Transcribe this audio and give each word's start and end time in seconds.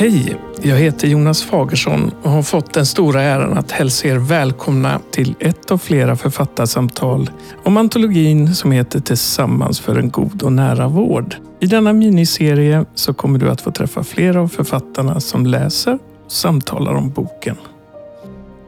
Hej! 0.00 0.36
Jag 0.62 0.76
heter 0.76 1.08
Jonas 1.08 1.42
Fagersson 1.42 2.10
och 2.22 2.30
har 2.30 2.42
fått 2.42 2.74
den 2.74 2.86
stora 2.86 3.22
äran 3.22 3.58
att 3.58 3.70
hälsa 3.70 4.08
er 4.08 4.16
välkomna 4.16 5.00
till 5.10 5.34
ett 5.40 5.70
av 5.70 5.78
flera 5.78 6.16
författarsamtal 6.16 7.30
om 7.64 7.76
antologin 7.76 8.54
som 8.54 8.72
heter 8.72 9.00
Tillsammans 9.00 9.80
för 9.80 9.96
en 9.96 10.10
god 10.10 10.42
och 10.42 10.52
nära 10.52 10.88
vård. 10.88 11.36
I 11.60 11.66
denna 11.66 11.92
miniserie 11.92 12.84
så 12.94 13.14
kommer 13.14 13.38
du 13.38 13.50
att 13.50 13.60
få 13.60 13.70
träffa 13.70 14.04
flera 14.04 14.40
av 14.40 14.48
författarna 14.48 15.20
som 15.20 15.46
läser 15.46 15.98
och 16.24 16.32
samtalar 16.32 16.92
om 16.92 17.10
boken. 17.10 17.56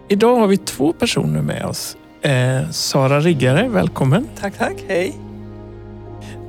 Idag 0.09 0.37
har 0.37 0.47
vi 0.47 0.56
två 0.56 0.92
personer 0.92 1.42
med 1.42 1.65
oss. 1.65 1.97
Eh, 2.23 2.70
Sara 2.70 3.20
Riggare, 3.20 3.69
välkommen. 3.69 4.27
Tack, 4.41 4.59
tack. 4.59 4.84
Hej. 4.88 5.19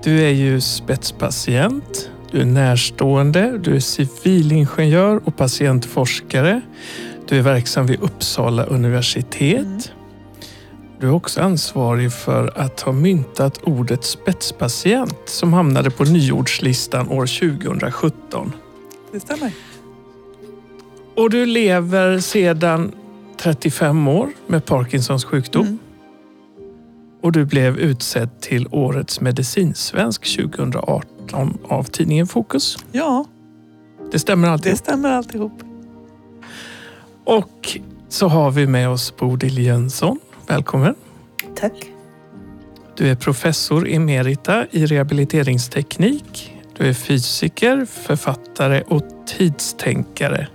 Du 0.03 0.23
är 0.23 0.31
ju 0.31 0.61
spetspatient, 0.61 2.09
du 2.31 2.41
är 2.41 2.45
närstående, 2.45 3.57
du 3.57 3.75
är 3.75 3.79
civilingenjör 3.79 5.21
och 5.25 5.37
patientforskare. 5.37 6.61
Du 7.27 7.37
är 7.37 7.41
verksam 7.41 7.85
vid 7.85 8.01
Uppsala 8.01 8.63
universitet. 8.63 9.91
Du 10.99 11.07
är 11.07 11.13
också 11.13 11.41
ansvarig 11.41 12.13
för 12.13 12.51
att 12.55 12.81
ha 12.81 12.91
myntat 12.91 13.59
ordet 13.63 14.03
spetspatient 14.03 15.19
som 15.25 15.53
hamnade 15.53 15.89
på 15.89 16.03
nyordslistan 16.03 17.09
år 17.09 17.25
2017. 17.59 18.53
Det 19.11 19.19
stämmer. 19.19 19.51
Och 21.15 21.29
du 21.29 21.45
lever 21.45 22.19
sedan 22.19 22.91
35 23.37 24.07
år 24.07 24.29
med 24.47 24.65
Parkinsons 24.65 25.25
sjukdom. 25.25 25.65
Mm. 25.65 25.79
Och 27.21 27.31
du 27.31 27.45
blev 27.45 27.77
utsedd 27.77 28.41
till 28.41 28.67
Årets 28.71 29.21
medicinsvensk 29.21 30.35
2018 30.35 31.57
av 31.63 31.83
tidningen 31.83 32.27
Fokus. 32.27 32.77
Ja, 32.91 33.25
Det 34.11 34.19
stämmer 34.19 34.47
alltid. 34.49 34.71
det 34.71 34.77
stämmer 34.77 35.11
alltihop. 35.11 35.61
Och 37.23 37.77
så 38.09 38.27
har 38.27 38.51
vi 38.51 38.67
med 38.67 38.89
oss 38.89 39.17
Bodil 39.17 39.57
Jönsson. 39.57 40.19
Välkommen. 40.47 40.95
Tack. 41.55 41.73
Du 42.95 43.07
är 43.07 43.15
professor 43.15 43.87
emerita 43.89 44.65
i 44.71 44.85
rehabiliteringsteknik. 44.85 46.57
Du 46.77 46.87
är 46.89 46.93
fysiker, 46.93 47.85
författare 47.85 48.81
och 48.87 49.03
tidstänkare. 49.27 50.47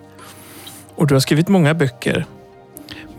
Och 0.94 1.06
du 1.06 1.14
har 1.14 1.20
skrivit 1.20 1.48
många 1.48 1.74
böcker. 1.74 2.26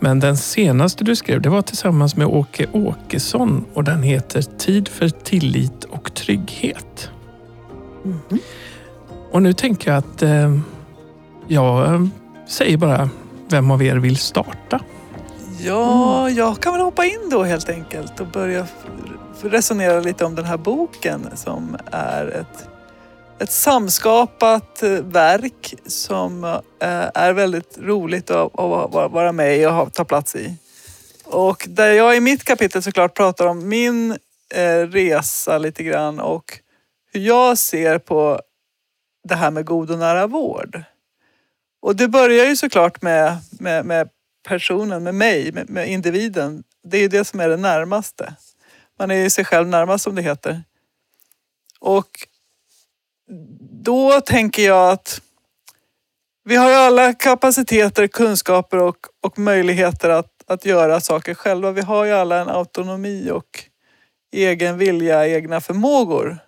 Men 0.00 0.20
den 0.20 0.36
senaste 0.36 1.04
du 1.04 1.16
skrev 1.16 1.40
det 1.40 1.48
var 1.48 1.62
tillsammans 1.62 2.16
med 2.16 2.26
Åke 2.26 2.66
Åkesson 2.72 3.64
och 3.74 3.84
den 3.84 4.02
heter 4.02 4.42
Tid 4.42 4.88
för 4.88 5.08
tillit 5.08 5.84
och 5.84 6.14
trygghet. 6.14 7.10
Mhm. 8.02 8.38
Och 9.32 9.42
nu 9.42 9.52
tänker 9.52 9.90
jag 9.90 9.98
att 9.98 10.22
eh, 10.22 10.58
jag 11.46 11.94
eh, 11.94 12.06
säger 12.48 12.76
bara 12.76 13.10
vem 13.48 13.70
av 13.70 13.82
er 13.82 13.96
vill 13.96 14.16
starta? 14.16 14.80
Ja, 15.60 16.30
jag 16.30 16.60
kan 16.60 16.72
väl 16.72 16.82
hoppa 16.82 17.04
in 17.04 17.30
då 17.30 17.42
helt 17.42 17.68
enkelt 17.68 18.20
och 18.20 18.26
börja 18.26 18.66
resonera 19.42 20.00
lite 20.00 20.24
om 20.24 20.34
den 20.34 20.44
här 20.44 20.56
boken 20.56 21.26
som 21.34 21.76
är 21.92 22.26
ett, 22.26 22.68
ett 23.40 23.52
samskapat 23.52 24.82
eh, 24.82 24.90
verk 24.90 25.74
som 25.86 26.44
eh, 26.44 26.60
är 27.14 27.32
väldigt 27.32 27.78
roligt 27.78 28.30
att, 28.30 28.52
vara- 28.54 29.32
med 29.32 29.58
i 29.58 29.66
och 29.66 29.92
ta 29.92 30.04
plats 30.04 30.36
i. 30.36 30.56
Och 31.24 31.66
där 31.68 31.92
jag 31.92 32.16
i 32.16 32.20
mitt 32.20 32.44
kapitel 32.44 32.82
såklart 32.82 33.16
pratar 33.16 33.46
om 33.46 33.68
min 33.68 34.10
eh, 34.54 34.86
resa 34.86 35.58
lite 35.58 35.82
grann 35.82 36.20
och 36.20 36.58
hur 37.12 37.20
jag 37.20 37.58
ser 37.58 37.98
på 37.98 38.40
det 39.28 39.34
här 39.34 39.50
med 39.50 39.64
god 39.64 39.90
och 39.90 39.98
nära 39.98 40.26
vård. 40.26 40.82
Och 41.80 41.96
det 41.96 42.08
börjar 42.08 42.46
ju 42.46 42.56
såklart 42.56 43.02
med, 43.02 43.36
med, 43.50 43.84
med 43.86 44.08
personen, 44.48 45.02
med 45.02 45.14
mig, 45.14 45.52
med, 45.52 45.70
med 45.70 45.88
individen. 45.88 46.64
Det 46.84 46.96
är 46.96 47.00
ju 47.00 47.08
det 47.08 47.24
som 47.24 47.40
är 47.40 47.48
det 47.48 47.56
närmaste. 47.56 48.34
Man 48.98 49.10
är 49.10 49.14
ju 49.14 49.30
sig 49.30 49.44
själv 49.44 49.68
närmast 49.68 50.04
som 50.04 50.14
det 50.14 50.22
heter. 50.22 50.62
Och 51.80 52.08
då 53.82 54.20
tänker 54.20 54.62
jag 54.62 54.90
att 54.90 55.20
vi 56.44 56.56
har 56.56 56.70
ju 56.70 56.74
alla 56.74 57.12
kapaciteter, 57.12 58.06
kunskaper 58.06 58.78
och, 58.78 58.96
och 59.22 59.38
möjligheter 59.38 60.10
att, 60.10 60.32
att 60.46 60.64
göra 60.64 61.00
saker 61.00 61.34
själva. 61.34 61.72
Vi 61.72 61.80
har 61.80 62.04
ju 62.04 62.12
alla 62.12 62.40
en 62.40 62.48
autonomi 62.48 63.30
och 63.30 63.64
egen 64.32 64.78
vilja, 64.78 65.28
egna 65.28 65.60
förmågor. 65.60 66.38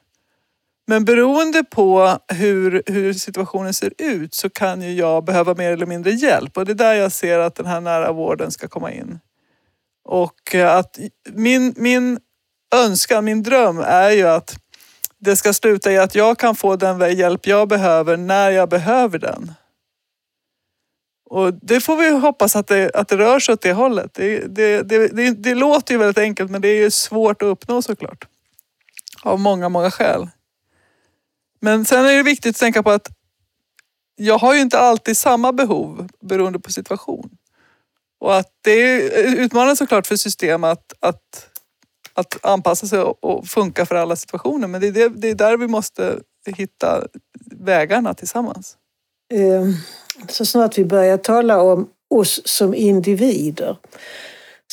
Men 0.86 1.04
beroende 1.04 1.64
på 1.64 2.18
hur, 2.28 2.82
hur 2.86 3.12
situationen 3.12 3.74
ser 3.74 3.92
ut 3.98 4.34
så 4.34 4.50
kan 4.50 4.82
ju 4.82 4.92
jag 4.92 5.24
behöva 5.24 5.54
mer 5.54 5.72
eller 5.72 5.86
mindre 5.86 6.10
hjälp 6.10 6.56
och 6.56 6.64
det 6.64 6.72
är 6.72 6.74
där 6.74 6.94
jag 6.94 7.12
ser 7.12 7.38
att 7.38 7.54
den 7.54 7.66
här 7.66 7.80
nära 7.80 8.12
vården 8.12 8.50
ska 8.50 8.68
komma 8.68 8.92
in. 8.92 9.18
Och 10.04 10.54
att 10.54 10.98
min, 11.32 11.74
min 11.76 12.18
önskan, 12.74 13.24
min 13.24 13.42
dröm 13.42 13.78
är 13.78 14.10
ju 14.10 14.28
att 14.28 14.56
det 15.20 15.36
ska 15.36 15.52
sluta 15.52 15.92
i 15.92 15.98
att 15.98 16.14
jag 16.14 16.38
kan 16.38 16.56
få 16.56 16.76
den 16.76 17.16
hjälp 17.16 17.46
jag 17.46 17.68
behöver 17.68 18.16
när 18.16 18.50
jag 18.50 18.68
behöver 18.68 19.18
den. 19.18 19.52
Och 21.30 21.54
det 21.54 21.80
får 21.80 21.96
vi 21.96 22.10
hoppas 22.10 22.56
att 22.56 22.66
det, 22.66 22.90
att 22.94 23.08
det 23.08 23.16
rör 23.16 23.38
sig 23.38 23.52
åt 23.52 23.62
det 23.62 23.72
hållet. 23.72 24.14
Det, 24.14 24.38
det, 24.38 24.82
det, 24.82 25.08
det, 25.08 25.30
det 25.30 25.54
låter 25.54 25.94
ju 25.94 25.98
väldigt 25.98 26.18
enkelt 26.18 26.50
men 26.50 26.60
det 26.60 26.68
är 26.68 26.82
ju 26.82 26.90
svårt 26.90 27.42
att 27.42 27.46
uppnå 27.46 27.82
såklart. 27.82 28.26
Av 29.22 29.40
många, 29.40 29.68
många 29.68 29.90
skäl. 29.90 30.28
Men 31.60 31.84
sen 31.84 32.06
är 32.06 32.16
det 32.16 32.22
viktigt 32.22 32.56
att 32.56 32.60
tänka 32.60 32.82
på 32.82 32.90
att 32.90 33.08
jag 34.16 34.38
har 34.38 34.54
ju 34.54 34.60
inte 34.60 34.78
alltid 34.78 35.16
samma 35.16 35.52
behov 35.52 36.08
beroende 36.20 36.58
på 36.58 36.72
situation. 36.72 37.30
Och 38.20 38.36
att 38.36 38.52
det 38.62 38.72
är 38.72 39.36
utmanande 39.36 39.76
såklart 39.76 40.06
för 40.06 40.16
system 40.16 40.64
att, 40.64 40.92
att, 41.00 41.49
att 42.14 42.44
anpassa 42.44 42.86
sig 42.86 42.98
och, 42.98 43.46
funka 43.46 43.86
för 43.86 43.94
alla 43.94 44.16
situationer. 44.16 44.68
Men 44.68 44.80
det 44.80 44.86
är, 44.86 44.92
det, 44.92 45.08
det 45.08 45.28
är 45.28 45.34
där 45.34 45.56
vi 45.56 45.68
måste 45.68 46.18
hitta 46.46 47.06
vägarna 47.50 48.14
tillsammans. 48.14 48.76
Ehm, 49.34 49.74
så 50.28 50.46
snart 50.46 50.78
vi 50.78 50.84
börjar 50.84 51.16
tala 51.16 51.62
om 51.62 51.88
oss 52.14 52.40
som 52.44 52.74
individer 52.74 53.76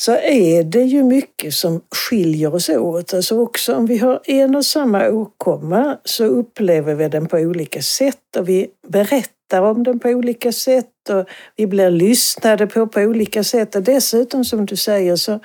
så 0.00 0.12
är 0.12 0.64
det 0.64 0.82
ju 0.82 1.02
mycket 1.02 1.54
som 1.54 1.80
skiljer 1.90 2.54
oss 2.54 2.68
åt. 2.68 3.14
Alltså 3.14 3.40
också 3.40 3.74
om 3.74 3.86
vi 3.86 3.98
har 3.98 4.20
en 4.24 4.56
och 4.56 4.64
samma 4.64 5.08
åkomma 5.08 5.98
så 6.04 6.24
upplever 6.24 6.94
vi 6.94 7.08
den 7.08 7.26
på 7.26 7.36
olika 7.36 7.82
sätt 7.82 8.36
och 8.36 8.48
vi 8.48 8.66
berättar 8.88 9.62
om 9.62 9.82
den 9.82 9.98
på 9.98 10.08
olika 10.08 10.52
sätt 10.52 11.10
och 11.10 11.28
vi 11.56 11.66
blir 11.66 11.90
lyssnade 11.90 12.66
på 12.66 12.86
på 12.86 13.00
olika 13.00 13.44
sätt. 13.44 13.74
Och 13.74 13.82
dessutom 13.82 14.44
som 14.44 14.66
du 14.66 14.76
säger 14.76 15.16
så, 15.16 15.40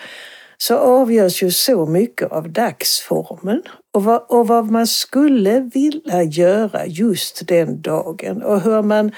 så 0.67 0.77
avgörs 0.77 1.43
ju 1.43 1.51
så 1.51 1.85
mycket 1.85 2.31
av 2.31 2.49
dagsformen 2.49 3.61
och 3.93 4.03
vad, 4.03 4.25
och 4.29 4.47
vad 4.47 4.71
man 4.71 4.87
skulle 4.87 5.59
vilja 5.59 6.23
göra 6.23 6.85
just 6.85 7.47
den 7.47 7.81
dagen 7.81 8.41
och 8.41 8.61
hur 8.61 8.81
man 8.81 9.11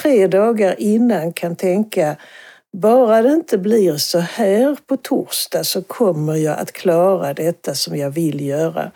tre 0.00 0.26
dagar 0.26 0.74
innan 0.78 1.32
kan 1.32 1.56
tänka 1.56 2.16
bara 2.72 3.22
det 3.22 3.32
inte 3.32 3.58
blir 3.58 3.96
så 3.96 4.18
här 4.18 4.76
på 4.86 4.96
torsdag 4.96 5.64
så 5.64 5.82
kommer 5.82 6.34
jag 6.34 6.58
att 6.58 6.72
klara 6.72 7.34
detta 7.34 7.74
som 7.74 7.96
jag 7.96 8.10
vill 8.10 8.40
göra. 8.40 8.90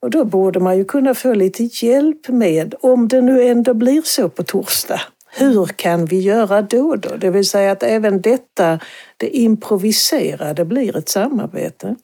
Och 0.00 0.10
då 0.10 0.24
borde 0.24 0.60
man 0.60 0.76
ju 0.76 0.84
kunna 0.84 1.14
få 1.14 1.34
lite 1.34 1.62
hjälp 1.86 2.28
med, 2.28 2.74
om 2.80 3.08
det 3.08 3.20
nu 3.20 3.42
ändå 3.42 3.74
blir 3.74 4.02
så 4.04 4.28
på 4.28 4.42
torsdag. 4.42 5.00
Hur 5.36 5.66
kan 5.66 6.04
vi 6.04 6.20
göra 6.20 6.62
då? 6.62 6.96
då? 6.96 7.16
Det 7.16 7.30
vill 7.30 7.48
säga 7.48 7.72
att 7.72 7.82
även 7.82 8.20
detta, 8.20 8.78
det 9.16 9.36
improviserade, 9.36 10.64
blir 10.64 10.96
ett 10.96 11.08
samarbete. 11.08 11.96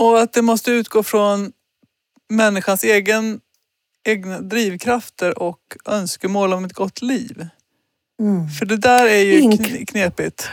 Och 0.00 0.20
att 0.20 0.32
det 0.32 0.42
måste 0.42 0.70
utgå 0.70 1.02
från 1.02 1.52
människans 2.30 2.84
egen, 2.84 3.40
egna 4.04 4.40
drivkrafter 4.40 5.38
och 5.38 5.60
önskemål 5.86 6.52
om 6.52 6.64
ett 6.64 6.72
gott 6.72 7.02
liv. 7.02 7.46
Mm. 8.20 8.48
För 8.48 8.66
det 8.66 8.76
där 8.76 9.06
är 9.06 9.18
ju 9.18 9.40
Ink. 9.40 9.60
kn- 9.60 9.86
knepigt. 9.86 10.48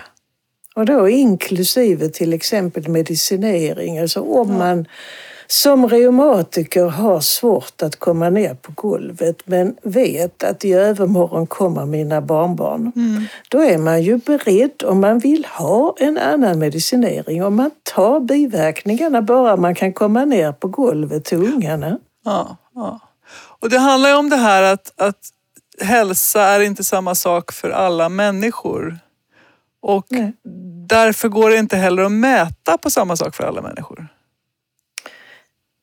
Och 0.76 0.86
då 0.86 1.10
inklusive 1.10 2.10
till 2.10 2.34
exempel 2.34 2.88
medicinering. 2.88 4.00
Alltså 4.00 4.22
om 4.22 4.58
man 4.58 4.86
som 5.52 5.90
reumatiker 5.90 6.86
har 6.86 7.20
svårt 7.20 7.82
att 7.82 7.96
komma 7.96 8.30
ner 8.30 8.54
på 8.54 8.72
golvet 8.72 9.42
men 9.46 9.76
vet 9.84 10.44
att 10.44 10.66
i 10.66 10.74
övermorgon 10.74 11.48
kommer 11.48 11.86
mina 11.86 12.22
barnbarn. 12.22 12.92
Då 13.50 13.60
är 13.60 13.78
man 13.78 14.02
ju 14.02 14.18
beredd 14.18 14.84
om 14.84 15.02
man 15.02 15.20
vill 15.20 15.46
ha 15.46 15.96
en 16.00 16.18
annan 16.18 16.60
medicinering. 16.60 17.44
Om 17.44 17.56
man 17.56 17.72
tar 17.84 18.20
biverkningarna 18.20 19.22
bara 19.22 19.56
man 19.56 19.76
kan 19.76 19.94
komma 19.94 20.26
ner 20.26 20.52
på 20.52 20.68
golvet 20.68 21.26
till 21.26 21.38
ungarna. 21.38 21.98
Ja, 22.26 22.58
ja. 22.76 23.00
Och 23.34 23.70
det 23.70 23.80
handlar 23.80 24.10
ju 24.10 24.16
om 24.16 24.30
det 24.30 24.36
här 24.36 24.64
att, 24.64 25.02
att 25.02 25.30
hälsa 25.82 26.42
är 26.42 26.60
inte 26.60 26.84
samma 26.84 27.16
sak 27.16 27.52
för 27.52 27.70
alla 27.70 28.10
människor. 28.10 29.00
Och 29.82 30.06
Nej. 30.10 30.34
därför 30.88 31.30
går 31.30 31.50
det 31.50 31.58
inte 31.58 31.78
heller 31.78 32.04
att 32.04 32.12
mäta 32.12 32.78
på 32.78 32.90
samma 32.90 33.16
sak 33.16 33.36
för 33.36 33.44
alla 33.44 33.62
människor. 33.62 34.08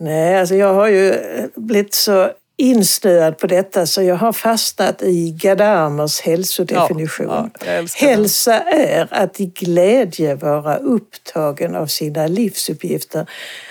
Nej, 0.00 0.40
alltså 0.40 0.54
jag 0.54 0.74
har 0.74 0.88
ju 0.88 1.14
blivit 1.56 1.94
så 1.94 2.30
insnöad 2.56 3.38
på 3.38 3.46
detta 3.46 3.86
så 3.86 4.02
jag 4.02 4.16
har 4.16 4.32
fastnat 4.32 5.02
i 5.02 5.30
Gadamers 5.30 6.20
hälsodefinition. 6.20 7.26
Ja, 7.26 7.50
ja. 7.66 7.86
Hälsa 7.96 8.60
är 8.60 9.08
att 9.10 9.40
i 9.40 9.46
glädje 9.46 10.34
vara 10.34 10.76
upptagen 10.76 11.76
av 11.76 11.86
sina 11.86 12.26
livsuppgifter. 12.26 13.30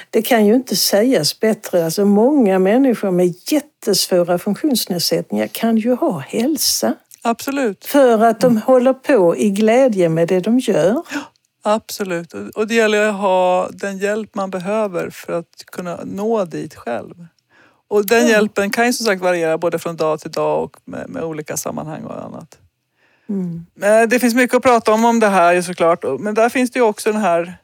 Det 0.10 0.22
kan 0.22 0.46
ju 0.46 0.56
inte 0.56 0.76
sägas 0.76 1.40
bättre. 1.40 1.86
Alltså 1.86 2.06
många 2.06 2.60
människor 2.60 3.12
med 3.12 3.34
jättesvåra 3.52 4.38
funktionsnedsättningar 4.38 5.48
kan 5.48 5.78
ju 5.78 5.96
ha 5.96 6.20
hälsa. 6.20 6.94
Absolut. 7.22 7.86
För 7.86 8.24
att 8.24 8.40
de 8.40 8.58
håller 8.58 8.94
på 8.94 9.38
i 9.38 9.50
glädje 9.50 10.10
med 10.10 10.28
det 10.28 10.40
de 10.40 10.60
gör. 10.60 11.02
Absolut. 11.76 12.34
Och- 12.56 12.68
det 12.68 12.76
gäller 12.76 13.08
att 13.10 13.16
ha 13.16 13.70
den 13.74 13.98
hjälp 13.98 14.36
man 14.36 14.50
behöver 14.50 15.10
för 15.10 15.34
att 15.34 15.64
kunna 15.72 16.00
nå 16.06 16.46
dit 16.46 16.76
själv. 16.76 17.26
Och 17.90 18.06
den 18.06 18.24
Ja. 18.24 18.30
hjälpen 18.30 18.70
kan 18.70 18.86
ju 18.86 18.94
som 18.94 19.06
sagt 19.06 19.22
variera 19.22 19.58
både 19.58 19.80
från 19.80 19.96
dag 19.98 20.20
till 20.20 20.32
dag 20.32 20.64
och 20.64 20.78
med, 20.86 21.10
med 21.10 21.24
olika 21.24 21.58
sammanhang 21.58 22.04
och 22.04 22.24
annat. 22.26 22.58
Mm. 23.30 23.66
Men 23.76 24.10
Det 24.10 24.20
finns 24.20 24.36
mycket 24.36 24.56
att 24.58 24.64
prata 24.64 24.94
om 24.94 25.06
om 25.06 25.20
det 25.20 25.28
här 25.28 25.62
såklart. 25.62 26.04
Men 26.20 26.34
där 26.34 26.50
finns 26.50 26.72
det 26.72 26.80
ju 26.80 26.84
också 26.86 27.12
den 27.12 27.22
här... 27.22 27.58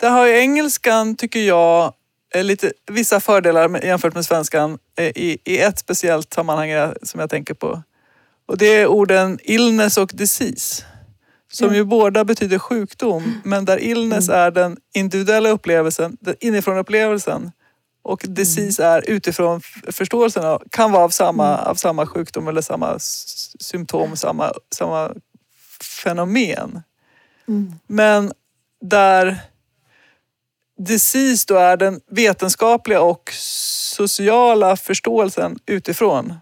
Där 0.00 0.10
har 0.10 0.26
ju 0.26 0.38
engelskan, 0.38 1.16
tycker 1.16 1.40
jag, 1.40 1.92
eh, 2.34 2.44
lite, 2.44 2.72
vissa 2.90 3.20
fördelar 3.20 3.84
jämfört 3.84 4.14
med 4.14 4.24
svenskan 4.24 4.78
eh, 4.98 5.04
i, 5.06 5.38
i 5.44 5.58
ett 5.58 5.78
speciellt 5.78 6.34
sammanhang 6.34 6.68
jag- 6.68 6.94
som 7.02 7.20
jag 7.20 7.30
tänker 7.30 7.54
på. 7.54 7.82
Och 8.48 8.58
det 8.58 8.66
är 8.66 8.86
orden 8.86 9.38
illness 9.42 9.98
och 9.98 10.10
disease. 10.14 10.84
Som 11.52 11.66
Mm. 11.66 11.76
ju 11.76 11.84
båda 11.84 12.24
betyder 12.24 12.58
sjukdom, 12.58 13.40
men 13.44 13.64
där 13.64 13.78
illness 13.78 14.28
är 14.28 14.50
den 14.50 14.76
individuella 14.94 15.48
upplevelsen, 15.48 16.16
den 16.20 16.34
inifrån 16.40 16.78
upplevelsen. 16.78 17.52
Och 18.02 18.24
disease 18.28 18.84
är 18.84 19.10
utifrån 19.10 19.60
förståelsen 19.92 20.44
av, 20.44 20.62
kan 20.70 20.92
vara 20.92 21.04
av 21.04 21.08
samma, 21.08 21.56
av 21.58 21.74
samma 21.74 22.06
sjukdom 22.06 22.48
eller 22.48 22.60
samma 22.60 22.98
symptom, 23.60 24.16
samma, 24.16 24.52
samma 24.74 25.10
fenomen. 26.02 26.82
Mm. 27.48 27.74
Men 27.86 28.32
där 28.80 29.38
disease 30.78 31.44
då 31.48 31.54
är 31.56 31.76
den 31.76 32.00
vetenskapliga 32.10 33.00
och 33.00 33.30
sociala 33.34 34.76
förståelsen 34.76 35.58
utifrån. 35.66 36.34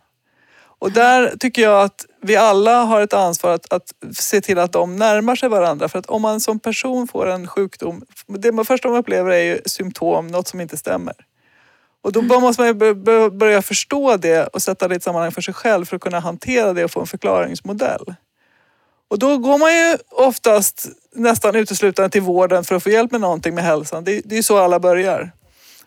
Och 0.78 0.92
där 0.92 1.36
tycker 1.40 1.62
jag 1.62 1.82
att 1.82 2.06
vi 2.22 2.36
alla 2.36 2.82
har 2.84 3.00
ett 3.00 3.12
ansvar 3.12 3.50
att, 3.50 3.72
att 3.72 4.16
se 4.16 4.40
till 4.40 4.58
att 4.58 4.72
de 4.72 4.96
närmar 4.96 5.36
sig 5.36 5.48
varandra. 5.48 5.88
För 5.88 5.98
att 5.98 6.06
om 6.06 6.22
man 6.22 6.40
som 6.40 6.58
person 6.58 7.08
får 7.08 7.26
en 7.26 7.48
sjukdom, 7.48 8.02
det 8.26 8.52
man 8.52 8.64
första 8.64 8.88
man 8.88 8.98
upplever 8.98 9.30
är 9.30 9.42
ju 9.42 9.60
symptom, 9.66 10.26
något 10.26 10.48
som 10.48 10.60
inte 10.60 10.76
stämmer. 10.76 11.14
Och 12.02 12.12
då 12.12 12.22
bara 12.22 12.40
måste 12.40 12.62
man 12.62 12.78
börja 13.38 13.62
förstå 13.62 14.16
det 14.16 14.46
och 14.46 14.62
sätta 14.62 14.88
det 14.88 14.94
i 14.94 14.96
ett 14.96 15.02
sammanhang 15.02 15.32
för 15.32 15.42
sig 15.42 15.54
själv 15.54 15.84
för 15.84 15.96
att 15.96 16.02
kunna 16.02 16.20
hantera 16.20 16.72
det 16.72 16.84
och 16.84 16.90
få 16.90 17.00
en 17.00 17.06
förklaringsmodell. 17.06 18.14
Och 19.08 19.18
då 19.18 19.38
går 19.38 19.58
man 19.58 19.74
ju 19.74 19.96
oftast 20.10 20.88
nästan 21.14 21.56
uteslutande 21.56 22.10
till 22.10 22.22
vården 22.22 22.64
för 22.64 22.74
att 22.74 22.82
få 22.82 22.90
hjälp 22.90 23.12
med 23.12 23.20
någonting 23.20 23.54
med 23.54 23.64
hälsan. 23.64 24.04
Det, 24.04 24.20
det 24.24 24.34
är 24.34 24.36
ju 24.36 24.42
så 24.42 24.58
alla 24.58 24.80
börjar. 24.80 25.32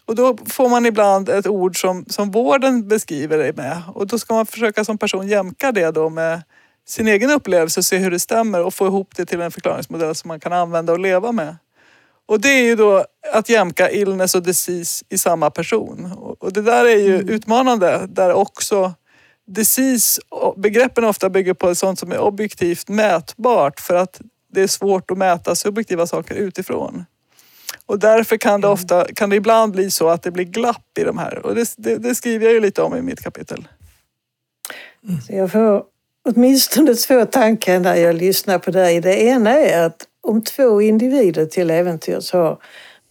Och 0.09 0.15
då 0.15 0.37
får 0.45 0.69
man 0.69 0.85
ibland 0.85 1.29
ett 1.29 1.47
ord 1.47 1.81
som, 1.81 2.05
som 2.07 2.31
vården 2.31 2.87
beskriver 2.87 3.37
det 3.37 3.57
med. 3.57 3.81
Och 3.93 4.07
då 4.07 4.19
ska 4.19 4.33
man 4.33 4.45
försöka 4.45 4.85
som 4.85 4.97
person 4.97 5.27
jämka 5.27 5.71
det 5.71 5.91
då 5.91 6.09
med 6.09 6.41
sin 6.87 7.07
egen 7.07 7.31
upplevelse 7.31 7.79
och 7.79 7.85
se 7.85 7.97
hur 7.97 8.11
det 8.11 8.19
stämmer 8.19 8.63
och 8.63 8.73
få 8.73 8.87
ihop 8.87 9.15
det 9.15 9.25
till 9.25 9.41
en 9.41 9.51
förklaringsmodell 9.51 10.15
som 10.15 10.27
man 10.27 10.39
kan 10.39 10.53
använda 10.53 10.93
och 10.93 10.99
leva 10.99 11.31
med. 11.31 11.55
Och 12.25 12.41
det 12.41 12.49
är 12.49 12.63
ju 12.63 12.75
då 12.75 13.05
att 13.33 13.49
jämka 13.49 13.91
illness 13.91 14.35
och 14.35 14.43
disease 14.43 15.05
i 15.09 15.17
samma 15.17 15.49
person. 15.49 16.11
Och 16.39 16.53
det 16.53 16.61
där 16.61 16.85
är 16.85 16.99
ju 16.99 17.17
utmanande 17.17 18.05
där 18.09 18.33
också 18.33 18.93
disease, 19.47 20.21
begreppen 20.57 21.03
ofta 21.03 21.29
bygger 21.29 21.53
på 21.53 21.75
sånt 21.75 21.99
som 21.99 22.11
är 22.11 22.19
objektivt 22.19 22.89
mätbart 22.89 23.79
för 23.79 23.95
att 23.95 24.21
det 24.53 24.61
är 24.61 24.67
svårt 24.67 25.11
att 25.11 25.17
mäta 25.17 25.55
subjektiva 25.55 26.07
saker 26.07 26.35
utifrån. 26.35 27.05
Och 27.89 27.99
därför 27.99 28.37
kan 28.37 28.61
det, 28.61 28.67
ofta, 28.67 29.05
kan 29.15 29.29
det 29.29 29.35
ibland 29.35 29.71
bli 29.71 29.91
så 29.91 30.09
att 30.09 30.23
det 30.23 30.31
blir 30.31 30.45
glapp 30.45 30.97
i 30.99 31.03
de 31.03 31.17
här. 31.17 31.45
Och 31.45 31.55
det, 31.55 31.73
det, 31.77 31.97
det 31.97 32.15
skriver 32.15 32.45
jag 32.45 32.53
ju 32.53 32.59
lite 32.59 32.81
om 32.81 32.95
i 32.95 33.01
mitt 33.01 33.21
kapitel. 33.21 33.67
Så 35.27 35.33
jag 35.33 35.51
får 35.51 35.83
åtminstone 36.29 36.93
två 36.93 37.25
tankar 37.25 37.79
när 37.79 37.95
jag 37.95 38.15
lyssnar 38.15 38.59
på 38.59 38.71
dig. 38.71 39.01
Det 39.01 39.21
ena 39.21 39.51
är 39.51 39.85
att 39.85 40.07
om 40.21 40.43
två 40.43 40.81
individer 40.81 41.45
till 41.45 41.71
äventyrs 41.71 42.31
har 42.31 42.57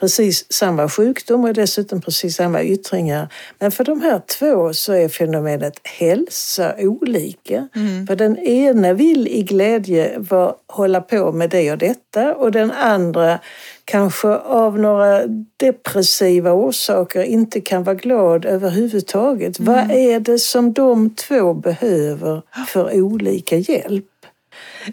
precis 0.00 0.52
samma 0.52 0.88
sjukdom 0.88 1.44
och 1.44 1.54
dessutom 1.54 2.00
precis 2.00 2.36
samma 2.36 2.62
yttringar. 2.62 3.32
Men 3.58 3.70
för 3.70 3.84
de 3.84 4.00
här 4.00 4.20
två 4.38 4.74
så 4.74 4.92
är 4.92 5.08
fenomenet 5.08 5.80
hälsa 5.82 6.74
olika. 6.78 7.68
För 8.06 8.16
den 8.16 8.38
ena 8.38 8.92
vill 8.92 9.28
i 9.28 9.42
glädje 9.42 10.18
vara, 10.18 10.54
hålla 10.66 11.00
på 11.00 11.32
med 11.32 11.50
det 11.50 11.72
och 11.72 11.78
detta 11.78 12.34
och 12.34 12.52
den 12.52 12.70
andra 12.70 13.38
kanske 13.88 14.28
av 14.36 14.78
några 14.78 15.26
depressiva 15.56 16.52
orsaker 16.52 17.22
inte 17.22 17.60
kan 17.60 17.84
vara 17.84 17.94
glad 17.94 18.44
överhuvudtaget. 18.44 19.60
Vad 19.60 19.90
är 19.90 20.20
det 20.20 20.38
som 20.38 20.72
de 20.72 21.14
två 21.14 21.54
behöver 21.54 22.42
för 22.68 23.00
olika 23.00 23.56
hjälp? 23.56 24.04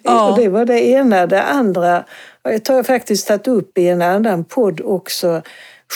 Ja. 0.04 0.30
Och 0.30 0.38
det 0.38 0.50
var 0.50 0.66
det 0.66 0.86
ena. 0.86 1.28
Det 1.28 1.44
andra 1.44 2.04
jag 2.44 2.64
tar- 2.66 2.84
faktiskt 2.84 3.28
tagit 3.28 3.48
upp 3.48 3.78
i 3.78 3.88
en 3.88 4.02
annan 4.02 4.44
podd 4.44 4.82
också. 4.82 5.42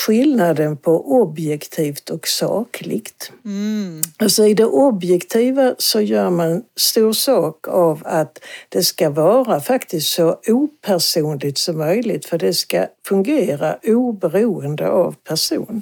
Skillnaden 0.05 0.77
på 0.77 1.21
objektivt 1.21 2.09
och 2.09 2.27
sakligt. 2.27 3.31
Mm. 3.45 4.01
Alltså 4.17 4.45
i 4.45 4.53
det 4.53 4.65
objektiva 4.65 5.75
så 5.77 6.01
gör 6.01 6.29
man 6.29 6.63
stor 6.75 7.13
sak 7.13 7.67
av 7.67 8.01
att 8.05 8.39
det 8.69 8.83
ska 8.83 9.09
vara 9.09 9.61
faktiskt 9.61 10.09
så 10.09 10.39
opersonligt 10.47 11.57
som 11.57 11.77
möjligt 11.77 12.25
för 12.25 12.37
det 12.37 12.53
ska 12.53 12.87
fungera 13.07 13.77
oberoende 13.83 14.89
av 14.89 15.15
person. 15.23 15.81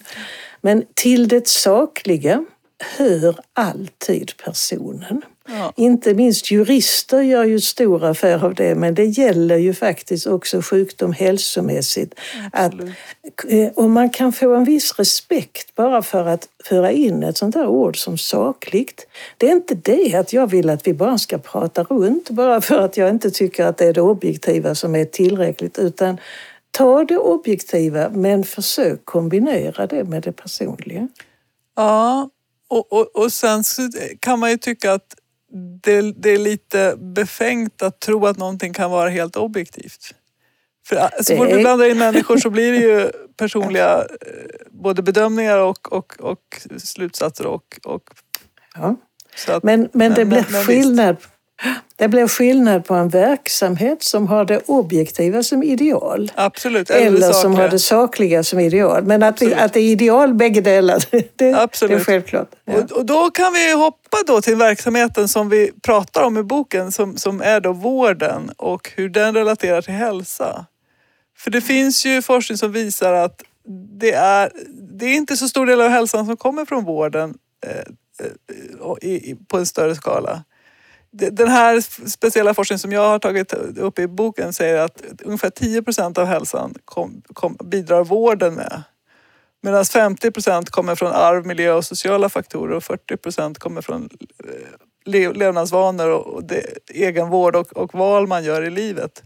Men 0.61 0.83
till 0.93 1.27
det 1.27 1.47
sakliga 1.47 2.45
hör 2.97 3.39
alltid 3.53 4.31
personen. 4.45 5.21
Ja. 5.47 5.73
Inte 5.75 6.13
minst 6.13 6.51
jurister 6.51 7.21
gör 7.21 7.43
ju 7.43 7.59
stor 7.59 8.03
affär 8.03 8.45
av 8.45 8.55
det, 8.55 8.75
men 8.75 8.95
det 8.95 9.05
gäller 9.05 9.57
ju 9.57 9.73
faktiskt 9.73 10.27
också 10.27 10.61
sjukdom 10.61 11.13
hälsomässigt. 11.13 12.19
Att, 12.51 12.73
Absolut. 12.73 12.93
eh, 13.47 13.67
och 13.75 13.89
man 13.89 14.09
kan 14.09 14.33
få 14.33 14.55
en 14.55 14.63
viss 14.63 14.99
respekt 14.99 15.75
bara 15.75 16.01
för 16.01 16.27
att 16.27 16.47
föra 16.63 16.91
in 16.91 17.23
ett 17.23 17.37
sånt 17.37 17.55
här 17.55 17.67
ord 17.67 18.03
som 18.03 18.17
sakligt. 18.17 19.07
Det 19.37 19.47
är 19.47 19.51
inte 19.51 19.75
det 19.75 20.15
att 20.15 20.33
jag 20.33 20.47
vill 20.47 20.69
att 20.69 20.87
vi 20.87 20.93
bara 20.93 21.17
ska 21.17 21.37
prata 21.37 21.83
runt, 21.83 22.29
bara 22.29 22.61
för 22.61 22.79
att 22.79 22.97
jag 22.97 23.09
inte 23.09 23.31
tycker 23.31 23.65
att 23.65 23.77
det 23.77 23.85
är 23.85 23.93
det 23.93 24.01
objektiva 24.01 24.75
som 24.75 24.95
är 24.95 25.05
tillräckligt, 25.05 25.79
utan 25.79 26.17
ta 26.71 27.03
det 27.03 27.17
objektiva 27.17 28.09
men 28.09 28.43
försök 28.43 29.05
kombinera 29.05 29.87
det 29.87 30.03
med 30.03 30.23
det 30.23 30.31
personliga. 30.31 31.07
Ja, 31.75 32.29
och, 32.67 32.93
och, 32.93 33.15
och 33.15 33.33
sen 33.33 33.63
så 33.63 33.81
kan 34.19 34.39
man 34.39 34.51
ju 34.51 34.57
tycka 34.57 34.93
att 34.93 35.15
det, 35.83 36.01
det 36.01 36.29
är 36.29 36.37
lite 36.37 36.95
befängt 36.97 37.81
att 37.81 37.99
tro 37.99 38.25
att 38.25 38.37
någonting 38.37 38.73
kan 38.73 38.91
vara 38.91 39.09
helt 39.09 39.35
objektivt. 39.35 40.13
För 40.87 40.95
äh, 40.95 41.07
så 41.21 41.31
Det 41.33 41.37
fort 41.37 41.47
vi 41.49 41.61
blandar 41.61 41.85
in 41.89 41.97
människor 41.97 42.37
så 42.37 42.49
blir 42.49 42.71
det 42.71 42.77
ju 42.77 43.11
personliga 43.37 43.97
eh, 43.97 44.07
både 44.71 45.01
bedömningar 45.01 45.57
och, 45.59 45.93
och, 45.93 46.19
och 46.19 46.61
slutsatser. 46.77 47.45
Och, 47.45 47.79
och, 47.85 48.03
Ja. 48.75 48.95
att, 49.47 49.63
Men, 49.63 49.89
men 49.93 50.13
det 50.13 50.25
Men- 50.25 50.29
blir 50.29 50.45
men- 50.51 50.63
skillnad. 50.65 51.17
Det 51.95 52.07
blir 52.07 52.27
skillnad 52.27 52.85
på 52.85 52.93
en 52.93 53.09
verksamhet 53.09 54.03
som 54.03 54.27
har 54.27 54.45
det 54.45 54.61
objektiva 54.65 55.43
som 55.43 55.63
ideal. 55.63 56.31
absolut. 56.35 56.89
Eller 56.89 57.27
det 57.27 57.33
som 57.33 57.55
har 57.55 57.69
det 57.69 57.79
sakliga 57.79 58.43
som 58.43 58.59
ideal. 58.59 59.03
Men 59.03 59.23
att, 59.23 59.41
vi, 59.41 59.45
Absolut. 59.45 59.65
att 59.65 59.73
det 59.73 59.79
är 59.79 59.91
ideal 59.91 60.33
bägge 60.33 60.61
delar, 60.61 61.03
det, 61.11 61.37
det 61.37 61.49
är 61.49 61.63
Absolut. 61.63 62.03
självklart. 62.03 62.49
Ja. 62.65 62.73
Och, 62.73 62.91
och 62.91 63.05
då 63.05 63.29
kan 63.29 63.53
vi 63.53 63.73
hoppa 63.73 64.17
då 64.27 64.41
till 64.41 64.55
verksamheten 64.55 65.27
som 65.27 65.49
vi 65.49 65.71
pratar 65.81 66.23
om 66.23 66.37
i 66.37 66.43
boken 66.43 66.91
som, 66.91 67.17
som 67.17 67.41
är 67.41 67.59
då 67.59 67.73
vården 67.73 68.51
och 68.57 68.91
hur 68.95 69.09
den 69.09 69.33
relaterar 69.33 69.81
till 69.81 69.93
hälsa. 69.93 70.65
För 71.37 71.51
det 71.51 71.61
finns 71.61 72.05
ju 72.05 72.21
forskning 72.21 72.57
som 72.57 72.71
visar 72.71 73.13
att 73.13 73.43
det 73.99 74.11
är, 74.11 74.51
det 74.99 75.05
är 75.05 75.15
inte 75.15 75.37
så 75.37 75.47
stor 75.47 75.65
del 75.65 75.81
av 75.81 75.89
hälsan 75.89 76.25
som 76.25 76.37
kommer 76.37 76.65
från 76.65 76.85
vården 76.85 77.37
eh, 77.65 77.71
eh, 78.25 79.09
i, 79.09 79.31
i, 79.31 79.37
på 79.47 79.57
en 79.57 79.65
större 79.65 79.95
skala. 79.95 80.43
Den 81.11 81.47
här 81.47 81.81
speciella 82.09 82.53
forskningen 82.53 82.79
som 82.79 82.91
jag 82.91 83.07
har 83.09 83.19
tagit 83.19 83.53
upp 83.77 83.99
i 83.99 84.07
boken 84.07 84.53
säger 84.53 84.77
att 84.77 85.01
ungefär 85.23 85.49
10 85.49 85.83
procent 85.83 86.17
av 86.17 86.25
hälsan 86.25 86.73
kom, 86.85 87.21
kom, 87.33 87.57
bidrar 87.63 88.03
vården 88.03 88.53
med. 88.53 88.83
Medan 89.61 89.85
50 89.85 90.31
procent 90.31 90.69
kommer 90.69 90.95
från 90.95 91.11
arv, 91.11 91.45
miljö 91.45 91.73
och 91.73 91.85
sociala 91.85 92.29
faktorer 92.29 92.75
och 92.75 92.83
40 92.83 93.17
procent 93.17 93.59
kommer 93.59 93.81
från 93.81 94.09
eh, 94.43 94.49
le- 95.05 95.33
levnadsvanor 95.33 96.09
och 96.09 96.27
och 96.27 96.43
det, 96.43 96.63
egenvård 96.93 97.55
och, 97.55 97.77
och 97.77 97.93
val 97.93 98.27
man 98.27 98.43
gör 98.43 98.61
i 98.61 98.69
livet. 98.69 99.23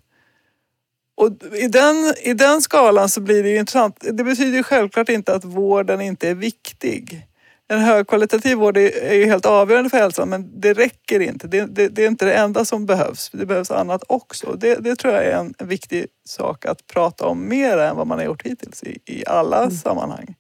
Och 1.16 1.30
i, 1.54 1.68
den, 1.68 2.14
I 2.24 2.34
den 2.34 2.62
skalan 2.62 3.10
så 3.10 3.22
blir 3.22 3.44
det 3.44 3.50
ju 3.50 3.58
intressant. 3.58 3.98
Det 4.02 4.24
betyder 4.24 4.58
ju 4.58 4.64
självklart 4.64 5.10
inte 5.10 5.36
att 5.36 5.46
vården 5.46 6.02
inte 6.02 6.30
är 6.30 6.36
viktig 6.36 7.28
en 7.72 7.80
högkvalitativ 7.80 8.58
vård 8.58 8.78
är, 8.78 9.14
ju 9.14 9.26
helt 9.26 9.46
avgörande 9.46 9.90
för 9.90 9.98
hälsan 9.98 10.30
men 10.30 10.62
det 10.62 10.74
räcker 10.74 11.20
inte. 11.20 11.48
Det, 11.48 11.66
det, 11.66 11.88
det 11.88 12.04
är 12.04 12.08
inte 12.08 12.26
det 12.26 12.34
enda 12.34 12.66
som 12.66 12.86
behövs. 12.86 13.30
Det 13.34 13.46
behövs 13.46 13.72
annat 13.72 14.04
också. 14.08 14.56
Det, 14.60 14.76
det 14.76 14.96
tror 14.96 15.14
jag 15.14 15.26
är 15.26 15.38
en, 15.38 15.54
en 15.58 15.68
viktig 15.68 16.06
sak 16.26 16.66
att 16.66 16.88
prata 16.88 17.26
om 17.26 17.50
mer 17.50 17.78
än 17.78 17.96
vad 17.96 18.08
man 18.08 18.18
har 18.18 18.26
gjort 18.26 18.46
hittills 18.46 18.84
i, 18.84 18.98
i 19.06 19.24
alla 19.28 19.58
mm. 19.58 19.72
sammanhang. 19.72 20.36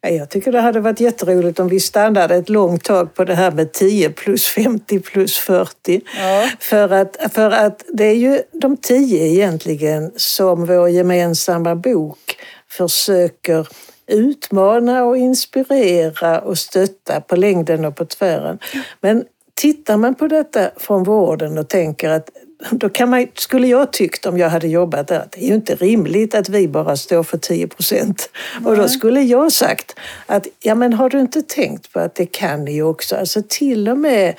Jag 0.00 0.30
tycker 0.30 0.52
det 0.52 0.60
hade 0.60 0.80
varit 0.80 1.00
jätteroligt 1.00 1.60
om 1.60 1.68
vi 1.68 1.80
stannade 1.80 2.34
ett 2.34 2.48
långt 2.48 2.84
tag 2.84 3.14
på 3.14 3.24
det 3.24 3.34
här 3.34 3.50
med 3.50 3.72
10 3.72 4.10
plus 4.10 4.46
50 4.46 5.00
plus 5.00 5.38
40. 5.38 6.00
Ja. 6.18 6.48
För, 6.60 6.92
att, 6.92 7.16
för 7.32 7.50
att 7.50 7.84
det 7.92 8.04
är 8.04 8.14
ju 8.14 8.42
de 8.52 8.76
10 8.76 9.26
egentligen 9.26 10.12
som 10.16 10.66
vår 10.66 10.88
gemensamma 10.88 11.74
bok 11.76 12.36
försöker 12.68 13.68
utmana 14.08 15.04
och 15.04 15.16
inspirera 15.16 16.40
och 16.40 16.58
stötta 16.58 17.20
på 17.20 17.36
längden 17.36 17.84
och 17.84 17.96
på 17.96 18.04
tvären. 18.04 18.58
Men 19.00 19.24
tittar 19.54 19.96
man 19.96 20.14
på 20.14 20.26
detta 20.26 20.70
från 20.76 21.04
vården 21.04 21.58
och 21.58 21.68
tänker 21.68 22.10
att 22.10 22.30
då 22.70 22.88
kan 22.88 23.10
man, 23.10 23.26
skulle 23.34 23.66
jag 23.66 23.92
tyckt 23.92 24.26
om 24.26 24.38
jag 24.38 24.50
hade 24.50 24.68
jobbat 24.68 25.08
där 25.08 25.20
att 25.20 25.32
det 25.32 25.44
är 25.44 25.48
ju 25.48 25.54
inte 25.54 25.74
rimligt 25.74 26.34
att 26.34 26.48
vi 26.48 26.68
bara 26.68 26.96
står 26.96 27.22
för 27.22 27.38
10 27.38 27.68
procent. 27.68 28.30
Och 28.64 28.76
då 28.76 28.88
skulle 28.88 29.20
jag 29.20 29.52
sagt 29.52 29.94
att 30.26 30.46
ja 30.60 30.74
men 30.74 30.92
har 30.92 31.10
du 31.10 31.20
inte 31.20 31.42
tänkt 31.42 31.92
på 31.92 32.00
att 32.00 32.14
det 32.14 32.26
kan 32.26 32.64
ni 32.64 32.72
ju 32.72 32.82
också. 32.82 33.16
Alltså 33.16 33.42
till 33.48 33.88
och 33.88 33.98
med 33.98 34.34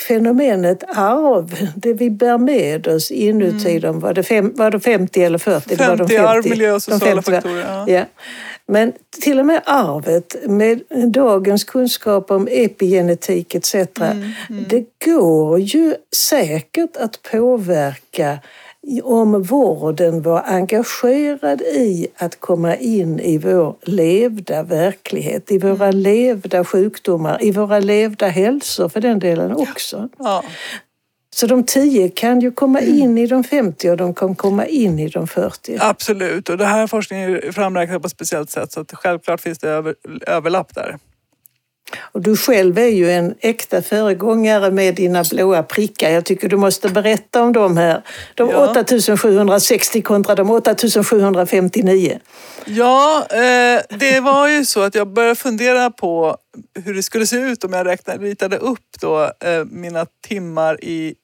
fenomenet 0.00 0.84
arv, 0.88 1.68
det 1.76 1.92
vi 1.92 2.10
bär 2.10 2.38
med 2.38 2.88
oss 2.88 3.10
inuti 3.10 3.70
mm. 3.70 3.80
dem, 3.80 4.00
var 4.00 4.14
det, 4.14 4.22
fem, 4.22 4.52
var 4.56 4.70
det 4.70 4.80
50 4.80 5.22
eller 5.22 5.38
40? 5.38 5.76
50, 5.76 5.76
det 5.76 5.88
var 5.88 5.96
de 5.96 6.08
50 6.08 6.16
arv, 6.16 6.48
miljö 6.48 6.72
och 6.72 6.82
sociala 6.82 7.22
faktorer. 7.22 7.60
Ja. 7.60 7.84
ja. 7.88 8.04
Men 8.68 8.92
till 9.22 9.38
och 9.38 9.46
med 9.46 9.62
arvet 9.64 10.36
med 10.46 10.82
dagens 11.12 11.64
kunskap 11.64 12.30
om 12.30 12.48
epigenetik 12.50 13.54
etc. 13.54 13.74
Mm, 13.74 14.32
mm. 14.50 14.64
Det 14.68 14.84
går 15.04 15.60
ju 15.60 15.94
säkert 16.16 16.96
att 16.96 17.22
påverka 17.22 18.38
om 19.04 19.42
vården 19.42 20.22
var 20.22 20.42
engagerad 20.46 21.60
i 21.60 22.08
att 22.16 22.40
komma 22.40 22.76
in 22.76 23.20
i 23.20 23.38
vår 23.38 23.76
levda 23.82 24.62
verklighet, 24.62 25.52
i 25.52 25.58
våra 25.58 25.86
mm. 25.86 25.96
levda 25.96 26.64
sjukdomar, 26.64 27.44
i 27.44 27.50
våra 27.50 27.80
levda 27.80 28.28
hälsor 28.28 28.88
för 28.88 29.00
den 29.00 29.18
delen 29.18 29.52
också. 29.52 30.08
Ja. 30.18 30.44
Så 31.34 31.46
de 31.46 31.64
10 31.64 32.08
kan 32.08 32.40
ju 32.40 32.52
komma 32.52 32.80
mm. 32.80 32.98
in 32.98 33.18
i 33.18 33.26
de 33.26 33.44
50 33.44 33.90
och 33.90 33.96
de 33.96 34.14
kan 34.14 34.34
komma 34.34 34.66
in 34.66 34.98
i 34.98 35.08
de 35.08 35.26
40. 35.26 35.78
Absolut, 35.80 36.48
och 36.48 36.58
det 36.58 36.64
här 36.64 36.86
forskningen 36.86 37.34
är 37.34 37.52
framräknad 37.52 38.02
på 38.02 38.06
ett 38.06 38.12
speciellt 38.12 38.50
sätt 38.50 38.72
så 38.72 38.80
att 38.80 38.92
självklart 38.94 39.40
finns 39.40 39.58
det 39.58 39.68
över, 39.68 39.94
överlapp 40.26 40.74
där. 40.74 40.98
Och 41.98 42.20
du 42.20 42.36
själv 42.36 42.78
är 42.78 42.86
ju 42.86 43.10
en 43.10 43.34
äkta 43.40 43.82
föregångare 43.82 44.70
med 44.70 44.94
dina 44.94 45.24
blåa 45.30 45.62
prickar. 45.62 46.10
Jag 46.10 46.24
tycker 46.24 46.48
du 46.48 46.56
måste 46.56 46.88
berätta 46.88 47.42
om 47.42 47.52
dem 47.52 47.76
här. 47.76 48.02
De 48.34 48.50
ja. 48.50 48.70
8760 48.70 50.02
kontra 50.02 50.34
de 50.34 50.50
8759. 50.50 52.20
Ja, 52.64 53.26
eh, 53.30 53.82
det 53.98 54.20
var 54.20 54.48
ju 54.48 54.64
så 54.64 54.80
att 54.80 54.94
jag 54.94 55.08
började 55.08 55.34
fundera 55.34 55.90
på 55.90 56.36
hur 56.84 56.94
det 56.94 57.02
skulle 57.02 57.26
se 57.26 57.36
ut 57.36 57.64
om 57.64 57.72
jag 57.72 57.86
räknade, 57.86 58.24
ritade 58.24 58.56
upp 58.56 59.00
då, 59.00 59.22
eh, 59.22 59.64
mina 59.64 60.06
timmar 60.28 60.84
i, 60.84 61.14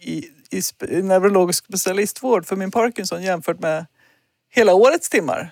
i, 0.00 0.24
i, 0.50 0.62
i 0.88 1.02
neurologisk 1.02 1.64
specialistvård 1.64 2.46
för 2.46 2.56
min 2.56 2.70
Parkinson 2.70 3.22
jämfört 3.22 3.60
med 3.60 3.86
hela 4.50 4.74
årets 4.74 5.08
timmar. 5.08 5.50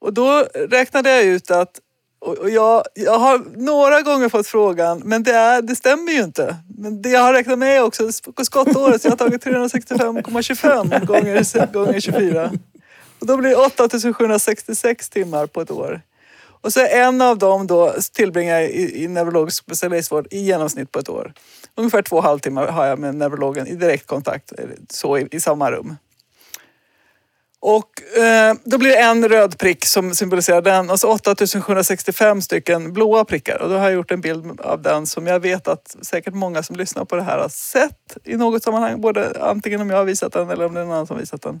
Och 0.00 0.12
då 0.12 0.46
räknade 0.54 1.10
jag 1.10 1.24
ut 1.24 1.50
att 1.50 1.80
och 2.20 2.50
jag, 2.50 2.82
jag 2.94 3.18
har 3.18 3.42
några 3.56 4.02
gånger 4.02 4.28
fått 4.28 4.46
frågan, 4.46 5.02
men 5.04 5.22
det, 5.22 5.32
är, 5.32 5.62
det 5.62 5.76
stämmer 5.76 6.12
ju 6.12 6.22
inte. 6.22 6.56
Men 6.78 7.02
det 7.02 7.08
jag 7.08 7.20
har 7.20 7.32
räknat 7.32 7.58
med 7.58 7.82
också 7.82 8.12
skottåret, 8.42 9.02
så 9.02 9.06
jag 9.06 9.12
har 9.12 9.16
tagit 9.16 9.44
365,25 9.44 11.04
gånger, 11.06 11.72
gånger 11.72 12.00
24. 12.00 12.50
Och 13.18 13.26
då 13.26 13.36
blir 13.36 13.50
det 13.50 13.56
8766 13.56 15.08
timmar 15.08 15.46
på 15.46 15.60
ett 15.60 15.70
år. 15.70 16.00
Och 16.60 16.72
så 16.72 16.86
en 16.86 17.20
av 17.20 17.38
dem 17.38 17.66
då 17.66 17.94
tillbringar 18.12 18.60
jag 18.60 18.70
i, 18.70 19.04
i 19.04 19.08
neurologisk 19.08 19.64
specialistvård 19.64 20.26
i 20.30 20.38
genomsnitt 20.38 20.92
på 20.92 20.98
ett 20.98 21.08
år. 21.08 21.32
Ungefär 21.74 22.02
två 22.02 22.20
halvtimmar 22.20 22.66
har 22.66 22.86
jag 22.86 22.98
med 22.98 23.14
neurologen 23.14 23.66
i 23.66 23.74
direktkontakt 23.74 24.52
så 24.90 25.18
i, 25.18 25.28
i 25.30 25.40
samma 25.40 25.70
rum. 25.70 25.96
Och 27.60 28.18
eh, 28.18 28.54
då 28.64 28.78
blir 28.78 28.90
det 28.90 28.96
en 28.96 29.28
röd 29.28 29.58
prick 29.58 29.84
som 29.84 30.14
symboliserar 30.14 30.62
den 30.62 30.90
och 30.90 31.00
så 31.00 31.12
8765 31.12 32.42
stycken 32.42 32.92
blåa 32.92 33.24
prickar. 33.24 33.62
Och 33.62 33.68
då 33.68 33.76
har 33.76 33.84
jag 33.84 33.92
gjort 33.92 34.10
en 34.10 34.20
bild 34.20 34.60
av 34.60 34.82
den 34.82 35.06
som 35.06 35.26
jag 35.26 35.40
vet 35.40 35.68
att 35.68 35.96
säkert 36.02 36.34
många 36.34 36.62
som 36.62 36.76
lyssnar 36.76 37.04
på 37.04 37.16
det 37.16 37.22
här 37.22 37.38
har 37.38 37.48
sett 37.48 38.16
i 38.24 38.36
något 38.36 38.62
sammanhang. 38.62 39.00
Både 39.00 39.32
antingen 39.40 39.80
om 39.80 39.90
jag 39.90 39.96
har 39.96 40.04
visat 40.04 40.32
den 40.32 40.50
eller 40.50 40.66
om 40.66 40.74
det 40.74 40.80
är 40.80 40.84
någon 40.84 40.94
annan 40.94 41.06
som 41.06 41.18
visat 41.18 41.42
den. 41.42 41.60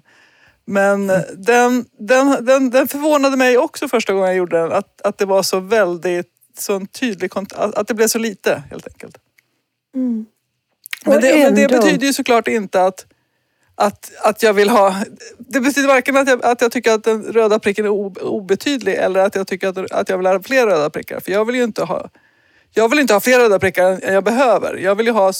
Men 0.64 1.10
mm. 1.10 1.22
den, 1.36 1.84
den, 1.98 2.44
den, 2.44 2.70
den 2.70 2.88
förvånade 2.88 3.36
mig 3.36 3.58
också 3.58 3.88
första 3.88 4.12
gången 4.12 4.28
jag 4.28 4.36
gjorde 4.36 4.58
den. 4.58 4.72
Att, 4.72 5.00
att 5.02 5.18
det 5.18 5.24
var 5.24 5.42
så 5.42 5.60
väldigt 5.60 6.32
så 6.58 6.86
tydlig 6.86 7.30
att 7.54 7.88
det 7.88 7.94
blev 7.94 8.06
så 8.06 8.18
lite 8.18 8.62
helt 8.70 8.86
enkelt. 8.86 9.18
Mm. 9.94 10.26
Men, 11.04 11.20
det, 11.20 11.44
men 11.44 11.54
det 11.54 11.68
betyder 11.68 12.06
ju 12.06 12.12
såklart 12.12 12.48
inte 12.48 12.84
att 12.84 13.06
att, 13.80 14.12
att 14.22 14.42
jag 14.42 14.52
vill 14.52 14.68
ha... 14.68 14.94
Det 15.38 15.60
betyder 15.60 15.88
varken 15.88 16.16
att 16.16 16.28
jag, 16.28 16.44
att 16.44 16.60
jag 16.60 16.72
tycker 16.72 16.92
att 16.92 17.04
den 17.04 17.22
röda 17.22 17.58
pricken 17.58 17.84
är 17.84 17.90
obetydlig 18.24 18.94
eller 18.94 19.20
att 19.20 19.34
jag 19.34 19.46
tycker 19.46 19.68
att, 19.68 19.92
att 19.92 20.08
jag 20.08 20.18
vill 20.18 20.26
ha 20.26 20.42
fler 20.42 20.66
röda 20.66 20.90
prickar. 20.90 21.20
För 21.20 21.32
jag 21.32 21.44
vill 21.44 21.54
ju 21.54 21.64
inte 21.64 21.84
ha... 21.84 22.10
Jag 22.74 22.88
vill 22.88 22.98
inte 22.98 23.12
ha 23.12 23.20
fler 23.20 23.38
röda 23.38 23.58
prickar 23.58 24.00
än 24.02 24.14
jag 24.14 24.24
behöver. 24.24 24.76
Jag 24.76 24.94
vill 24.94 25.06
ju 25.06 25.12
ha 25.12 25.32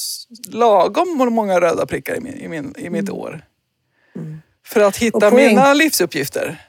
lagom 0.48 1.32
många 1.32 1.60
röda 1.60 1.86
prickar 1.86 2.16
i, 2.16 2.20
min, 2.20 2.34
i, 2.34 2.48
min, 2.48 2.74
i 2.78 2.90
mitt 2.90 3.08
mm. 3.08 3.14
år. 3.14 3.44
Mm. 4.16 4.42
För 4.66 4.80
att 4.80 4.96
hitta 4.96 5.30
mina 5.30 5.74
livsuppgifter. 5.74 6.60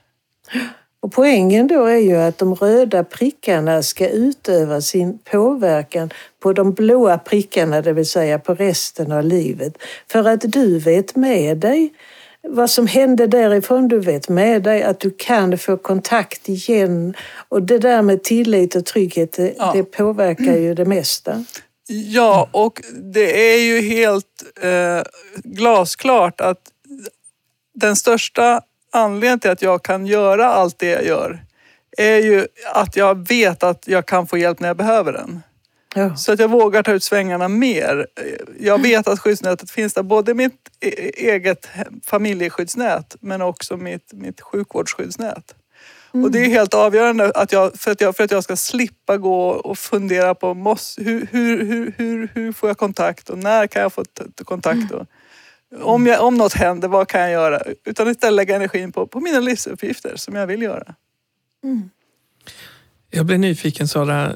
Och 1.01 1.11
poängen 1.11 1.67
då 1.67 1.85
är 1.85 1.97
ju 1.97 2.15
att 2.15 2.37
de 2.37 2.55
röda 2.55 3.03
prickarna 3.03 3.83
ska 3.83 4.09
utöva 4.09 4.81
sin 4.81 5.19
påverkan 5.19 6.09
på 6.39 6.53
de 6.53 6.73
blåa 6.73 7.17
prickarna, 7.17 7.81
det 7.81 7.93
vill 7.93 8.09
säga 8.09 8.39
på 8.39 8.53
resten 8.53 9.11
av 9.11 9.23
livet. 9.23 9.73
För 10.11 10.27
att 10.27 10.41
du 10.41 10.79
vet 10.79 11.15
med 11.15 11.57
dig 11.57 11.93
vad 12.41 12.69
som 12.69 12.87
hände 12.87 13.27
därifrån. 13.27 13.87
Du 13.87 13.99
vet 13.99 14.29
med 14.29 14.63
dig 14.63 14.83
att 14.83 14.99
du 14.99 15.11
kan 15.17 15.57
få 15.57 15.77
kontakt 15.77 16.49
igen. 16.49 17.13
Och 17.49 17.63
det 17.63 17.79
där 17.79 18.01
med 18.01 18.23
tillit 18.23 18.75
och 18.75 18.85
trygghet, 18.85 19.31
det, 19.31 19.53
ja. 19.57 19.71
det 19.75 19.83
påverkar 19.83 20.57
ju 20.57 20.73
det 20.73 20.85
mesta. 20.85 21.45
Ja, 21.87 22.49
och 22.51 22.81
det 23.13 23.53
är 23.53 23.59
ju 23.59 23.81
helt 23.81 24.43
eh, 24.61 25.03
glasklart 25.43 26.41
att 26.41 26.59
den 27.73 27.95
största 27.95 28.61
anledningen 28.91 29.39
till 29.39 29.51
att 29.51 29.62
jag 29.62 29.84
kan 29.84 30.05
göra 30.05 30.46
allt 30.48 30.79
det 30.79 30.89
jag 30.89 31.05
gör 31.05 31.39
är 31.98 32.17
ju 32.17 32.48
att 32.74 32.96
jag 32.96 33.27
vet 33.27 33.63
att 33.63 33.88
jag 33.88 34.05
kan 34.05 34.27
få 34.27 34.38
hjälp 34.38 34.60
när 34.60 34.67
jag 34.67 34.77
behöver 34.77 35.13
den. 35.13 35.41
Ja. 35.96 36.15
Så 36.15 36.31
att 36.31 36.39
jag 36.39 36.48
vågar 36.48 36.84
ta 36.84 36.91
ut 36.91 37.03
svängarna 37.03 37.48
mer. 37.48 38.08
Jag 38.60 38.81
vet 38.81 39.08
att 39.08 39.19
skyddsnätet 39.19 39.72
finns 39.72 39.93
där. 39.93 40.03
Både 40.03 40.34
mitt 40.34 40.53
e-, 40.79 41.12
eget 41.15 41.69
familjeskyddsnät 42.05 43.15
men 43.19 43.41
också 43.41 43.77
mitt, 43.77 44.13
mitt 44.13 44.41
sjukvårdsskyddsnät. 44.41 45.55
Mm. 46.13 46.25
Och 46.25 46.31
det 46.31 46.39
är 46.39 46.50
helt 46.50 46.74
avgörande 46.74 47.31
att 47.36 47.51
jag, 47.51 47.79
för, 47.79 47.91
att 47.91 48.01
jag, 48.01 48.15
för 48.15 48.24
att 48.24 48.31
jag 48.31 48.43
ska 48.43 48.55
slippa 48.55 49.17
gå 49.17 49.50
och 49.50 49.77
fundera 49.77 50.36
på 50.36 50.53
måste, 50.53 51.03
hur, 51.03 51.27
hur, 51.31 51.65
hur, 51.65 51.93
hur, 51.98 52.29
hur 52.34 52.51
får 52.51 52.69
jag 52.69 52.77
kontakt 52.77 53.29
och 53.29 53.38
när 53.38 53.67
kan 53.67 53.81
jag 53.81 53.93
få 53.93 54.03
kontakt. 54.43 54.91
Och, 54.91 55.05
om, 55.81 56.05
jag, 56.05 56.25
om 56.25 56.38
något 56.38 56.53
händer, 56.53 56.88
vad 56.88 57.07
kan 57.07 57.21
jag 57.21 57.31
göra? 57.31 57.61
Utan 57.85 58.07
istället 58.07 58.35
lägga 58.35 58.55
energin 58.55 58.91
på, 58.91 59.07
på 59.07 59.19
mina 59.19 59.39
livsuppgifter 59.39 60.15
som 60.15 60.35
jag 60.35 60.47
vill 60.47 60.61
göra. 60.61 60.95
Mm. 61.63 61.89
Jag 63.09 63.25
blir 63.25 63.38
nyfiken 63.38 63.88
Sara. 63.88 64.35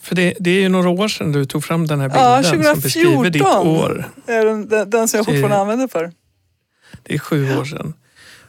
För 0.00 0.14
det, 0.14 0.34
det, 0.40 0.50
är 0.50 0.60
ju 0.60 0.68
några 0.68 0.88
år 0.88 1.08
sedan 1.08 1.32
du 1.32 1.44
tog 1.44 1.64
fram 1.64 1.86
den 1.86 2.00
här 2.00 2.08
bilden 2.08 2.24
ja, 2.24 2.42
2014 2.42 2.74
som 2.74 2.82
beskriver 2.82 3.30
ditt 3.30 3.42
år. 3.46 4.08
är 4.26 4.44
den, 4.44 4.68
den, 4.68 4.90
den 4.90 5.08
som 5.08 5.18
jag 5.18 5.26
fortfarande 5.26 5.56
det, 5.56 5.60
använder 5.60 5.88
för. 5.88 6.12
Det 7.02 7.14
är 7.14 7.18
sju 7.18 7.58
år 7.58 7.64
sedan. 7.64 7.94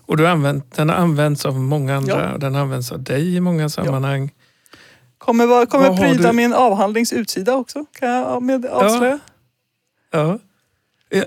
Och 0.05 0.17
du 0.17 0.27
använt, 0.27 0.75
den 0.75 0.89
har 0.89 0.95
använts 0.95 1.45
av 1.45 1.59
många 1.59 1.95
andra 1.95 2.23
ja. 2.23 2.33
och 2.33 2.39
den 2.39 2.55
används 2.55 2.91
av 2.91 3.03
dig 3.03 3.35
i 3.35 3.39
många 3.39 3.69
sammanhang. 3.69 4.23
Ja. 4.23 4.75
Kommer, 5.17 5.65
kommer 5.65 5.97
pryda 5.97 6.27
du... 6.27 6.35
min 6.35 6.53
avhandlings 6.53 7.13
utsida 7.13 7.55
också, 7.55 7.85
kan 7.99 8.09
jag 8.09 8.43
med 8.43 8.65
avslöja. 8.65 9.19
Ja. 10.11 10.19
ja. 10.19 10.39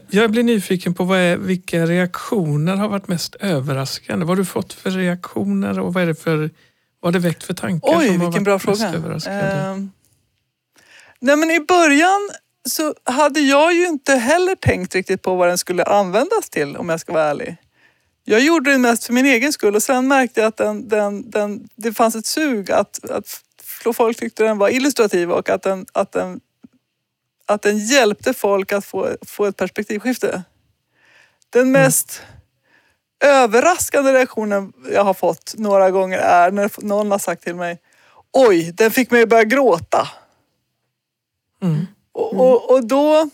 Jag 0.08 0.30
blir 0.30 0.42
nyfiken 0.42 0.94
på 0.94 1.04
vad 1.04 1.18
är, 1.18 1.36
vilka 1.36 1.86
reaktioner 1.86 2.76
har 2.76 2.88
varit 2.88 3.08
mest 3.08 3.34
överraskande? 3.34 4.24
Vad 4.24 4.30
har 4.30 4.36
du 4.36 4.44
fått 4.44 4.72
för 4.72 4.90
reaktioner 4.90 5.80
och 5.80 5.94
vad 5.94 6.02
är 6.02 6.06
det 6.06 6.14
för 6.14 6.50
vad 7.00 7.14
har 7.14 7.20
det 7.20 7.28
väckt 7.28 7.42
för 7.42 7.54
tankar? 7.54 7.98
Oj, 7.98 8.18
vilken 8.18 8.44
bra 8.44 8.58
fråga. 8.58 8.94
Uh, 8.94 9.86
nej 11.20 11.36
men 11.36 11.50
I 11.50 11.60
början 11.60 12.30
så 12.68 12.94
hade 13.04 13.40
jag 13.40 13.74
ju 13.74 13.86
inte 13.86 14.14
heller 14.14 14.54
tänkt 14.54 14.94
riktigt 14.94 15.22
på 15.22 15.34
vad 15.34 15.48
den 15.48 15.58
skulle 15.58 15.84
användas 15.84 16.50
till 16.50 16.76
om 16.76 16.88
jag 16.88 17.00
ska 17.00 17.12
vara 17.12 17.24
ärlig. 17.24 17.56
Jag 18.24 18.40
gjorde 18.40 18.72
det 18.72 18.78
mest 18.78 19.04
för 19.04 19.12
min 19.12 19.26
egen 19.26 19.52
skull 19.52 19.74
och 19.74 19.82
sen 19.82 20.08
märkte 20.08 20.40
jag 20.40 20.48
att 20.48 20.56
den, 20.56 20.88
den, 20.88 21.30
den, 21.30 21.68
det 21.76 21.92
fanns 21.92 22.14
ett 22.14 22.26
sug 22.26 22.70
att, 22.70 23.10
att 23.10 23.42
folk 23.94 24.18
tyckte 24.18 24.44
den 24.44 24.58
var 24.58 24.68
illustrativ 24.68 25.30
och 25.30 25.50
att 25.50 25.62
den, 25.62 25.86
att 25.92 26.12
den, 26.12 26.40
att 27.46 27.62
den 27.62 27.78
hjälpte 27.78 28.34
folk 28.34 28.72
att 28.72 28.84
få, 28.84 29.16
få 29.26 29.44
ett 29.44 29.56
perspektivskifte. 29.56 30.42
Den 31.50 31.72
mest 31.72 32.22
överraskande 33.24 34.12
reaktionen 34.12 34.72
jag 34.92 35.04
har 35.04 35.14
fått 35.14 35.54
några 35.58 35.90
gånger 35.90 36.18
är 36.18 36.50
när 36.50 36.70
någon 36.84 37.10
har 37.10 37.18
sagt 37.18 37.42
till 37.42 37.54
mig 37.54 37.80
Oj, 38.36 38.72
den 38.72 38.90
fick 38.90 39.10
mig 39.10 39.22
att 39.22 39.28
börja 39.28 39.44
gråta. 39.44 40.08
Mm. 41.62 41.86
Och, 42.12 42.34
och, 42.34 42.70
och 42.70 42.86
då, 42.86 43.30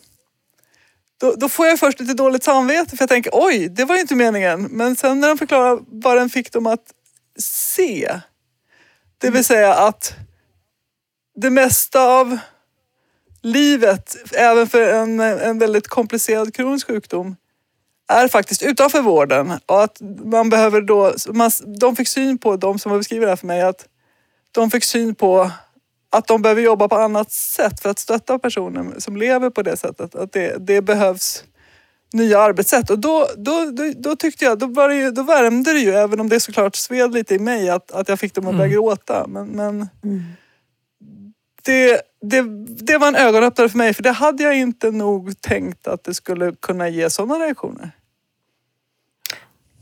då, 1.20 1.34
då 1.34 1.48
får 1.48 1.66
jag 1.66 1.78
först 1.78 2.00
lite 2.00 2.14
dåligt 2.14 2.44
samvete 2.44 2.96
för 2.96 3.02
jag 3.02 3.08
tänker 3.08 3.30
oj, 3.34 3.68
det 3.68 3.84
var 3.84 3.94
ju 3.94 4.00
inte 4.00 4.14
meningen. 4.14 4.62
Men 4.62 4.96
sen 4.96 5.20
när 5.20 5.28
de 5.28 5.38
förklarar 5.38 5.80
vad 5.86 6.16
den 6.16 6.30
fick 6.30 6.52
dem 6.52 6.66
att 6.66 6.94
se. 7.38 8.20
Det 9.18 9.30
vill 9.30 9.44
säga 9.44 9.74
att 9.74 10.14
det 11.34 11.50
mesta 11.50 12.02
av 12.02 12.38
livet, 13.42 14.16
även 14.34 14.66
för 14.66 14.92
en, 14.92 15.20
en 15.20 15.58
väldigt 15.58 15.88
komplicerad 15.88 16.54
kronisk 16.54 16.86
sjukdom, 16.86 17.36
är 18.08 18.28
faktiskt 18.28 18.62
utanför 18.62 19.02
vården. 19.02 19.52
Och 19.66 19.82
att 19.82 19.98
man 20.24 20.50
behöver 20.50 20.80
då, 20.80 21.12
man, 21.32 21.50
de 21.80 21.96
fick 21.96 22.08
syn 22.08 22.38
på, 22.38 22.56
de 22.56 22.78
som 22.78 22.90
har 22.90 22.98
beskrivit 22.98 23.26
det 23.26 23.30
här 23.30 23.36
för 23.36 23.46
mig, 23.46 23.62
att 23.62 23.86
de 24.52 24.70
fick 24.70 24.84
syn 24.84 25.14
på 25.14 25.50
att 26.12 26.26
de 26.26 26.42
behöver 26.42 26.62
jobba 26.62 26.88
på 26.88 26.96
annat 26.96 27.32
sätt 27.32 27.80
för 27.80 27.90
att 27.90 27.98
stötta 27.98 28.38
personer 28.38 28.94
som 28.98 29.16
lever 29.16 29.50
på 29.50 29.62
det 29.62 29.76
sättet. 29.76 30.14
Att 30.14 30.32
det, 30.32 30.56
det 30.66 30.82
behövs 30.82 31.44
nya 32.12 32.40
arbetssätt. 32.40 32.90
Och 32.90 32.98
då, 32.98 33.28
då, 33.36 33.70
då, 33.70 33.92
då 33.96 34.16
tyckte 34.16 34.44
jag, 34.44 34.58
då, 34.58 34.66
var 34.66 34.88
det 34.88 34.94
ju, 34.96 35.10
då 35.10 35.22
värmde 35.22 35.72
det 35.72 35.78
ju, 35.78 35.90
även 35.90 36.20
om 36.20 36.28
det 36.28 36.40
såklart 36.40 36.76
sved 36.76 37.12
lite 37.14 37.34
i 37.34 37.38
mig 37.38 37.70
att, 37.70 37.92
att 37.92 38.08
jag 38.08 38.20
fick 38.20 38.34
dem 38.34 38.46
att 38.46 38.54
börja 38.54 38.64
Mm. 38.66 38.74
gråta. 38.74 39.26
Men, 39.28 39.48
men 39.48 39.88
det, 41.62 42.02
det, 42.22 42.42
det 42.84 42.98
var 42.98 43.08
en 43.08 43.16
ögonöppnare 43.16 43.68
för 43.68 43.78
mig 43.78 43.94
för 43.94 44.02
det 44.02 44.10
hade 44.10 44.42
jag 44.42 44.58
inte 44.58 44.90
nog 44.90 45.40
tänkt 45.40 45.86
att 45.86 46.04
det 46.04 46.14
skulle 46.14 46.52
kunna 46.60 46.88
ge 46.88 47.10
sådana 47.10 47.34
reaktioner. 47.34 47.90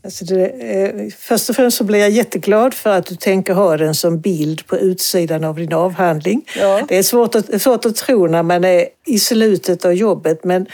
Alltså 0.03 0.25
det, 0.25 0.47
eh, 0.47 1.09
först 1.17 1.49
och 1.49 1.55
främst 1.55 1.77
så 1.77 1.83
blir 1.83 1.99
jag 1.99 2.09
jätteglad 2.09 2.73
för 2.73 2.89
att 2.89 3.05
du 3.05 3.15
tänker 3.15 3.53
ha 3.53 3.77
den 3.77 3.95
som 3.95 4.19
bild 4.19 4.67
på 4.67 4.77
utsidan 4.77 5.43
av 5.43 5.55
din 5.55 5.73
avhandling. 5.73 6.45
Ja. 6.57 6.85
Det 6.87 6.97
är 6.97 7.03
svårt 7.03 7.35
att, 7.35 7.61
svårt 7.61 7.85
att 7.85 7.95
tro 7.95 8.27
när 8.27 8.43
man 8.43 8.63
är 8.63 8.85
i 9.05 9.19
slutet 9.19 9.85
av 9.85 9.93
jobbet 9.93 10.43
men 10.43 10.67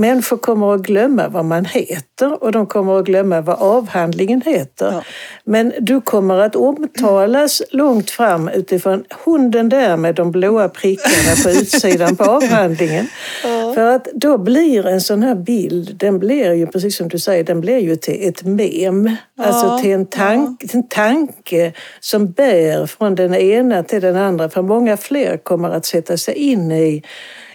människor 0.00 0.36
kommer 0.36 0.74
att 0.74 0.80
glömma 0.80 1.28
vad 1.28 1.44
man 1.44 1.64
heter 1.64 2.42
och 2.44 2.52
de 2.52 2.66
kommer 2.66 2.98
att 2.98 3.04
glömma 3.04 3.40
vad 3.40 3.58
avhandlingen 3.58 4.42
heter. 4.42 4.92
Ja. 4.92 5.02
Men 5.44 5.72
du 5.80 6.00
kommer 6.00 6.38
att 6.38 6.56
omtalas 6.56 7.62
långt 7.70 8.10
fram 8.10 8.48
utifrån 8.48 9.04
hunden 9.24 9.68
där 9.68 9.96
med 9.96 10.14
de 10.14 10.30
blåa 10.30 10.68
prickarna 10.68 11.36
på 11.44 11.50
utsidan 11.50 12.16
på 12.16 12.24
avhandlingen. 12.24 13.06
För 13.74 13.86
att 13.86 14.08
då 14.14 14.38
blir 14.38 14.86
en 14.86 15.00
sån 15.00 15.22
här 15.22 15.34
bild, 15.34 15.96
den 15.96 16.18
blir 16.18 16.52
ju 16.52 16.66
precis 16.66 16.96
som 16.96 17.08
du 17.08 17.18
säger, 17.18 17.44
den 17.44 17.60
blir 17.60 17.78
ju 17.78 17.96
till 17.96 18.28
ett 18.28 18.42
mem. 18.42 19.16
Alltså 19.40 19.78
till 19.78 19.90
en, 19.90 20.06
tank, 20.06 20.60
till 20.60 20.76
en 20.76 20.88
tanke 20.88 21.72
som 22.00 22.32
bär 22.32 22.86
från 22.86 23.14
den 23.14 23.34
ena 23.34 23.82
till 23.82 24.02
den 24.02 24.16
andra. 24.16 24.48
För 24.48 24.62
många 24.62 24.96
fler 24.96 25.36
kommer 25.36 25.70
att 25.70 25.86
sätta 25.86 26.16
sig 26.16 26.34
in 26.34 26.72
i 26.72 27.02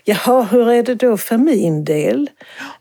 Jaha, 0.07 0.41
hur 0.43 0.69
är 0.69 0.83
det 0.83 0.95
då 0.95 1.17
för 1.17 1.38
min 1.38 1.85
del? 1.85 2.29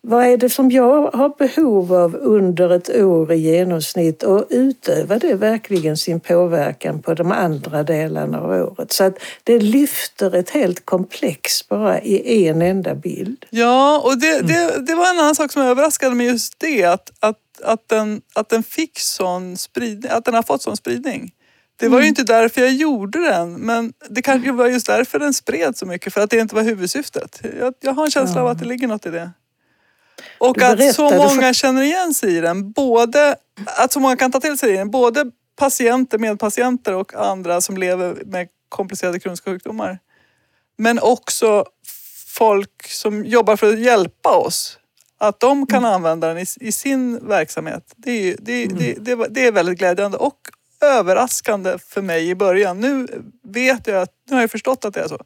Vad 0.00 0.26
är 0.26 0.36
det 0.36 0.50
som 0.50 0.70
jag 0.70 1.10
har 1.10 1.28
behov 1.38 1.92
av 1.94 2.16
under 2.16 2.70
ett 2.70 2.90
år 2.90 3.32
i 3.32 3.36
genomsnitt 3.36 4.22
och 4.22 4.46
utövar 4.50 5.18
det 5.18 5.34
verkligen 5.34 5.96
sin 5.96 6.20
påverkan 6.20 7.02
på 7.02 7.14
de 7.14 7.32
andra 7.32 7.82
delarna 7.82 8.40
av 8.40 8.50
året? 8.50 8.92
Så 8.92 9.04
att 9.04 9.18
det 9.44 9.58
lyfter 9.58 10.34
ett 10.34 10.50
helt 10.50 10.86
komplex 10.86 11.68
bara 11.68 12.00
i 12.00 12.48
en 12.48 12.62
enda 12.62 12.94
bild. 12.94 13.44
Ja, 13.50 14.02
och 14.04 14.18
det, 14.18 14.40
det, 14.40 14.86
det 14.86 14.94
var 14.94 15.10
en 15.10 15.18
annan 15.18 15.34
sak 15.34 15.52
som 15.52 15.62
överraskade 15.62 16.14
mig 16.14 16.26
just 16.26 16.58
det. 16.58 16.84
Att, 16.84 17.12
att, 17.20 17.38
att, 17.64 17.88
den, 17.88 18.22
att 18.34 18.48
den 18.48 18.62
fick 18.62 18.98
sån 18.98 19.56
spridning, 19.56 20.10
att 20.10 20.24
den 20.24 20.34
har 20.34 20.42
fått 20.42 20.62
sån 20.62 20.76
spridning. 20.76 21.32
Det 21.76 21.88
var 21.88 22.00
ju 22.00 22.06
inte 22.08 22.22
därför 22.22 22.60
jag 22.60 22.72
gjorde 22.72 23.18
den, 23.30 23.52
men 23.54 23.92
det 24.10 24.22
kanske 24.22 24.52
var 24.52 24.66
just 24.66 24.86
därför 24.86 25.18
den 25.18 25.34
spred 25.34 25.76
så 25.76 25.86
mycket. 25.86 26.12
För 26.14 26.20
att 26.20 26.30
det 26.30 26.38
inte 26.38 26.54
var 26.54 26.62
huvudsyftet. 26.62 27.40
Jag, 27.60 27.74
jag 27.80 27.92
har 27.92 28.04
en 28.04 28.10
känsla 28.10 28.40
av 28.40 28.46
att 28.48 28.58
det 28.58 28.64
ligger 28.64 28.88
något 28.88 29.06
i 29.06 29.10
det. 29.10 29.30
Och 30.38 30.56
att 30.62 30.94
så 30.94 31.08
många 31.36 31.54
känner 31.54 31.82
igen 31.82 32.14
sig 32.14 32.36
i 32.36 32.40
den. 32.40 32.72
Både, 32.72 33.36
att 33.66 33.92
så 33.92 34.00
många 34.00 34.16
kan 34.16 34.32
ta 34.32 34.40
till 34.40 34.58
sig 34.58 34.76
den. 34.76 34.90
Både 34.90 35.30
patienter, 35.56 36.18
medpatienter 36.18 36.94
och 36.94 37.14
andra 37.14 37.60
som 37.60 37.76
lever 37.76 38.22
med 38.26 38.48
komplicerade 38.68 39.20
kroniska 39.20 39.50
sjukdomar. 39.50 39.98
Men 40.78 40.98
också 40.98 41.64
folk 42.26 42.86
som 42.88 43.24
jobbar 43.24 43.56
för 43.56 43.72
att 43.72 43.78
hjälpa 43.80 44.36
oss. 44.36 44.78
Att 45.18 45.40
de 45.40 45.66
kan 45.66 45.84
använda 45.84 46.28
den 46.28 46.38
i, 46.38 46.46
i 46.60 46.72
sin 46.72 47.28
verksamhet. 47.28 47.92
Det 47.96 48.10
är, 48.10 48.22
ju- 48.22 48.36
det, 48.40 48.66
det, 48.66 48.94
det, 49.00 49.14
var- 49.14 49.28
det 49.28 49.46
är 49.46 49.52
väldigt 49.52 49.78
glädjande 49.78 50.16
och 50.18 50.38
överraskande 50.84 51.78
för 51.78 52.02
mig 52.02 52.28
i 52.28 52.34
början. 52.34 52.80
Nu 52.80 53.06
vet 53.42 53.86
jag 53.86 54.02
att, 54.02 54.10
nu 54.28 54.34
har 54.34 54.40
jag 54.40 54.50
förstått 54.50 54.84
att 54.84 54.94
det 54.94 55.00
är 55.00 55.08
så. 55.08 55.24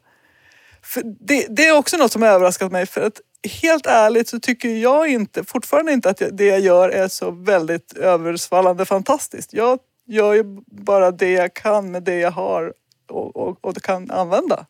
För 0.81 1.03
det, 1.05 1.47
det 1.49 1.67
är 1.67 1.77
också 1.77 1.97
något 1.97 2.11
som 2.11 2.21
har 2.21 2.29
överraskat 2.29 2.71
mig 2.71 2.85
för 2.85 3.01
att 3.01 3.21
helt 3.61 3.85
ärligt 3.85 4.27
så 4.27 4.39
tycker 4.39 4.69
jag 4.69 5.07
inte, 5.07 5.43
fortfarande 5.43 5.91
inte 5.91 6.09
att 6.09 6.21
det 6.31 6.45
jag 6.45 6.59
gör 6.59 6.89
är 6.89 7.07
så 7.07 7.31
väldigt 7.31 7.93
översvallande 7.93 8.85
fantastiskt. 8.85 9.53
Jag 9.53 9.79
gör 10.07 10.33
ju 10.33 10.43
bara 10.65 11.11
det 11.11 11.31
jag 11.31 11.53
kan 11.53 11.91
med 11.91 12.03
det 12.03 12.19
jag 12.19 12.31
har 12.31 12.73
och, 13.09 13.35
och, 13.35 13.65
och 13.65 13.81
kan 13.81 14.11
använda. 14.11 14.65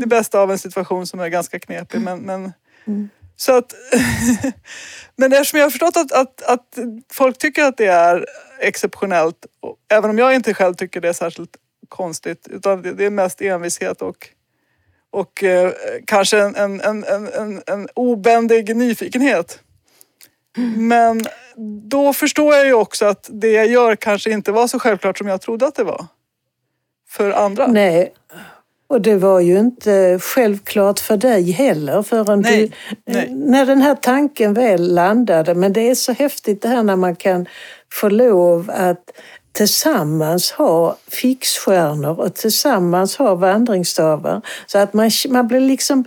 Det 0.00 0.06
bästa 0.06 0.40
av 0.40 0.50
en 0.50 0.58
situation 0.58 1.06
som 1.06 1.20
är 1.20 1.28
ganska 1.28 1.58
knepig 1.58 2.00
men, 2.00 2.18
men 2.18 2.52
så 3.40 3.56
att, 3.56 3.74
men 5.16 5.32
eftersom 5.32 5.58
jag 5.58 5.66
har 5.66 5.70
förstått 5.70 5.96
att, 5.96 6.12
att, 6.12 6.42
att 6.42 6.78
folk 7.12 7.38
tycker 7.38 7.64
att 7.64 7.76
det 7.76 7.86
är 7.86 8.26
exceptionellt, 8.60 9.46
och 9.60 9.76
även 9.88 10.10
om 10.10 10.18
jag 10.18 10.34
inte 10.34 10.54
själv 10.54 10.74
tycker 10.74 11.00
det 11.00 11.08
är 11.08 11.12
särskilt 11.12 11.56
konstigt, 11.88 12.48
utan 12.50 12.82
det, 12.82 12.92
det 12.92 13.04
är 13.04 13.10
mest 13.10 13.40
envishet 13.40 14.02
och, 14.02 14.28
och 15.10 15.44
eh, 15.44 15.72
kanske 16.06 16.40
en, 16.40 16.56
en, 16.56 16.80
en, 16.80 17.04
en, 17.04 17.28
en, 17.28 17.62
en 17.66 17.88
obändig 17.94 18.76
nyfikenhet. 18.76 19.60
Men 20.76 21.24
då 21.90 22.12
förstår 22.12 22.54
jag 22.54 22.66
ju 22.66 22.74
också 22.74 23.06
att 23.06 23.28
det 23.32 23.52
jag 23.52 23.66
gör 23.66 23.96
kanske 23.96 24.30
inte 24.30 24.52
var 24.52 24.66
så 24.66 24.78
självklart 24.78 25.18
som 25.18 25.26
jag 25.26 25.40
trodde 25.40 25.66
att 25.66 25.74
det 25.74 25.84
var. 25.84 26.06
För 27.08 27.30
andra. 27.30 27.66
Nej, 27.66 28.14
och 28.88 29.00
det 29.00 29.16
var 29.16 29.40
ju 29.40 29.58
inte 29.58 30.18
självklart 30.22 31.00
för 31.00 31.16
dig 31.16 31.50
heller 31.50 32.02
förrän 32.02 32.40
Nej, 32.40 32.72
du, 33.04 33.12
nej. 33.12 33.30
när 33.30 33.66
den 33.66 33.82
här 33.82 33.94
tanken 33.94 34.54
väl 34.54 34.94
landade. 34.94 35.54
Men 35.54 35.72
det 35.72 35.90
är 35.90 35.94
så 35.94 36.12
häftigt 36.12 36.62
det 36.62 36.68
här 36.68 36.82
när 36.82 36.96
man 36.96 37.16
kan 37.16 37.46
få 37.92 38.08
lov 38.08 38.70
att 38.74 39.10
tillsammans 39.52 40.50
ha 40.50 40.96
fixstjärnor 41.08 42.20
och 42.20 42.34
tillsammans 42.34 43.16
ha 43.16 43.34
vandringsstavar. 43.34 44.42
Så 44.66 44.78
att 44.78 44.92
man, 44.92 45.10
man 45.28 45.48
blir 45.48 45.60
liksom 45.60 46.04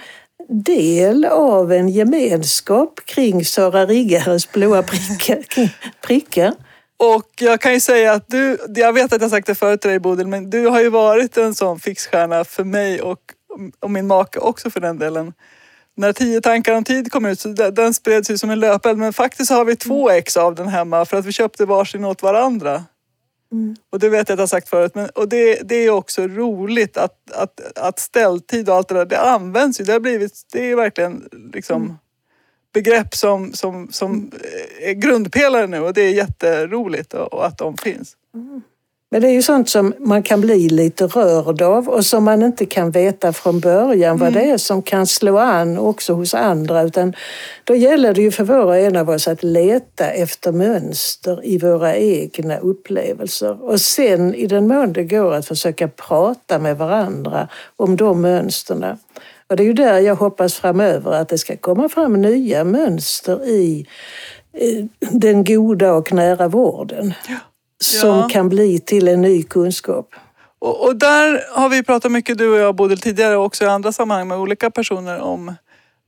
del 0.50 1.26
av 1.26 1.72
en 1.72 1.90
gemenskap 1.90 3.00
kring 3.06 3.46
Sara 3.46 3.86
Riggares 3.86 4.52
blåa 4.52 4.84
prickar. 4.84 5.70
prickar. 6.02 6.54
Och 7.02 7.32
jag 7.40 7.62
kan 7.62 7.74
ju 7.74 7.80
säga 7.80 8.14
att 8.14 8.28
du, 8.28 8.58
jag 8.76 8.94
vet 8.94 9.14
att 9.14 9.22
jag 9.22 9.32
sagt 9.32 9.48
det 9.48 9.56
förut 9.56 9.82
till 9.82 9.90
dig 9.90 10.00
Bodil, 10.00 10.28
men 10.28 10.50
du 10.50 10.68
har 10.68 10.82
ju 10.82 10.90
varit 10.90 11.38
en 11.38 11.56
sån 11.56 11.80
fixstjärna 11.80 12.44
för 12.44 12.64
mig 12.64 13.02
och, 13.02 13.20
och 13.80 13.92
min 13.92 14.08
make 14.08 14.40
också 14.40 14.70
för 14.70 14.80
den 14.80 15.00
delen. 15.00 15.34
När 15.96 16.14
Tio 16.14 16.42
tankar 16.42 16.76
om 16.76 16.84
tid 16.84 17.12
kom 17.12 17.26
ut 17.26 17.40
så 17.40 17.50
den, 17.50 17.74
den 17.74 17.94
spreds 17.94 18.32
ju 18.32 18.38
som 18.38 18.50
en 18.50 18.60
löpeld. 18.60 19.00
Men 19.00 19.14
faktiskt 19.14 19.52
har 19.52 19.66
vi 19.66 19.76
två 19.76 20.10
ex 20.10 20.38
av 20.38 20.56
den 20.56 20.68
hemma 20.68 21.06
för 21.06 21.18
att 21.18 21.26
vi 21.26 21.32
köpte 21.32 21.66
varsin 21.66 22.06
åt 22.06 22.24
varandra. 22.24 22.84
Och 23.90 24.00
det 24.00 24.10
vet 24.10 24.30
jag 24.30 24.36
att 24.36 24.40
jag 24.40 24.50
sagt 24.50 24.70
förut. 24.70 24.96
Men, 24.96 25.10
och 25.10 25.30
det, 25.30 25.62
det 25.64 25.76
är 25.76 25.90
också 25.90 26.28
roligt 26.28 26.98
att, 26.98 27.32
att, 27.32 27.78
att 27.78 28.00
ställtid 28.00 28.70
och 28.70 28.76
allt 28.76 28.88
det 28.88 28.96
där, 28.96 29.06
det 29.06 29.20
används 29.20 29.82
ju. 29.82 29.84
Det 29.84 29.94
har 29.94 30.00
blivit, 30.00 30.34
det 30.52 30.72
är 30.72 30.76
verkligen 30.76 31.30
liksom 31.54 31.98
begrepp 32.74 33.16
som, 33.16 33.54
som, 33.54 33.88
som 33.92 34.32
är 34.82 34.94
grundpelare 34.94 35.68
nu 35.68 35.80
och 35.80 35.94
det 35.94 36.02
är 36.02 36.14
jätteroligt 36.14 37.14
och, 37.14 37.46
att 37.46 37.58
de 37.58 37.78
finns. 37.78 38.16
Men 39.14 39.22
det 39.22 39.28
är 39.28 39.32
ju 39.32 39.42
sånt 39.42 39.70
som 39.70 39.94
man 40.00 40.24
kan 40.24 40.42
bli 40.42 40.70
lite 40.70 41.08
rörd 41.08 41.62
av 41.62 41.90
och 41.90 42.06
som 42.06 42.24
man 42.24 42.44
inte 42.44 42.66
kan 42.66 42.92
veta 42.92 43.34
från 43.34 43.60
början 43.60 44.18
vad 44.18 44.34
det 44.34 44.42
är 44.42 44.58
som 44.58 44.82
kan 44.82 45.08
slå 45.08 45.38
an 45.38 45.78
också 45.78 46.14
hos 46.14 46.34
andra. 46.34 46.82
Utan 46.82 47.14
då 47.64 47.76
gäller 47.76 48.14
det 48.14 48.22
ju 48.22 48.32
för 48.32 48.44
var 48.44 48.66
och 48.66 48.78
en 48.78 48.96
av 48.96 49.10
oss 49.10 49.28
att 49.28 49.44
leta 49.44 50.10
efter 50.10 50.52
mönster 50.52 51.46
i 51.46 51.58
våra 51.58 51.96
egna 51.96 52.58
upplevelser. 52.58 53.64
Och 53.64 53.82
sen 53.82 54.36
i 54.36 54.48
den 54.48 54.68
mån 54.68 54.94
det 54.94 55.04
går 55.04 55.34
att 55.34 55.48
försöka 55.48 55.88
prata 55.88 56.60
med 56.60 56.78
varandra 56.78 57.48
om 57.76 57.96
de 57.96 58.22
mönsterna. 58.22 58.98
Och 59.52 59.58
det 59.58 59.64
är 59.64 59.68
ju 59.68 59.74
där 59.74 60.00
jag 60.00 60.16
hoppas 60.16 60.54
framöver 60.54 61.12
att 61.12 61.30
det 61.30 61.38
ska 61.38 61.58
komma 61.58 61.90
fram 61.90 62.22
nya 62.22 62.64
mönster 62.64 63.46
i 63.48 63.88
den 65.00 65.44
goda 65.44 65.94
och 65.94 66.14
nära 66.14 66.48
vården 66.48 67.14
som 67.84 68.10
Ja. 68.10 68.30
kan 68.32 68.50
bli 68.50 68.80
till 68.80 69.08
en 69.08 69.22
ny 69.22 69.44
kunskap. 69.44 70.16
Och, 70.60 70.86
och 70.86 70.96
där 70.96 71.44
har 71.52 71.70
vi 71.70 71.84
pratat 71.84 72.12
mycket, 72.12 72.38
du 72.38 72.54
och 72.54 72.60
jag 72.60 72.76
Bodil, 72.76 73.00
tidigare 73.00 73.38
och 73.38 73.46
också 73.46 73.64
i 73.64 73.68
andra 73.68 73.92
sammanhang 73.92 74.28
med 74.28 74.38
olika 74.38 74.72
personer 74.72 75.20
om 75.20 75.56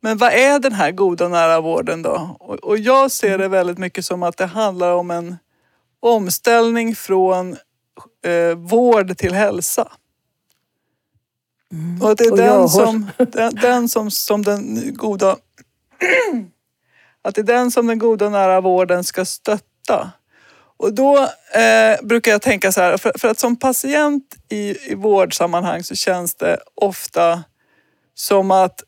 men 0.02 0.18
vad 0.18 0.34
är 0.34 0.60
den 0.60 0.74
här 0.74 0.92
goda 0.92 1.28
nära 1.28 1.62
vården 1.62 2.02
då? 2.02 2.38
Och, 2.40 2.56
och 2.56 2.78
jag 2.78 3.12
ser 3.12 3.38
det 3.38 3.48
väldigt 3.48 3.78
mycket 3.78 4.06
som 4.06 4.24
att 4.24 4.38
det 4.38 4.46
handlar 4.46 4.92
om 4.94 5.12
en 5.12 5.38
omställning 6.00 6.96
från 6.96 7.56
eh, 8.26 8.58
vård 8.58 9.18
till 9.18 9.34
hälsa. 9.34 9.92
Mm. 11.74 12.02
Och 12.02 12.16
det 12.16 12.24
är 12.24 12.32
Och 12.32 12.38
den, 12.38 12.70
som, 12.70 13.12
den, 13.18 13.56
den 13.56 13.90
som, 13.90 14.12
som 14.12 14.42
den 14.42 14.94
goda... 14.96 15.38
att 17.22 17.36
det 17.36 17.42
är 17.42 17.46
den 17.46 17.72
som 17.72 17.88
den 17.88 18.00
goda 18.00 18.30
nära 18.30 18.62
vården 18.62 19.04
ska 19.04 19.26
stötta. 19.26 20.12
Och 20.78 20.94
då 20.94 21.18
eh, 21.54 22.02
brukar 22.02 22.32
jag 22.32 22.42
tänka 22.42 22.72
så 22.72 22.82
här, 22.82 22.98
för, 22.98 23.12
för 23.20 23.28
att 23.28 23.40
som 23.40 23.56
patient 23.56 24.24
i, 24.50 24.92
i 24.92 24.96
vårdsammanhang 24.96 25.84
så 25.84 25.96
känns 25.96 26.36
det 26.36 26.60
ofta 26.76 27.44
som 28.16 28.52
att 28.52 28.84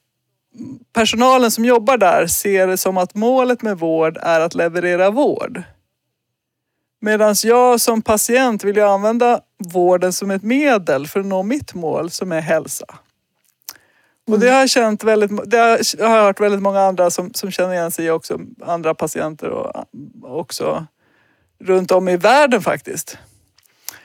personalen 0.93 1.51
som 1.51 1.65
jobbar 1.65 1.97
där 1.97 2.27
ser 2.27 2.67
det 2.67 2.77
som 2.77 2.97
att 2.97 3.15
målet 3.15 3.61
med 3.61 3.79
vård 3.79 4.17
är 4.21 4.39
att 4.39 4.55
leverera 4.55 5.09
vård. 5.09 5.63
Medan 7.05 7.35
jag 7.43 7.81
som 7.81 8.01
patient 8.01 8.63
vill 8.63 8.75
jag 8.75 8.91
använda 8.91 9.41
vården 9.57 10.13
som 10.13 10.31
ett 10.31 10.43
medel 10.43 11.07
för 11.07 11.19
att 11.19 11.25
nå 11.25 11.43
mitt 11.43 11.73
mål 11.73 12.09
som 12.09 12.31
är 12.31 12.41
hälsa. 12.41 12.85
Och 14.27 14.39
det 14.39 14.49
har 14.49 14.59
jag 14.59 14.69
känt 14.69 15.03
väldigt, 15.03 15.51
det 15.51 15.57
har 15.57 16.15
jag 16.15 16.23
hört 16.23 16.39
väldigt 16.39 16.61
många 16.61 16.81
andra 16.81 17.11
som, 17.11 17.33
som 17.33 17.51
känner 17.51 17.73
igen 17.73 17.91
sig 17.91 18.05
i 18.05 18.09
också, 18.09 18.39
andra 18.61 18.93
patienter 18.93 19.49
och 19.49 19.85
också 20.23 20.85
runt 21.59 21.91
om 21.91 22.09
i 22.09 22.17
världen 22.17 22.61
faktiskt. 22.61 23.17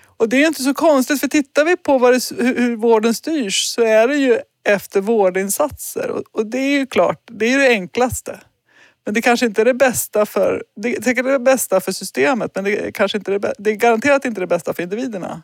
Och 0.04 0.28
det 0.28 0.42
är 0.42 0.46
inte 0.46 0.62
så 0.62 0.74
konstigt 0.74 1.20
för 1.20 1.28
tittar 1.28 1.64
vi 1.64 1.76
på 1.76 2.10
det, 2.10 2.30
hur, 2.44 2.76
vården 2.76 3.14
styrs 3.14 3.64
så 3.64 3.82
är 3.82 4.08
det 4.08 4.16
ju 4.16 4.38
efter 4.64 5.00
vårdinsatser 5.00 6.10
och, 6.10 6.22
och 6.32 6.46
det 6.46 6.58
är 6.58 6.78
ju 6.78 6.86
klart, 6.86 7.22
det 7.26 7.52
är 7.52 7.58
det 7.58 7.68
enklaste. 7.68 8.40
Men 9.04 9.14
det 9.14 9.22
kanske 9.22 9.46
inte 9.46 9.60
är 9.60 9.64
det 9.64 9.74
bästa 9.74 10.26
för, 10.26 10.64
det 10.76 10.96
är 10.96 11.02
säkert 11.02 11.24
det 11.24 11.38
bästa 11.38 11.80
för 11.80 11.92
systemet 11.92 12.50
men 12.54 12.64
det 12.64 12.86
är 12.86 12.90
kanske 12.90 13.18
inte 13.18 13.38
det, 13.38 13.54
det 13.58 13.70
är 13.70 13.74
garanterat 13.74 14.24
inte 14.24 14.40
det 14.40 14.46
bästa 14.46 14.74
för 14.74 14.82
individerna. 14.82 15.42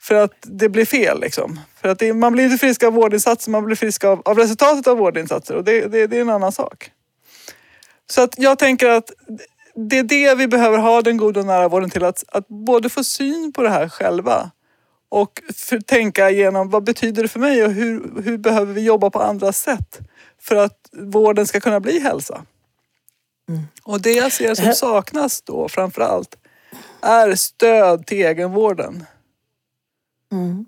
För 0.00 0.14
att 0.14 0.32
det 0.42 0.68
blir 0.68 0.84
fel 0.84 1.20
liksom. 1.20 1.60
För 1.80 1.88
att 1.88 1.98
det, 1.98 2.12
man 2.12 2.32
blir 2.32 2.44
inte 2.44 2.58
frisk 2.58 2.82
av 2.82 2.92
vårdinsatser, 2.92 3.50
man 3.50 3.64
blir 3.64 3.76
frisk 3.76 4.04
av, 4.04 4.22
av 4.24 4.38
resultatet 4.38 4.86
av 4.86 4.98
vårdinsatser 4.98 5.54
och 5.54 5.64
det, 5.64 5.86
det, 5.86 6.06
det 6.06 6.16
är 6.16 6.20
en 6.20 6.30
annan 6.30 6.52
sak. 6.52 6.90
Så 8.10 8.22
att 8.22 8.34
jag 8.38 8.58
tänker 8.58 8.88
att 8.88 9.10
det 9.74 9.98
är 9.98 10.02
det 10.02 10.34
vi 10.34 10.48
behöver 10.48 10.78
ha 10.78 11.02
den 11.02 11.16
goda 11.16 11.40
och 11.40 11.46
nära 11.46 11.68
vården 11.68 11.90
till. 11.90 12.04
Att, 12.04 12.24
att 12.28 12.48
både 12.48 12.88
få 12.88 13.04
syn 13.04 13.52
på 13.52 13.62
det 13.62 13.70
här 13.70 13.88
själva 13.88 14.50
och 15.08 15.42
för, 15.54 15.80
tänka 15.80 16.30
igenom 16.30 16.70
vad 16.70 16.84
betyder 16.84 17.22
det 17.22 17.28
för 17.28 17.40
mig 17.40 17.64
och 17.64 17.70
hur, 17.70 18.22
hur 18.24 18.38
behöver 18.38 18.72
vi 18.72 18.80
jobba 18.80 19.10
på 19.10 19.22
andra 19.22 19.52
sätt 19.52 19.98
för 20.40 20.56
att 20.56 20.78
vården 20.92 21.46
ska 21.46 21.60
kunna 21.60 21.80
bli 21.80 21.98
hälsa. 21.98 22.44
Och 23.82 24.00
det 24.00 24.12
jag 24.12 24.32
ser 24.32 24.54
som 24.54 24.72
saknas 24.72 25.42
då 25.42 25.68
framför 25.68 26.02
allt 26.02 26.36
är 27.00 27.34
stöd 27.34 28.06
till 28.06 28.18
egenvården. 28.18 29.04
Mm. 30.32 30.66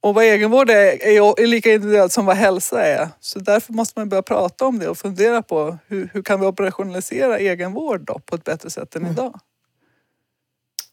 Och 0.00 0.14
vad 0.14 0.24
egenvård 0.24 0.70
är, 0.70 1.06
är, 1.06 1.46
lika 1.46 1.72
individuellt 1.72 2.12
som 2.12 2.26
vad 2.26 2.36
hälsa 2.36 2.82
är. 2.82 3.08
Så 3.20 3.38
därför 3.38 3.72
måste 3.72 4.00
man 4.00 4.08
börja 4.08 4.22
prata 4.22 4.66
om 4.66 4.78
det 4.78 4.88
och 4.88 4.98
fundera 4.98 5.42
på 5.42 5.78
hur, 5.86 6.10
hur 6.12 6.22
kan 6.22 6.40
vi 6.40 6.46
operationalisera 6.46 7.38
egenvård 7.38 8.00
då 8.00 8.18
på 8.18 8.34
ett 8.34 8.44
bättre 8.44 8.70
sätt 8.70 8.96
än 8.96 9.06
idag? 9.06 9.40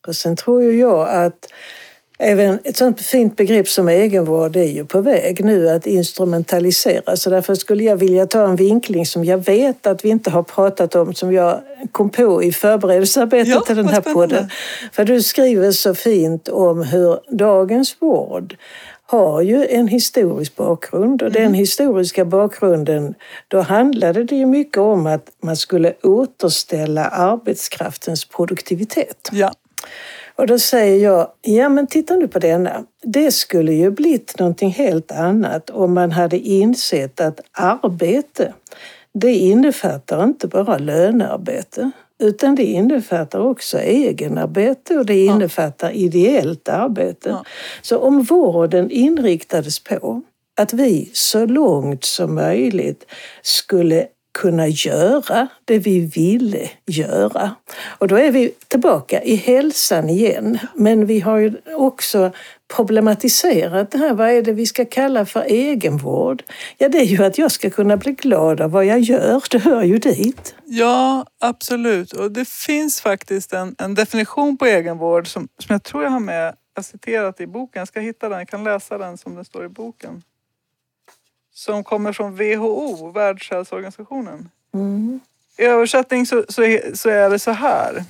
Och 0.08 0.16
sen 0.16 0.36
tror 0.36 0.64
ju 0.64 0.80
jag 0.80 1.10
att 1.10 1.48
även 2.20 2.60
ett 2.64 2.78
sånt 2.78 3.02
fint 3.02 3.36
begrepp 3.36 3.68
som 3.68 3.88
egenvård 3.90 4.56
är 4.56 4.64
ju 4.64 4.86
på 4.86 5.02
väg 5.02 5.46
nu 5.46 5.70
att 5.70 5.88
instrumentaliseras. 5.88 7.22
Så 7.22 7.30
därför 7.30 7.56
skulle 7.56 7.84
jag 7.84 7.96
vilja 7.98 8.26
ta 8.26 8.44
en 8.44 8.56
vinkling 8.56 9.06
som 9.06 9.26
jag 9.26 9.38
vet 9.38 9.88
att 9.88 10.06
vi 10.06 10.10
inte 10.10 10.30
har 10.30 10.44
pratat 10.44 10.96
om, 10.96 11.14
som 11.14 11.34
jag 11.34 11.62
kom 11.92 12.10
på 12.10 12.44
i 12.44 12.52
förberedelsearbetet 12.52 13.54
Ja, 13.54 13.62
till 13.62 13.76
den 13.76 13.88
här 13.88 14.02
spännande. 14.02 14.14
podden. 14.36 14.50
För 14.92 15.06
du 15.06 15.22
skriver 15.22 15.72
så 15.72 15.96
fint 15.96 16.48
om 16.48 16.84
hur 16.84 17.20
dagens 17.38 17.96
vård 18.00 18.56
har 19.06 19.42
ju 19.42 19.66
en 19.66 19.88
historisk 19.88 20.56
bakgrund 20.56 21.22
och 21.22 21.28
Mm. 21.30 21.42
den 21.44 21.54
historiska 21.54 22.26
bakgrunden, 22.26 23.14
då 23.48 23.60
handlade 23.62 24.24
det 24.24 24.36
ju 24.36 24.46
mycket 24.46 24.78
om 24.78 25.08
att 25.08 25.28
man 25.44 25.58
skulle 25.58 25.94
återställa 26.04 27.06
arbetskraftens 27.06 28.26
produktivitet. 28.26 29.30
Ja. 29.32 29.52
Och 30.36 30.48
då 30.48 30.60
säger 30.60 31.04
jag, 31.04 31.28
ja 31.42 31.70
men 31.70 31.88
titta 31.88 32.16
nu 32.16 32.28
på 32.28 32.40
denna. 32.40 32.86
Det 33.04 33.32
skulle 33.32 33.74
ju 33.74 33.92
blivit 33.92 34.40
någonting 34.40 34.70
helt 34.70 35.12
annat 35.12 35.70
om 35.70 35.94
man 35.94 36.12
hade 36.12 36.38
insett 36.38 37.22
att 37.22 37.40
arbete, 37.52 38.54
det 39.14 39.34
innefattar 39.36 40.24
inte 40.24 40.48
bara 40.48 40.78
lönearbete, 40.78 41.92
utan 42.20 42.56
det 42.56 42.64
innefattar 42.64 43.40
också 43.40 43.80
egenarbete 43.80 44.98
och 44.98 45.06
det 45.06 45.26
innefattar 45.26 45.92
ideellt 45.92 46.70
arbete. 46.70 47.30
Ja. 47.30 47.44
Så 47.82 47.98
om 47.98 48.24
vården 48.24 48.92
inriktades 48.92 49.84
på 49.84 50.22
att 50.58 50.74
vi 50.74 51.10
så 51.14 51.46
långt 51.46 52.04
som 52.04 52.36
möjligt 52.36 53.06
skulle 53.42 54.08
kunna 54.34 54.68
göra 54.68 55.48
det 55.66 55.80
vi 55.80 56.00
ville 56.00 56.70
göra. 56.86 57.56
Och 57.98 58.08
då 58.08 58.16
är 58.16 58.32
vi 58.32 58.54
tillbaka 58.68 59.24
i 59.24 59.36
hälsan 59.36 60.10
igen. 60.10 60.60
Men 60.76 61.06
vi 61.06 61.20
har 61.20 61.38
ju 61.38 61.54
också 61.76 62.32
problematiserat 62.76 63.92
det 63.92 63.98
här. 63.98 64.14
Vad 64.14 64.30
är 64.30 64.42
det 64.42 64.54
vi 64.54 64.66
ska 64.66 64.86
kalla 64.86 65.26
för 65.26 65.42
egenvård? 65.42 66.44
Ja, 66.78 66.90
det 66.90 66.98
är 66.98 67.06
ju 67.06 67.24
att 67.24 67.38
jag 67.38 67.52
ska 67.52 67.70
kunna 67.70 67.98
bli 67.98 68.12
glad 68.12 68.62
av 68.62 68.72
vad 68.72 68.86
jag 68.86 69.00
gör. 69.00 69.44
Det 69.52 69.60
hör 69.60 69.84
ju 69.84 69.98
dit. 69.98 70.56
Ja, 70.66 71.26
absolut. 71.40 72.14
Och 72.14 72.32
det 72.32 72.48
finns 72.48 73.02
faktiskt 73.02 73.54
en, 73.54 73.76
en 73.78 73.96
definition 73.96 74.58
på 74.58 74.66
egenvård 74.66 75.28
som, 75.28 75.48
som 75.60 75.74
jag 75.74 75.84
tror 75.84 76.04
jag 76.04 76.12
har 76.12 76.20
med, 76.20 76.56
jag 76.76 76.86
citerat 76.86 77.42
i 77.42 77.48
boken. 77.48 77.80
Jag 77.80 77.88
ska 77.88 78.00
hitta 78.00 78.30
den, 78.30 78.40
jag 78.40 78.48
kan 78.48 78.64
läsa 78.64 78.98
den 78.98 79.18
som 79.18 79.36
den 79.36 79.46
står 79.46 79.66
i 79.66 79.70
boken. 79.70 80.24
Som 81.54 81.84
kommer 81.84 82.14
från 82.14 82.36
WHO, 82.36 83.12
Världshälsoorganisationen. 83.12 84.50
Mm. 84.74 85.20
I 85.58 85.64
översättning 85.64 86.26
så, 86.26 86.44
så, 86.50 86.80
så 86.94 87.10
är 87.10 87.30
det 87.30 87.40
så 87.40 87.52
här. 87.52 88.04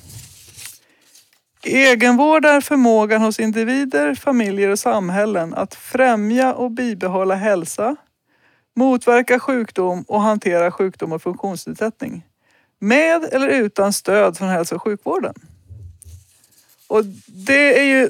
Egenvård 1.66 2.46
är 2.46 2.62
förmågan 2.62 3.22
hos 3.22 3.40
individer, 3.40 4.16
familjer 4.16 4.70
och 4.70 4.80
samhällen 4.80 5.54
att 5.54 5.76
främja 5.76 6.54
och 6.54 6.72
bibehålla 6.72 7.36
hälsa, 7.36 7.96
motverka 8.76 9.40
sjukdom 9.40 10.04
och 10.08 10.22
hantera 10.22 10.72
sjukdom 10.72 11.12
och 11.12 11.22
funktionsnedsättning. 11.22 12.26
Med 12.80 13.24
eller 13.32 13.48
utan 13.48 13.94
stöd 13.94 14.38
från 14.38 14.50
hälso 14.50 14.76
och 14.76 14.82
sjukvården. 14.82 15.34
Och 16.94 17.06
det 17.28 17.80
är 17.80 17.84
ju 17.84 18.10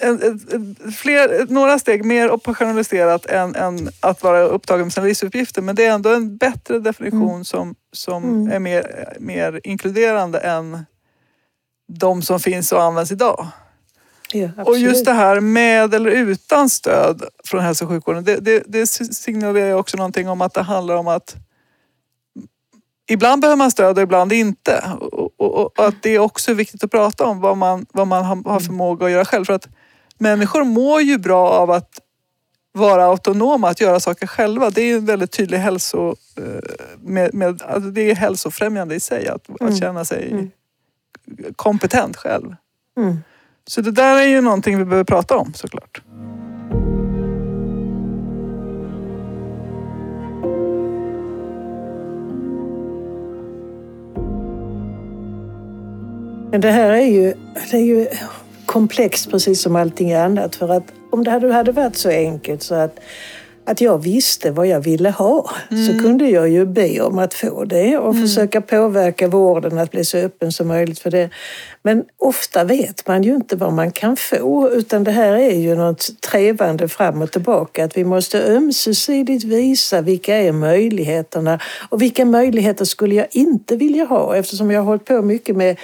en, 0.00 0.22
en, 0.52 0.92
fler, 0.92 1.46
några 1.48 1.78
steg 1.78 2.04
mer 2.04 2.30
operationaliserat 2.30 3.26
än, 3.26 3.54
än 3.54 3.88
att 4.00 4.22
vara 4.22 4.42
upptagen 4.42 4.82
med 4.82 4.92
sina 4.92 5.06
livsuppgifter. 5.06 5.62
Men 5.62 5.74
det 5.74 5.84
är 5.84 5.92
ändå 5.92 6.14
en 6.14 6.36
bättre 6.36 6.78
definition 6.78 7.44
som, 7.44 7.74
som 7.92 8.24
Mm. 8.24 8.52
är 8.52 8.58
mer, 8.58 9.14
mer 9.20 9.60
inkluderande 9.64 10.38
än 10.38 10.86
de 11.88 12.22
som 12.22 12.40
finns 12.40 12.72
och 12.72 12.82
används 12.82 13.12
idag. 13.12 13.46
Ja, 14.32 14.48
Och 14.64 14.78
just 14.78 15.04
det 15.04 15.12
här 15.12 15.40
med 15.40 15.94
eller 15.94 16.10
utan 16.10 16.68
stöd 16.68 17.22
från 17.44 17.60
hälso 17.60 17.84
och 17.84 17.90
sjukvården. 17.90 18.24
Det, 18.24 18.36
det, 18.36 18.62
det 18.66 18.86
signalerar 18.86 19.74
också 19.74 19.96
någonting 19.96 20.28
om 20.28 20.40
att 20.40 20.54
det 20.54 20.62
handlar 20.62 20.96
om 20.96 21.08
att 21.08 21.36
ibland 23.08 23.40
behöver 23.42 23.56
man 23.56 23.70
stöd 23.70 23.96
och 23.98 24.02
ibland 24.02 24.32
inte. 24.32 24.82
Och, 25.00 25.30
och, 25.40 25.54
och 25.78 25.86
att 25.88 26.02
det 26.02 26.10
är 26.14 26.18
också 26.18 26.54
viktigt 26.54 26.84
att 26.84 26.90
prata 26.90 27.24
om 27.24 27.40
vad 27.40 27.56
man, 27.56 27.86
vad 27.92 28.06
man 28.06 28.24
har, 28.24 28.42
har 28.50 28.60
förmåga 28.60 29.06
att 29.06 29.12
göra 29.12 29.24
själv. 29.24 29.44
För 29.44 29.52
att 29.52 29.68
människor 30.18 30.64
mår 30.64 31.00
ju 31.00 31.18
bra 31.18 31.48
av 31.50 31.70
att 31.70 31.90
vara 32.72 33.04
autonoma, 33.04 33.68
att 33.68 33.80
göra 33.80 34.00
saker 34.00 34.26
själva. 34.26 34.70
Det 34.70 34.82
är 34.82 34.96
en 34.96 35.06
väldigt 35.06 35.32
tydlig 35.32 35.58
hälso... 35.58 36.14
eh, 36.36 36.44
Med, 37.00 37.34
med, 37.34 37.62
alltså 37.62 37.90
det 37.90 38.10
är 38.10 38.14
hälsofrämjande 38.14 38.94
i 38.94 39.00
sig 39.00 39.28
att, 39.28 39.48
Mm. 39.48 39.72
att 39.72 39.78
känna 39.78 40.04
sig 40.04 40.30
Mm. 40.32 40.50
kompetent 41.56 42.16
själv. 42.16 42.56
Mm. 42.96 43.16
Så 43.68 43.80
det 43.80 43.90
där 43.90 44.16
är 44.16 44.26
ju 44.26 44.40
någonting 44.40 44.78
vi 44.78 44.84
behöver 44.84 45.04
prata 45.04 45.36
om 45.36 45.54
såklart. 45.54 46.02
Men 56.56 56.60
det 56.60 56.70
här 56.70 56.90
är 56.90 57.06
ju, 57.06 57.34
det 57.70 57.76
är 57.76 57.84
ju 57.84 58.06
komplext 58.66 59.30
precis 59.30 59.62
som 59.62 59.76
allting 59.76 60.12
annat. 60.12 60.56
För 60.56 60.68
att 60.68 60.92
om 61.10 61.24
det 61.24 61.30
hade, 61.30 61.52
hade 61.52 61.72
varit 61.72 61.96
så 61.96 62.08
enkelt 62.08 62.62
så 62.62 62.74
att 62.74 63.00
att 63.64 63.80
jag 63.80 64.02
visste 64.02 64.50
vad 64.50 64.66
jag 64.66 64.80
ville 64.80 65.10
ha 65.10 65.50
mm. 65.70 65.86
så 65.86 66.02
kunde 66.02 66.28
jag 66.28 66.48
ju 66.48 66.66
be 66.66 67.00
om 67.00 67.18
att 67.18 67.34
få 67.34 67.64
det 67.64 67.98
och 67.98 68.14
mm. 68.14 68.28
försöka 68.28 68.60
påverka 68.60 69.28
vården 69.28 69.78
att 69.78 69.90
bli 69.90 70.04
så 70.04 70.18
öppen 70.18 70.52
som 70.52 70.68
möjligt 70.68 70.98
för 70.98 71.10
det. 71.10 71.30
Men 71.82 72.04
ofta 72.18 72.64
vet 72.64 73.06
man 73.06 73.22
ju 73.22 73.34
inte 73.34 73.56
vad 73.56 73.72
man 73.72 73.90
kan 73.90 74.16
få 74.16 74.70
utan 74.70 75.04
det 75.04 75.10
här 75.10 75.32
är 75.32 75.56
ju 75.56 75.74
något 75.74 76.20
trevande 76.20 76.88
fram 76.88 77.22
och 77.22 77.32
tillbaka. 77.32 77.84
Att 77.84 77.96
vi 77.96 78.04
måste 78.04 78.42
ömsesidigt 78.42 79.44
visa 79.44 80.00
vilka 80.00 80.36
är 80.36 80.52
möjligheterna 80.52 81.60
och 81.88 82.02
vilka 82.02 82.24
möjligheter 82.24 82.84
skulle 82.84 83.14
jag 83.14 83.26
inte 83.30 83.76
vilja 83.76 84.04
ha 84.04 84.36
eftersom 84.36 84.70
jag 84.70 84.80
har 84.80 84.86
hållit 84.86 85.04
på 85.04 85.22
mycket 85.22 85.56
med 85.56 85.76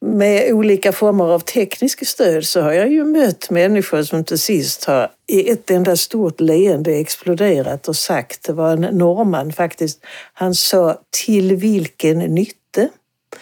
med 0.00 0.52
olika 0.52 0.92
former 0.92 1.24
av 1.24 1.40
tekniska 1.40 2.04
stöd 2.04 2.44
så 2.44 2.60
har 2.60 2.72
jag 2.72 2.92
ju 2.92 3.04
mött 3.04 3.50
människor 3.50 4.02
som 4.02 4.24
till 4.24 4.38
sist 4.38 4.84
har 4.84 5.10
i 5.26 5.50
ett 5.50 5.70
enda 5.70 5.96
stort 5.96 6.40
leende 6.40 6.94
exploderat 6.94 7.88
och 7.88 7.96
sagt, 7.96 8.46
det 8.46 8.52
var 8.52 8.72
en 8.72 8.80
norrman 8.80 9.52
faktiskt, 9.52 10.00
han 10.32 10.54
sa 10.54 11.00
till 11.24 11.56
vilken 11.56 12.18
nytte? 12.18 12.88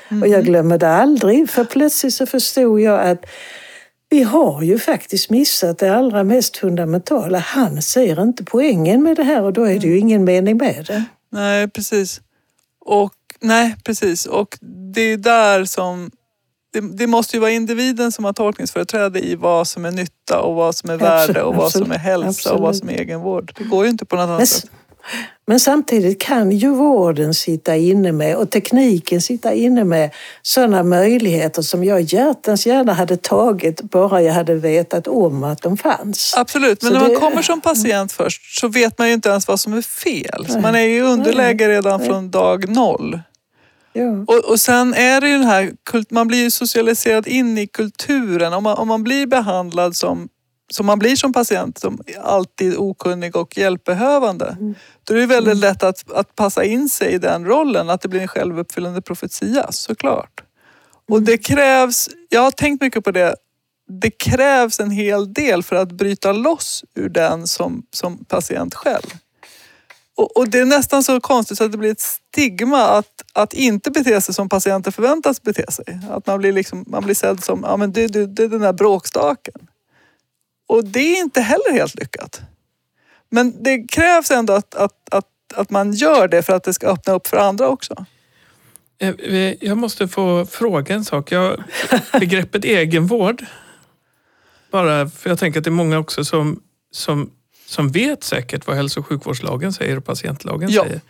Mm. 0.09 0.23
Och 0.23 0.29
jag 0.29 0.39
mhm. 0.39 0.47
glömmer 0.47 0.79
det 0.79 0.89
aldrig 0.89 1.51
för 1.51 1.65
plötsligt 1.65 2.15
så 2.15 2.27
förstod 2.27 2.81
jag 2.81 3.01
att 3.01 3.27
vi 4.09 4.23
har 4.23 4.63
ju 4.63 4.79
faktiskt 4.79 5.31
missat 5.31 5.79
det 5.79 5.97
allra 5.97 6.25
mest 6.25 6.57
fundamentala. 6.57 7.39
Han 7.39 7.83
ser 7.83 8.23
inte 8.23 8.45
poängen 8.45 9.03
med 9.03 9.17
det 9.17 9.25
här 9.25 9.43
och 9.43 9.53
då 9.53 9.65
är 9.65 9.79
det 9.79 9.87
ju 9.87 9.99
ingen 9.99 10.25
mening 10.25 10.57
med 10.57 10.85
det. 10.87 11.05
Nej, 11.33 11.69
precis. 11.69 12.21
Och, 12.81 13.15
nej, 13.41 13.77
precis. 13.85 14.27
Och 14.27 14.59
det 14.95 15.01
är 15.01 15.17
där 15.17 15.65
som 15.65 16.11
det, 16.73 16.81
det, 16.81 17.07
måste 17.07 17.37
ju 17.37 17.41
vara 17.41 17.51
individen 17.51 18.13
som 18.13 18.25
har 18.25 18.33
tolkningsföreträde 18.33 19.21
i 19.21 19.35
vad 19.35 19.69
som 19.69 19.85
är 19.85 19.91
nytta 19.91 20.41
och 20.41 20.55
vad 20.55 20.75
som 20.75 20.91
är 20.91 20.97
värde 20.97 21.43
och 21.43 21.55
vad 21.55 21.73
som 21.73 21.93
är 21.93 21.99
hälsa 21.99 22.29
absolut. 22.29 22.57
och 22.57 22.63
vad 22.63 22.77
som 22.77 22.89
är 22.89 22.93
egenvård. 22.93 23.53
Det 23.59 23.65
går 23.65 23.85
ju 23.85 23.91
inte 23.91 24.05
på 24.05 24.17
något 24.17 24.23
annat 24.23 24.39
men, 24.39 24.47
sätt. 24.47 24.71
Men 25.47 25.61
samtidigt 25.61 26.21
kan 26.21 26.51
ju 26.51 26.71
vården 26.71 27.35
sitta 27.35 27.77
inne 27.77 28.13
med 28.13 28.37
och 28.37 28.51
tekniken 28.51 29.21
sitta 29.21 29.53
inne 29.53 29.85
med 29.85 30.11
sådana 30.43 30.83
möjligheter 30.83 31.63
som 31.63 31.85
jag 31.85 32.01
hjärtans 32.01 32.67
gärna 32.67 32.93
hade 32.93 33.17
tagit 33.17 33.83
bara 33.83 34.23
jag 34.23 34.35
hade 34.35 34.55
vetat 34.55 35.09
om 35.09 35.45
att 35.45 35.63
de 35.63 35.77
fanns. 35.77 36.35
Absolut, 36.37 36.83
men 36.83 36.93
så 36.93 36.99
när 36.99 37.09
det... 37.09 37.13
man 37.13 37.21
kommer 37.21 37.43
som 37.43 37.61
patient 37.61 38.13
först 38.13 38.61
så 38.61 38.69
vet 38.69 38.99
man 38.99 39.09
ju 39.09 39.15
inte 39.15 39.29
ens 39.29 39.49
vad 39.49 39.61
som 39.61 39.73
är 39.73 39.83
fel. 39.83 40.47
Så 40.49 40.61
man 40.61 40.75
är 40.75 40.81
ju 40.81 40.97
i 40.97 41.01
underläge 41.01 41.69
redan 41.69 42.01
Nej. 42.01 42.09
från 42.09 42.31
dag 42.31 42.69
noll. 42.69 43.21
Ja. 43.97 44.25
Och, 44.27 44.51
och 44.51 44.61
sen 44.61 44.95
är 44.95 45.21
det 45.21 45.29
ju 45.29 45.39
den 45.39 45.47
här, 45.47 45.73
man 46.11 46.29
blir 46.29 46.43
ju 46.43 46.51
socialiserad 46.51 47.27
in 47.27 47.59
i 47.59 47.67
kulturen. 47.67 48.53
Om 48.53 48.63
man, 48.63 48.77
om 48.77 48.89
man 48.89 49.03
blir 49.03 49.27
behandlad 49.27 49.97
som, 49.97 50.29
som 50.71 50.87
man 50.87 50.99
blir 50.99 51.17
som 51.17 51.33
patient, 51.33 51.79
som 51.79 52.01
alltid 52.23 52.77
okunnig 52.77 53.37
och 53.37 53.59
hjälpbehövande. 53.59 54.57
Mm. 54.61 54.75
Då 55.05 55.15
är 55.15 55.19
det 55.19 55.27
väldigt 55.27 55.53
mm. 55.53 55.61
lätt 55.61 55.83
att, 55.83 56.13
att 56.13 56.35
passa 56.35 56.65
in 56.65 56.89
sig 56.89 57.13
i 57.13 57.19
den 57.19 57.45
rollen, 57.45 57.91
att 57.91 58.01
det 58.01 58.09
blir 58.09 58.21
en 58.21 58.29
självuppfyllande 58.29 59.03
profetia 59.03 59.73
såklart. 59.73 60.43
Och 61.09 61.23
det 61.23 61.39
krävs, 61.39 62.09
jag 62.29 62.41
har 62.41 62.51
tänkt 62.51 62.83
mycket 62.83 63.05
på 63.05 63.11
det, 63.11 63.35
det 63.89 64.11
krävs 64.11 64.81
en 64.81 64.91
hel 64.91 65.33
del 65.33 65.63
för 65.63 65.77
att 65.77 65.93
bryta 65.93 66.33
loss 66.33 66.85
ur 66.95 67.09
den 67.09 67.47
som, 67.47 67.83
som 67.91 68.25
patient 68.25 68.75
själv. 68.75 69.07
Och, 70.17 70.37
och, 70.37 70.49
det 70.49 70.59
är 70.59 70.65
nästan 70.65 71.05
så 71.05 71.21
konstigt 71.21 71.59
så 71.59 71.65
att 71.65 71.73
det 71.73 71.79
blir 71.79 71.91
ett 71.91 72.01
stigma 72.01 72.83
att, 72.83 73.25
att 73.33 73.55
inte 73.55 73.91
bete 73.91 74.21
sig 74.21 74.35
som 74.35 74.49
patienter 74.49 74.91
förväntas 74.91 75.43
bete 75.43 75.73
sig. 75.73 76.01
Att 76.11 76.27
man 76.27 76.39
blir, 76.39 76.53
liksom, 76.53 76.85
man 76.87 77.05
blir 77.05 77.15
sedd 77.15 77.45
som, 77.45 77.61
ja 77.63 77.77
men 77.77 77.93
du, 77.93 78.07
du, 78.07 78.27
du 78.27 78.45
är 78.45 78.49
den 78.49 78.61
där 78.61 78.73
bråkstaken. 78.73 79.69
Och 80.69 80.85
det 80.85 81.01
är 81.01 81.21
inte 81.21 81.41
heller 81.41 81.73
helt 81.73 81.95
lyckat. 81.95 82.41
Men 83.31 83.63
det 83.63 83.85
krävs 83.89 84.31
ändå 84.31 84.53
att, 84.53 84.75
att, 84.75 84.93
att, 85.11 85.27
att 85.55 85.71
man 85.71 85.93
gör 85.93 86.29
det 86.29 86.43
för 86.43 86.53
att 86.53 86.65
det 86.65 86.75
ska 86.75 86.87
öppna 86.87 87.13
upp 87.13 87.27
för 87.27 87.37
andra 87.37 87.69
också. 87.69 88.07
Eh, 88.99 89.55
jag 89.61 89.77
måste 89.77 90.09
få 90.09 90.47
fråga 90.47 90.95
en 90.95 91.05
sak. 91.05 91.33
Jag, 91.33 91.63
begreppet 92.13 92.65
egenvård, 92.65 93.45
bara 94.71 95.09
för 95.09 95.31
jag 95.31 95.39
tänker 95.39 95.61
att 95.61 95.65
det 95.65 95.71
är 95.71 95.73
många 95.73 95.99
också 95.99 96.25
som, 96.25 96.63
som 96.91 97.31
som 97.67 97.89
vet 97.89 98.25
säkert 98.25 98.67
vad 98.67 98.77
hälso 98.77 99.01
och 99.01 99.07
sjukvårdslagen 99.07 99.73
säger 99.73 99.97
och 99.97 100.05
patientlagen 100.05 100.71
ja. 100.71 100.85
säger. 100.85 101.01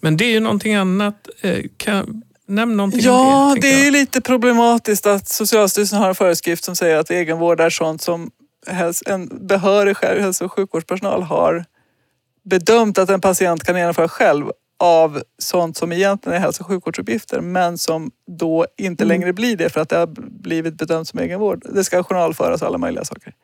Men 0.00 0.16
det 0.16 0.24
är 0.24 0.30
ju 0.30 0.40
någonting 0.40 0.74
annat. 0.74 1.28
Eh, 1.40 1.64
kan, 1.76 2.22
nämn 2.46 2.76
någonting 2.76 3.00
ja, 3.00 3.52
om 3.52 3.60
det. 3.60 3.68
Ja, 3.68 3.74
det 3.74 3.86
är 3.86 3.90
lite 3.90 4.20
problematiskt 4.20 5.06
att 5.06 5.28
Socialstyrelsen 5.28 5.98
har 5.98 6.08
en 6.08 6.14
föreskrift 6.14 6.64
som 6.64 6.76
säger 6.76 6.96
att 6.96 7.10
egenvård 7.10 7.60
är 7.60 7.70
sånt 7.70 8.02
som 8.02 8.30
en 9.06 9.46
behörig 9.46 9.96
hälso 9.96 10.44
och 10.44 10.52
sjukvårdspersonal 10.52 11.22
har 11.22 11.64
bedömt 12.44 12.98
att 12.98 13.10
en 13.10 13.20
patient 13.20 13.64
kan 13.64 13.76
genomföra 13.76 14.08
själv 14.08 14.46
av 14.78 15.22
sånt 15.38 15.76
som 15.76 15.92
egentligen 15.92 16.36
är 16.36 16.40
hälso 16.40 16.62
och 16.62 16.66
sjukvårdsuppgifter 16.66 17.40
men 17.40 17.78
som 17.78 18.10
då 18.26 18.66
inte 18.76 19.04
mm. 19.04 19.08
längre 19.08 19.32
blir 19.32 19.56
det 19.56 19.70
för 19.70 19.80
att 19.80 19.88
det 19.88 19.96
har 19.96 20.06
blivit 20.42 20.74
bedömt 20.74 21.08
som 21.08 21.18
egenvård. 21.18 21.62
Det 21.74 21.84
ska 21.84 22.02
journalföras 22.02 22.62
alla 22.62 22.78
möjliga 22.78 23.04
saker. 23.04 23.34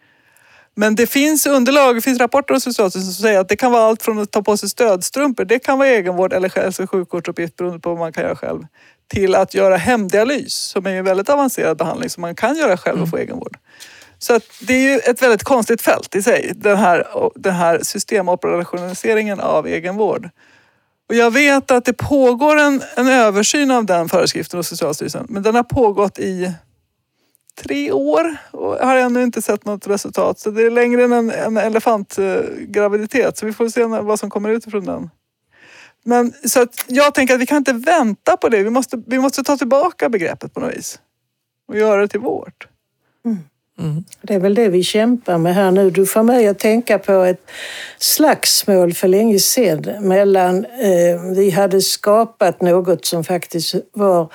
Men 0.79 0.95
det 0.95 1.07
finns 1.07 1.47
underlag, 1.47 1.95
det 1.95 2.01
finns 2.01 2.21
rapporter 2.21 2.55
hos 2.55 2.63
Socialstyrelsen 2.63 3.13
som 3.13 3.23
säger 3.23 3.41
att 3.41 3.49
det 3.49 3.57
kan 3.57 3.73
vara 3.73 3.83
allt 3.83 4.03
från 4.03 4.19
att 4.19 4.31
ta 4.31 4.43
på 4.43 4.57
sig 4.57 4.69
stödstrumpor, 4.69 5.45
det 5.45 5.59
kan 5.59 5.79
vara 5.79 5.89
egenvård 5.89 6.33
eller 6.33 6.49
hälso 6.57 6.83
och 6.83 6.91
sjukvårdsuppgift 6.91 7.57
beroende 7.57 7.81
på 7.81 7.91
vad 7.91 7.99
man 7.99 8.13
kan 8.13 8.25
göra 8.25 8.37
själv. 8.37 8.63
Till 9.09 9.35
att 9.35 9.55
göra 9.55 9.77
hemdialys 9.77 10.55
som 10.55 10.87
är 10.87 10.91
en 10.91 11.05
väldigt 11.05 11.29
avancerad 11.29 11.77
behandling 11.77 12.11
som 12.11 12.21
man 12.21 12.35
kan 12.35 12.57
göra 12.57 12.77
själv 12.77 13.03
och 13.03 13.11
få 13.11 13.17
mm. 13.17 13.29
egenvård. 13.29 13.57
Så 14.19 14.35
att 14.35 14.43
det 14.61 14.75
är 14.75 14.93
ju 14.93 14.99
ett 14.99 15.23
väldigt 15.23 15.43
konstigt 15.43 15.83
fält 15.83 16.15
i 16.15 16.23
sig, 16.23 16.53
den 16.57 16.77
här, 16.77 17.07
den 17.35 17.55
här 17.55 17.81
systemoperationaliseringen 17.83 19.41
av 19.41 19.67
egenvård. 19.67 20.31
Och 21.09 21.15
jag 21.15 21.31
vet 21.31 21.71
att 21.71 21.85
det 21.85 21.93
pågår 21.93 22.57
en, 22.57 22.83
en 22.97 23.09
översyn 23.09 23.71
av 23.71 23.87
den 23.87 24.09
föreskriften 24.09 24.59
hos 24.59 24.69
Socialstyrelsen, 24.69 25.27
men 25.29 25.43
den 25.43 25.55
har 25.55 25.63
pågått 25.63 26.19
i 26.19 26.53
tre 27.63 27.93
år 27.93 28.37
och 28.51 28.75
har 28.75 28.97
ännu 28.97 29.23
inte 29.23 29.43
sett 29.43 29.65
något 29.65 29.87
resultat. 29.87 30.39
Så 30.39 30.51
det 30.51 30.63
är 30.63 30.71
längre 30.71 31.05
än 31.05 31.13
en, 31.13 31.31
en 31.31 31.57
elefantgraviditet. 31.57 33.39
Så 33.39 33.47
vi 33.47 33.53
får 33.53 33.69
se 33.69 33.85
vad 33.85 34.19
som 34.19 34.31
kommer 34.31 34.49
ut 34.49 34.67
ifrån 34.67 34.85
den. 34.85 35.11
Men 36.05 36.33
så 36.45 36.63
att 36.63 36.85
jag 36.87 37.15
tänker 37.15 37.35
att 37.35 37.41
vi 37.41 37.47
kan 37.47 37.57
inte 37.57 37.73
vänta 37.73 38.37
på 38.37 38.49
det. 38.49 38.63
Vi 38.63 38.71
måste, 38.71 39.03
vi 39.07 39.19
måste 39.19 39.43
ta 39.43 39.57
tillbaka 39.57 40.09
begreppet 40.09 40.55
på 40.55 40.61
något 40.61 40.77
vis. 40.77 40.99
Och 41.69 41.77
göra 41.77 42.01
det 42.01 42.09
till 42.09 42.21
vårt. 42.21 42.69
Mm. 43.25 43.39
Mm. 43.79 44.05
Det 44.23 44.35
är 44.35 44.39
väl 44.39 44.55
det 44.55 44.69
vi 44.69 44.83
kämpar 44.83 45.39
med 45.39 45.55
här 45.55 45.71
nu. 45.71 45.91
Du 45.91 46.07
får 46.07 46.23
mig 46.23 46.49
att 46.49 46.59
tänka 46.59 46.99
på 46.99 47.13
ett 47.13 47.51
slagsmål 47.99 48.95
för 48.95 49.09
länge 49.09 49.39
sedan 49.39 50.09
mellan... 50.09 50.65
Eh, 50.65 51.23
vi 51.37 51.51
hade 51.51 51.81
skapat 51.81 52.63
något 52.63 53.05
som 53.05 53.25
faktiskt 53.25 53.75
var 53.93 54.33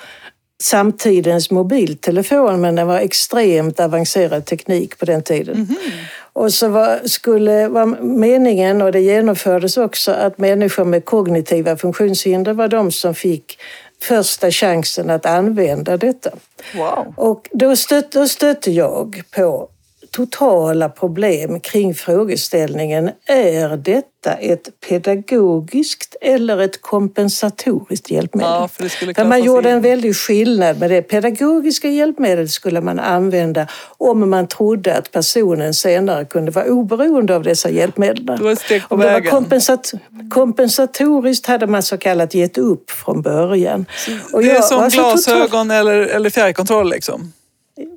samtidens 0.62 1.50
mobiltelefon 1.50 2.60
men 2.60 2.74
det 2.74 2.84
var 2.84 2.98
extremt 2.98 3.80
avancerad 3.80 4.44
teknik 4.44 4.98
på 4.98 5.04
den 5.04 5.22
tiden. 5.22 5.54
Mm 5.54 5.66
-hmm. 5.66 6.04
Och 6.32 6.52
så 6.52 6.68
var, 6.68 7.00
skulle, 7.04 7.68
var 7.68 7.86
meningen, 8.02 8.82
och 8.82 8.92
det 8.92 9.00
genomfördes 9.00 9.76
också, 9.76 10.12
att 10.12 10.38
människor 10.38 10.84
med 10.84 11.04
kognitiva 11.04 11.76
funktionshinder 11.76 12.52
var 12.52 12.68
de 12.68 12.92
som 12.92 13.14
fick 13.14 13.58
första 14.02 14.50
chansen 14.50 15.10
att 15.10 15.26
använda 15.26 15.96
detta. 15.96 16.30
Wow. 16.74 17.14
Och 17.16 17.48
då 17.52 17.76
stötte, 17.76 18.18
då 18.18 18.28
stötte 18.28 18.70
jag 18.70 19.22
på 19.30 19.68
totala 20.16 20.88
problem 20.88 21.60
kring 21.60 21.94
frågeställningen 21.94 23.10
är 23.26 23.76
detta 23.76 24.32
ett 24.32 24.80
pedagogiskt 24.88 26.16
eller 26.20 26.58
ett 26.58 26.82
kompensatoriskt 26.82 28.10
hjälpmedel? 28.10 28.50
Ja, 28.50 28.68
för 28.68 28.82
det 28.82 28.88
skulle 28.88 29.14
för 29.14 29.24
man 29.24 29.42
gjorde 29.42 29.70
en 29.70 29.80
väldig 29.80 30.16
skillnad 30.16 30.80
med 30.80 30.90
det. 30.90 31.02
Pedagogiska 31.02 31.88
hjälpmedel 31.88 32.48
skulle 32.48 32.80
man 32.80 33.00
använda 33.00 33.66
om 33.98 34.30
man 34.30 34.46
trodde 34.46 34.96
att 34.96 35.12
personen 35.12 35.74
senare 35.74 36.24
kunde 36.24 36.50
vara 36.50 36.66
oberoende 36.66 37.36
av 37.36 37.42
dessa 37.42 37.70
hjälpmedel. 37.70 38.26
Det 38.26 38.42
var 38.42 38.54
om. 38.88 39.00
Det 39.00 39.12
var 39.12 39.20
kompensat 39.20 39.92
kompensatoriskt 40.30 41.46
hade 41.46 41.66
man 41.66 41.82
så 41.82 41.98
kallat 41.98 42.34
gett 42.34 42.58
upp 42.58 42.90
från 42.90 43.22
början. 43.22 43.86
det 44.32 44.50
är 44.50 44.62
som 44.62 44.88
glasögon 44.88 45.70
eller, 45.70 46.00
eller 46.00 46.30
fjärrkontroll 46.30 46.90
liksom? 46.90 47.32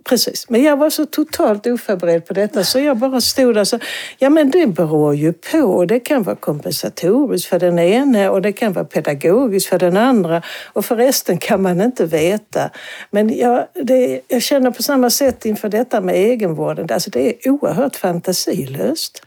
Precis, 0.04 0.50
men 0.50 0.64
jag 0.64 0.78
var 0.78 0.90
så 0.90 1.06
totalt 1.06 1.68
oförberedd 1.68 2.26
på 2.26 2.34
detta 2.34 2.64
så 2.64 2.80
jag 2.80 2.98
bara 2.98 3.22
stod 3.22 3.56
där 3.56 3.64
så, 3.64 3.80
ja 4.18 4.30
men 4.30 4.52
det 4.52 4.68
beror 4.68 5.16
ju 5.16 5.34
på. 5.34 5.86
Det 5.86 6.00
kan 6.00 6.24
vara 6.24 6.36
kompensatoriskt 6.36 7.50
för 7.50 7.60
den 7.60 7.80
ene 7.80 8.30
och 8.30 8.42
det 8.42 8.54
kan 8.54 8.74
vara 8.74 8.86
pedagogiskt 8.86 9.70
för 9.70 9.80
den 9.80 9.98
andra 9.98 10.42
och 10.74 10.86
för 10.86 10.96
resten 10.96 11.38
kan 11.38 11.62
man 11.62 11.82
inte 11.82 12.06
veta. 12.06 12.70
Men 13.12 13.38
jag, 13.38 13.68
det, 13.74 14.22
jag 14.28 14.42
känner 14.42 14.72
på 14.72 14.84
samma 14.84 15.10
sätt 15.10 15.46
inför 15.46 15.70
detta 15.70 16.02
med 16.02 16.16
egenvården, 16.16 16.88
alltså 16.92 17.10
det 17.10 17.30
är 17.30 17.52
oerhört 17.52 17.96
fantasilöst. 17.96 19.27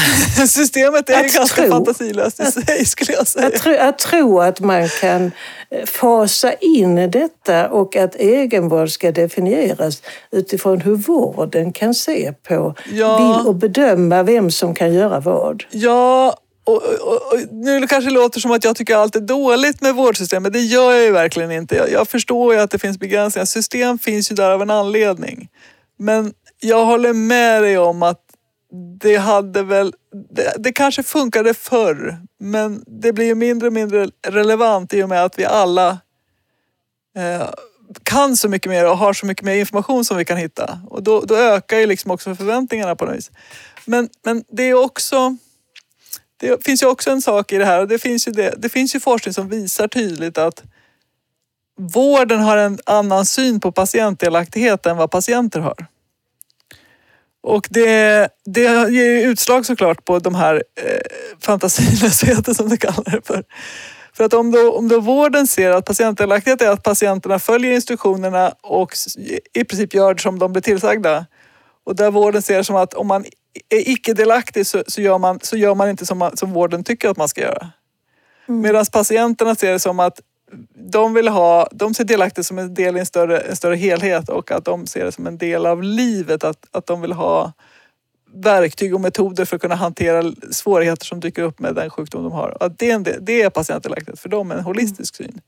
Systemet 0.48 1.08
är 1.10 1.20
ju 1.20 1.26
Att 1.26 1.34
ganska 1.34 1.62
tro- 1.62 1.70
fantasilöst 1.70 2.40
i 2.40 2.44
sig 2.52 2.84
skulle 2.86 3.12
jag 3.12 3.26
säga. 3.26 3.46
Att, 3.46 3.54
tro, 3.54 3.76
att 3.80 3.98
tro 3.98 4.40
att 4.40 4.60
man 4.60 4.88
kan 4.88 5.24
eh, 5.70 5.86
fasa 5.86 6.52
in 6.52 7.10
detta 7.10 7.68
och 7.68 7.96
att 7.96 8.14
egenvård 8.14 8.90
ska 8.90 9.12
definieras 9.12 10.02
utifrån 10.30 10.80
hur 10.80 10.94
vården 10.94 11.72
kan 11.72 11.94
se 11.94 12.32
på 12.48 12.74
Ja. 12.92 13.42
och 13.46 13.54
bedöma 13.54 14.22
vem 14.22 14.50
som 14.50 14.74
kan 14.74 14.94
göra 14.94 15.20
vad. 15.20 15.64
Ja, 15.70 16.36
och, 16.64 16.76
och, 16.82 17.12
och 17.32 17.38
nu 17.50 17.86
kanske 17.86 18.10
det 18.10 18.14
låter 18.14 18.40
som 18.40 18.50
att 18.50 18.64
jag 18.64 18.76
tycker 18.76 18.96
allt 18.96 19.16
är 19.16 19.20
dåligt 19.20 19.80
med 19.80 19.94
vårdsystemet. 19.94 20.52
Det 20.52 20.60
gör 20.60 20.92
jag 20.92 21.02
ju 21.02 21.12
verkligen 21.12 21.50
inte. 21.52 21.76
Jag, 21.76 21.90
jag 21.90 22.08
förstår 22.08 22.54
ju 22.54 22.60
att 22.60 22.70
det 22.70 22.78
finns 22.78 22.98
begränsningar. 22.98 23.46
System 23.46 23.98
finns 23.98 24.30
ju 24.30 24.34
där 24.34 24.50
av 24.50 24.62
en 24.62 24.70
anledning. 24.70 25.48
Men 25.98 26.32
jag 26.60 26.84
håller 26.84 27.12
med 27.12 27.62
dig 27.62 27.78
om 27.78 28.02
att 28.02 28.18
det 29.00 29.16
hade 29.16 29.62
väl... 29.62 29.94
Det, 30.30 30.54
det 30.58 30.72
kanske 30.72 31.02
funkade 31.02 31.54
förr, 31.54 32.18
men 32.38 32.84
det 32.86 33.12
blir 33.12 33.26
ju 33.26 33.34
mindre 33.34 33.66
och 33.66 33.72
mindre 33.72 34.08
relevant 34.26 34.94
i 34.94 35.02
och 35.02 35.08
med 35.08 35.24
att 35.24 35.38
vi 35.38 35.44
alla 35.44 35.98
eh, 37.16 37.48
kan 38.02 38.36
så 38.36 38.48
mycket 38.48 38.70
mer 38.70 38.90
och 38.90 38.98
har 38.98 39.12
så 39.12 39.26
mycket 39.26 39.44
mer 39.44 39.54
information 39.54 40.04
som 40.04 40.16
vi 40.16 40.24
kan 40.24 40.36
hitta. 40.36 40.80
Och 40.90 41.02
då, 41.02 41.20
då 41.20 41.36
ökar 41.36 41.78
ju 41.78 41.86
liksom 41.86 42.10
också 42.10 42.34
förväntningarna 42.34 42.96
på 42.96 43.04
något 43.04 43.16
vis. 43.16 43.30
Men, 43.84 44.08
men 44.24 44.44
det 44.48 44.62
är 44.62 44.74
också... 44.74 45.36
Det 46.36 46.64
finns 46.64 46.82
ju 46.82 46.86
också 46.86 47.10
en 47.10 47.22
sak 47.22 47.52
i 47.52 47.58
det 47.58 47.64
här 47.64 47.80
och 47.80 47.88
det 47.88 47.98
finns 47.98 48.28
ju, 48.28 48.32
det, 48.32 48.54
det 48.58 48.68
finns 48.68 48.94
ju 48.94 49.00
forskning 49.00 49.34
som 49.34 49.48
visar 49.48 49.88
tydligt 49.88 50.38
att 50.38 50.62
vården 51.78 52.40
har 52.40 52.56
en 52.56 52.78
annan 52.86 53.26
syn 53.26 53.60
på 53.60 53.72
patientdelaktighet 53.72 54.86
än 54.86 54.96
vad 54.96 55.10
patienter 55.10 55.60
har. 55.60 55.86
Och 57.42 57.68
det, 57.70 58.28
det 58.44 58.60
ger 58.62 58.88
ju 58.90 59.22
utslag 59.22 59.66
såklart 59.66 60.04
på 60.04 60.18
de 60.18 60.34
här 60.34 60.54
eh, 60.54 61.00
fantasilösheten 61.40 62.54
som 62.54 62.68
du 62.68 62.76
kallar 62.76 63.10
det 63.10 63.26
för. 63.26 63.44
För 64.12 64.24
att 64.24 64.34
om 64.34 64.50
då, 64.50 64.72
om 64.72 64.88
då 64.88 65.00
vården 65.00 65.46
ser 65.46 65.70
att 65.70 65.84
patientdelaktighet 65.84 66.62
är 66.62 66.70
att 66.70 66.82
patienterna 66.82 67.38
följer 67.38 67.72
instruktionerna 67.72 68.54
och 68.62 68.92
i 69.54 69.64
princip 69.64 69.94
gör 69.94 70.16
som 70.16 70.38
de 70.38 70.52
blir 70.52 70.62
tillsagda. 70.62 71.26
Och 71.84 71.96
där 71.96 72.10
vården 72.10 72.42
ser 72.42 72.62
som 72.62 72.76
att 72.76 72.94
om 72.94 73.06
man 73.06 73.24
är 73.68 73.88
icke-delaktig 73.88 74.66
så, 74.66 74.82
så, 74.86 75.00
gör 75.00 75.18
man, 75.18 75.40
så 75.42 75.56
gör 75.56 75.74
man 75.74 75.88
inte 75.88 76.06
som, 76.06 76.30
som 76.34 76.52
vården 76.52 76.84
tycker 76.84 77.08
att 77.08 77.16
man 77.16 77.28
ska 77.28 77.40
göra. 77.40 77.70
Medan 78.46 78.86
patienterna 78.92 79.54
ser 79.54 79.72
det 79.72 79.78
som 79.78 80.00
att 80.00 80.20
de 80.74 81.14
vill 81.14 81.28
ha, 81.28 81.68
de 81.72 81.94
ser 81.94 82.04
delaktighet 82.04 82.46
som 82.46 82.58
en 82.58 82.74
del 82.74 82.96
i 82.96 83.00
en 83.00 83.06
större, 83.06 83.38
en 83.40 83.56
större 83.56 83.76
helhet 83.76 84.28
och 84.28 84.50
att 84.50 84.64
de 84.64 84.86
ser 84.86 85.04
det 85.04 85.12
som 85.12 85.26
en 85.26 85.38
del 85.38 85.66
av 85.66 85.82
livet. 85.82 86.44
Att, 86.44 86.66
att 86.70 86.86
de 86.86 87.00
vill 87.00 87.12
ha 87.12 87.52
verktyg 88.34 88.94
och 88.94 89.00
metoder 89.00 89.44
för 89.44 89.56
att 89.56 89.62
kunna 89.62 89.74
hantera 89.74 90.32
svårigheter 90.50 91.06
som 91.06 91.20
dyker 91.20 91.42
upp 91.42 91.58
med 91.58 91.74
den 91.74 91.90
sjukdom 91.90 92.22
de 92.22 92.32
har. 92.32 92.56
Att 92.60 92.78
det, 92.78 92.90
är 92.90 92.94
en 92.94 93.02
del, 93.02 93.24
det 93.24 93.42
är 93.42 93.50
patientdelaktighet 93.50 94.20
för 94.20 94.28
dem, 94.28 94.50
en 94.50 94.60
holistisk 94.60 95.16
syn. 95.16 95.40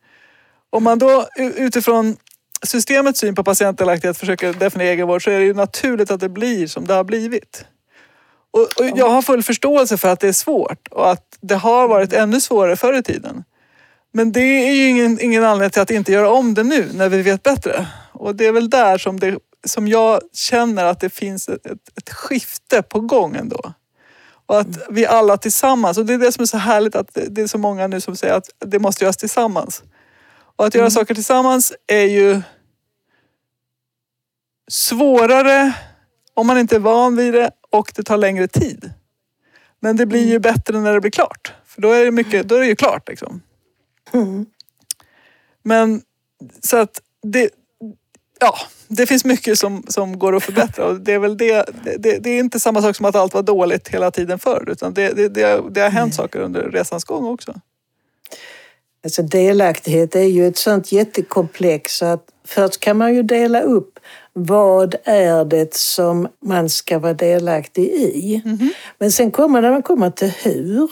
Om 0.70 0.84
man 0.84 0.98
då 0.98 1.26
utifrån 1.38 2.16
systemets 2.62 3.20
syn 3.20 3.34
på 3.34 3.44
patientdelaktighet 3.44 4.18
försöker 4.18 4.52
definiera 4.52 4.90
egenvård 4.90 5.24
så 5.24 5.30
är 5.30 5.38
det 5.38 5.44
ju 5.44 5.54
naturligt 5.54 6.10
att 6.10 6.20
det 6.20 6.28
blir 6.28 6.66
som 6.66 6.86
det 6.86 6.94
har 6.94 7.04
blivit. 7.04 7.64
Och, 8.50 8.60
och 8.60 8.98
jag 8.98 9.08
har 9.08 9.22
full 9.22 9.42
förståelse 9.42 9.96
för 9.96 10.08
att 10.08 10.20
det 10.20 10.28
är 10.28 10.32
svårt 10.32 10.88
och 10.90 11.10
att 11.10 11.38
det 11.40 11.54
har 11.54 11.88
varit 11.88 12.12
ännu 12.12 12.40
svårare 12.40 12.76
förr 12.76 12.98
i 12.98 13.02
tiden. 13.02 13.44
Men 14.16 14.32
det 14.32 14.40
är 14.40 14.74
ju 14.74 14.88
ingen, 14.88 15.20
ingen 15.20 15.44
anledning 15.44 15.70
till 15.70 15.82
att 15.82 15.90
inte 15.90 16.12
göra 16.12 16.30
om 16.30 16.54
det 16.54 16.62
nu 16.62 16.90
när 16.94 17.08
vi 17.08 17.22
vet 17.22 17.42
bättre. 17.42 17.86
Och 18.12 18.36
det 18.36 18.46
är 18.46 18.52
väl 18.52 18.70
där 18.70 18.98
som, 18.98 19.20
det, 19.20 19.38
som 19.64 19.88
jag 19.88 20.20
känner 20.32 20.84
att 20.84 21.00
det 21.00 21.10
finns 21.10 21.48
ett, 21.48 21.66
ett, 21.66 22.10
skifte 22.10 22.82
på 22.82 23.00
gång 23.00 23.36
ändå. 23.36 23.72
Och 24.46 24.60
att 24.60 24.66
vi 24.90 25.06
alla 25.06 25.36
tillsammans, 25.36 25.98
och 25.98 26.06
det 26.06 26.14
är 26.14 26.18
det 26.18 26.32
som 26.32 26.42
är 26.42 26.46
så 26.46 26.58
härligt 26.58 26.96
att 26.96 27.14
det, 27.14 27.26
det 27.28 27.42
är 27.42 27.46
så 27.46 27.58
många 27.58 27.86
nu 27.86 28.00
som 28.00 28.16
säger 28.16 28.34
att 28.34 28.50
det 28.58 28.78
måste 28.78 29.04
göras 29.04 29.16
tillsammans. 29.16 29.82
Och 30.56 30.66
att 30.66 30.74
göra 30.74 30.90
saker 30.90 31.14
tillsammans 31.14 31.72
är 31.86 32.04
ju 32.04 32.42
svårare 34.68 35.72
om 36.34 36.46
man 36.46 36.58
inte 36.58 36.76
är 36.76 36.80
van 36.80 37.16
vid 37.16 37.34
det 37.34 37.50
och 37.70 37.92
det 37.94 38.02
tar 38.02 38.16
längre 38.16 38.48
tid. 38.48 38.92
Men 39.80 39.96
det 39.96 40.06
blir 40.06 40.28
ju 40.28 40.38
bättre 40.38 40.80
när 40.80 40.92
det 40.92 41.00
blir 41.00 41.10
klart. 41.10 41.52
För 41.66 41.82
då 41.82 41.90
är 41.90 42.04
det, 42.04 42.10
mycket, 42.10 42.48
då 42.48 42.54
är 42.54 42.60
det 42.60 42.66
ju 42.66 42.76
klart 42.76 43.08
liksom. 43.08 43.42
Mm. 44.14 44.46
Men 45.62 46.02
så 46.60 46.76
att 46.76 47.00
det, 47.22 47.50
ja, 48.40 48.54
det 48.88 49.06
finns 49.06 49.24
mycket 49.24 49.58
som, 49.58 49.84
som 49.88 50.18
går 50.18 50.36
att 50.36 50.42
förbättra 50.42 50.86
och 50.86 51.00
det 51.00 51.12
är 51.12 51.18
väl 51.18 51.36
det, 51.36 51.68
det, 51.98 52.18
det 52.18 52.30
är 52.30 52.38
inte 52.38 52.60
samma 52.60 52.82
sak 52.82 52.96
som 52.96 53.06
att 53.06 53.16
allt 53.16 53.34
var 53.34 53.42
dåligt 53.42 53.88
hela 53.88 54.10
tiden 54.10 54.38
förr 54.38 54.68
utan 54.70 54.94
det, 54.94 55.08
det, 55.08 55.28
det, 55.28 55.62
det 55.70 55.80
har 55.80 55.90
hänt 55.90 56.14
saker 56.14 56.40
under 56.40 56.62
resans 56.62 57.04
gång 57.04 57.24
också. 57.24 57.54
Alltså 59.04 59.22
delaktighet 59.22 60.16
är 60.16 60.20
ju 60.22 60.46
ett 60.46 60.56
sånt 60.56 60.92
jättekomplex 60.92 61.96
så 61.96 62.06
att 62.06 62.24
först 62.46 62.80
kan 62.80 62.96
man 62.96 63.14
ju 63.14 63.22
dela 63.22 63.60
upp 63.60 63.98
vad 64.32 64.94
är 65.04 65.44
det 65.44 65.74
som 65.74 66.28
man 66.40 66.68
ska 66.68 66.98
vara 66.98 67.14
delaktig 67.14 67.84
i. 67.84 68.42
Men 68.98 69.12
sen 69.12 69.30
kommer 69.30 69.62
när 69.62 69.70
man 69.70 69.82
kommer 69.82 70.10
till 70.10 70.32
hur 70.42 70.90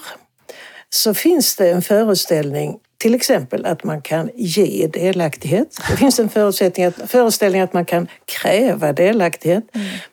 så 0.91 1.15
finns 1.15 1.57
det 1.57 1.71
en 1.71 1.83
föreställning 1.83 2.79
till 3.03 3.15
exempel 3.15 3.67
att 3.67 3.85
man 3.85 4.03
kan 4.03 4.31
ge 4.35 4.87
delaktighet. 4.87 5.77
Det 5.91 5.97
finns 5.97 6.19
en 6.21 6.29
förutsättning 6.29 6.87
att, 6.87 7.11
föreställning 7.11 7.61
att 7.61 7.73
man 7.73 7.85
kan 7.85 8.09
kräva 8.25 8.93
delaktighet. 8.93 9.65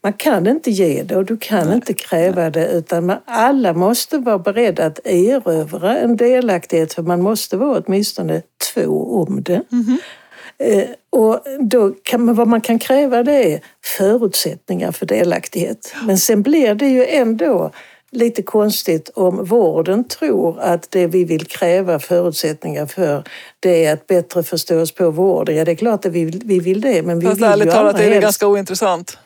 Man 0.01 0.13
kan 0.13 0.47
inte 0.47 0.71
ge 0.71 1.03
det 1.03 1.15
och 1.15 1.25
du 1.25 1.37
kan 1.37 1.73
inte 1.73 1.93
kräva 1.93 2.49
det 2.49 2.67
utan 2.67 3.05
man, 3.05 3.17
alla 3.25 3.73
måste 3.73 4.17
vara 4.17 4.39
beredda 4.39 4.85
att 4.85 4.99
erövra 5.03 5.97
en 5.97 6.17
delaktighet 6.17 6.93
för 6.93 7.01
man 7.03 7.21
måste 7.21 7.57
vara 7.57 7.83
åtminstone 7.85 8.41
två 8.73 9.21
om 9.21 9.43
det. 9.43 9.61
Eh, 10.63 10.83
Och 11.11 11.39
då 11.59 11.91
kan 12.03 12.25
man, 12.25 12.35
vad 12.35 12.47
man 12.47 12.61
kan 12.61 12.79
kräva 12.79 13.23
det 13.23 13.53
är 13.53 13.61
förutsättningar 13.97 14.91
för 14.91 15.05
delaktighet. 15.05 15.93
Men 16.05 16.17
sen 16.17 16.41
blir 16.41 16.75
det 16.75 16.87
ju 16.87 17.05
ändå 17.05 17.71
lite 18.11 18.41
konstigt 18.43 19.09
om 19.15 19.45
vården 19.45 20.03
tror 20.03 20.59
att 20.59 20.91
det 20.91 21.07
vi 21.07 21.23
vill 21.23 21.45
kräva 21.45 21.99
förutsättningar 21.99 22.85
för 22.85 23.23
det 23.59 23.85
är 23.85 23.93
att 23.93 24.07
bättre 24.07 24.43
förstå 24.43 24.81
oss 24.81 24.91
på 24.91 25.11
vården. 25.11 25.55
Ja, 25.55 25.65
det 25.65 25.71
är 25.71 25.75
klart 25.75 26.05
att 26.05 26.11
vi, 26.11 26.25
vill- 26.25 26.41
vi 26.45 26.59
vill 26.59 26.81
det, 26.81 27.01
men 27.03 27.19
vi 27.19 27.25
Fast 27.25 27.37
vill 27.37 27.43
ärligt 27.43 27.71
talat 27.71 27.95
är 27.95 27.99
det 27.99 28.03
helst, 28.05 28.21
ganska 28.21 28.47
ointressant. 28.47 29.17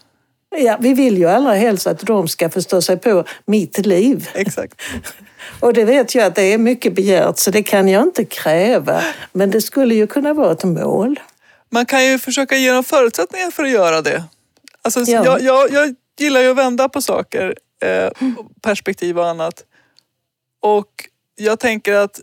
ja, 0.57 0.77
vi 0.79 0.93
vill 0.93 1.17
ju 1.17 1.29
allra 1.29 1.53
helst 1.53 1.87
att 1.87 1.99
de 1.99 2.27
ska 2.27 2.49
förstå 2.49 2.81
sig 2.81 2.97
på 2.97 3.23
mitt 3.45 3.85
liv. 3.85 4.29
Exakt. 4.33 4.81
Och 5.59 5.73
det 5.73 5.85
vet 5.85 6.15
jag 6.15 6.25
att 6.25 6.35
det 6.35 6.53
är 6.53 6.57
mycket 6.57 6.93
begärt, 6.95 7.37
så 7.39 7.51
det 7.51 7.63
kan 7.63 7.87
jag 7.87 8.03
inte 8.03 8.25
kräva. 8.25 9.01
Men 9.31 9.51
det 9.51 9.61
skulle 9.61 9.95
ju 9.95 10.07
kunna 10.07 10.33
vara 10.33 10.51
ett 10.51 10.63
mål. 10.63 11.19
Man 11.69 11.85
kan 11.85 12.05
ju 12.05 12.19
försöka 12.19 12.55
ge 12.57 12.71
dem 12.71 12.83
förutsättningar 12.83 13.51
för 13.51 13.63
att 13.63 13.69
göra 13.69 14.01
det. 14.01 14.23
Alltså, 14.81 14.99
Ja. 14.99 15.25
jag, 15.25 15.41
jag, 15.41 15.71
jag 15.71 15.95
gillar 16.19 16.41
ju 16.41 16.49
att 16.51 16.57
vända 16.57 16.89
på 16.89 17.01
saker, 17.01 17.55
eh, 17.83 18.11
perspektiv 18.61 19.19
och 19.19 19.27
annat. 19.27 19.63
Och 20.61 21.09
jag 21.35 21.59
tänker 21.59 21.93
att 21.93 22.21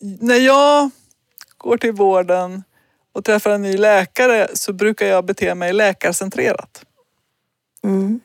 när 0.00 0.36
jag 0.36 0.90
går 1.56 1.76
till 1.76 1.92
vården 1.92 2.64
och 3.12 3.24
träffar 3.24 3.50
en 3.50 3.62
ny 3.62 3.76
läkare 3.76 4.48
så 4.54 4.72
brukar 4.72 5.06
jag 5.06 5.24
bete 5.24 5.54
mig 5.54 5.72
läkarcentrerat. 5.72 6.84
Mm. 7.84 8.20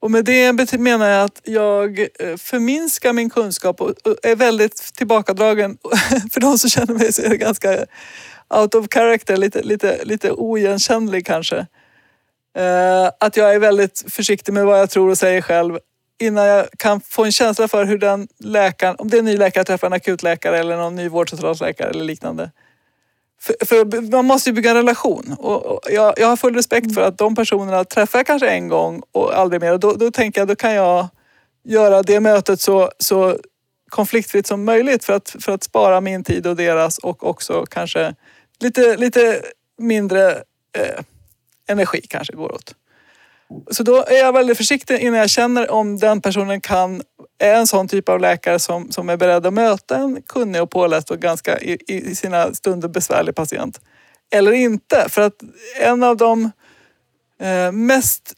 Och 0.00 0.10
med 0.10 0.24
det 0.24 0.78
menar 0.78 1.08
jag 1.08 1.24
att 1.24 1.40
jag 1.44 1.98
eh, 2.00 2.36
förminskar 2.36 3.12
min 3.12 3.30
kunskap 3.30 3.80
och 3.80 3.90
och 3.90 4.16
är 4.22 4.36
väldigt 4.36 4.76
tillbakadragen. 4.94 5.78
För 6.32 6.40
de 6.40 6.58
som 6.58 6.70
känner 6.70 6.94
mig 6.94 7.12
så 7.12 7.22
är 7.22 7.28
det 7.28 7.36
ganska 7.36 7.86
out 8.48 8.74
of 8.74 8.86
character, 8.90 9.36
lite, 9.36 9.62
lite, 9.62 10.04
lite 10.04 10.32
oigenkännlig 10.32 11.26
kanske. 11.26 11.66
Eh, 12.56 13.10
Att 13.20 13.36
jag 13.36 13.54
är 13.54 13.58
väldigt 13.58 14.04
försiktig 14.08 14.52
med 14.52 14.66
vad 14.66 14.80
jag 14.80 14.90
tror 14.90 15.10
och 15.10 15.18
säger 15.18 15.42
själv 15.42 15.78
innan 16.20 16.46
jag 16.46 16.66
kan 16.78 17.00
få 17.00 17.24
en 17.24 17.32
känsla 17.32 17.68
för 17.68 17.84
hur 17.84 17.98
den 17.98 18.28
läkaren, 18.38 18.96
om 18.98 19.10
det 19.10 19.16
är 19.16 19.18
en 19.18 19.24
ny 19.24 19.36
läkare 19.36 19.64
träffar 19.64 19.86
en 19.86 19.92
akutläkare 19.92 20.58
eller 20.58 20.76
någon 20.76 20.96
ny 20.96 21.08
vårdcentralsläkare 21.08 21.90
eller 21.90 22.04
liknande. 22.04 22.50
För, 23.40 23.66
för 23.66 24.10
man 24.12 24.24
måste 24.24 24.50
ju 24.50 24.54
bygga 24.54 24.70
en 24.70 24.76
relation. 24.76 25.36
Och, 25.38 25.66
och 25.66 25.80
jag, 25.90 26.14
jag 26.16 26.26
har 26.26 26.36
full 26.36 26.54
respekt 26.54 26.94
för 26.94 27.02
att 27.02 27.18
de 27.18 27.34
personerna 27.34 27.84
träffar 27.84 28.18
jag 28.18 28.26
kanske 28.26 28.48
en 28.48 28.68
gång 28.68 29.02
och 29.12 29.38
aldrig 29.38 29.60
mer. 29.60 29.72
Och 29.72 29.80
då, 29.80 29.92
då 29.92 30.10
tänker 30.10 30.40
jag, 30.40 30.48
då 30.48 30.56
kan 30.56 30.74
jag 30.74 31.08
göra 31.64 32.02
det 32.02 32.20
mötet 32.20 32.60
så, 32.60 32.90
så 32.98 33.36
konfliktfritt 33.88 34.46
som 34.46 34.64
möjligt 34.64 35.04
för 35.04 35.12
att, 35.12 35.36
för 35.40 35.52
att 35.52 35.64
spara 35.64 36.00
min 36.00 36.24
tid 36.24 36.46
och 36.46 36.56
deras 36.56 36.98
och 36.98 37.26
också 37.26 37.66
kanske 37.70 38.14
lite, 38.60 38.96
lite 38.96 39.42
mindre 39.78 40.30
eh, 40.78 41.04
energi 41.70 42.00
kanske 42.08 42.32
går 42.32 42.52
åt. 42.52 42.74
Så 43.70 43.82
då 43.82 44.04
är 44.04 44.18
jag 44.18 44.32
väldigt 44.32 44.56
försiktig 44.56 44.98
innan 44.98 45.18
jag 45.18 45.30
känner 45.30 45.70
om 45.70 45.96
den 45.96 46.20
personen 46.20 46.60
kan, 46.60 47.02
är 47.38 47.54
en 47.54 47.66
sån 47.66 47.88
typ 47.88 48.08
av 48.08 48.20
läkare 48.20 48.58
som, 48.58 48.92
som 48.92 49.08
är 49.08 49.16
beredd 49.16 49.46
att 49.46 49.52
möta 49.52 49.96
en 49.96 50.22
kunnig 50.22 50.62
och 50.62 50.70
påläst 50.70 51.10
och 51.10 51.18
ganska 51.18 51.58
i, 51.58 51.78
i 51.86 52.14
sina 52.14 52.54
stunder 52.54 52.88
besvärlig 52.88 53.34
patient. 53.34 53.80
Eller 54.32 54.52
inte. 54.52 55.06
För 55.08 55.22
att 55.22 55.34
en 55.80 56.02
av 56.02 56.16
de 56.16 56.50
eh, 57.40 57.72
mest 57.72 58.34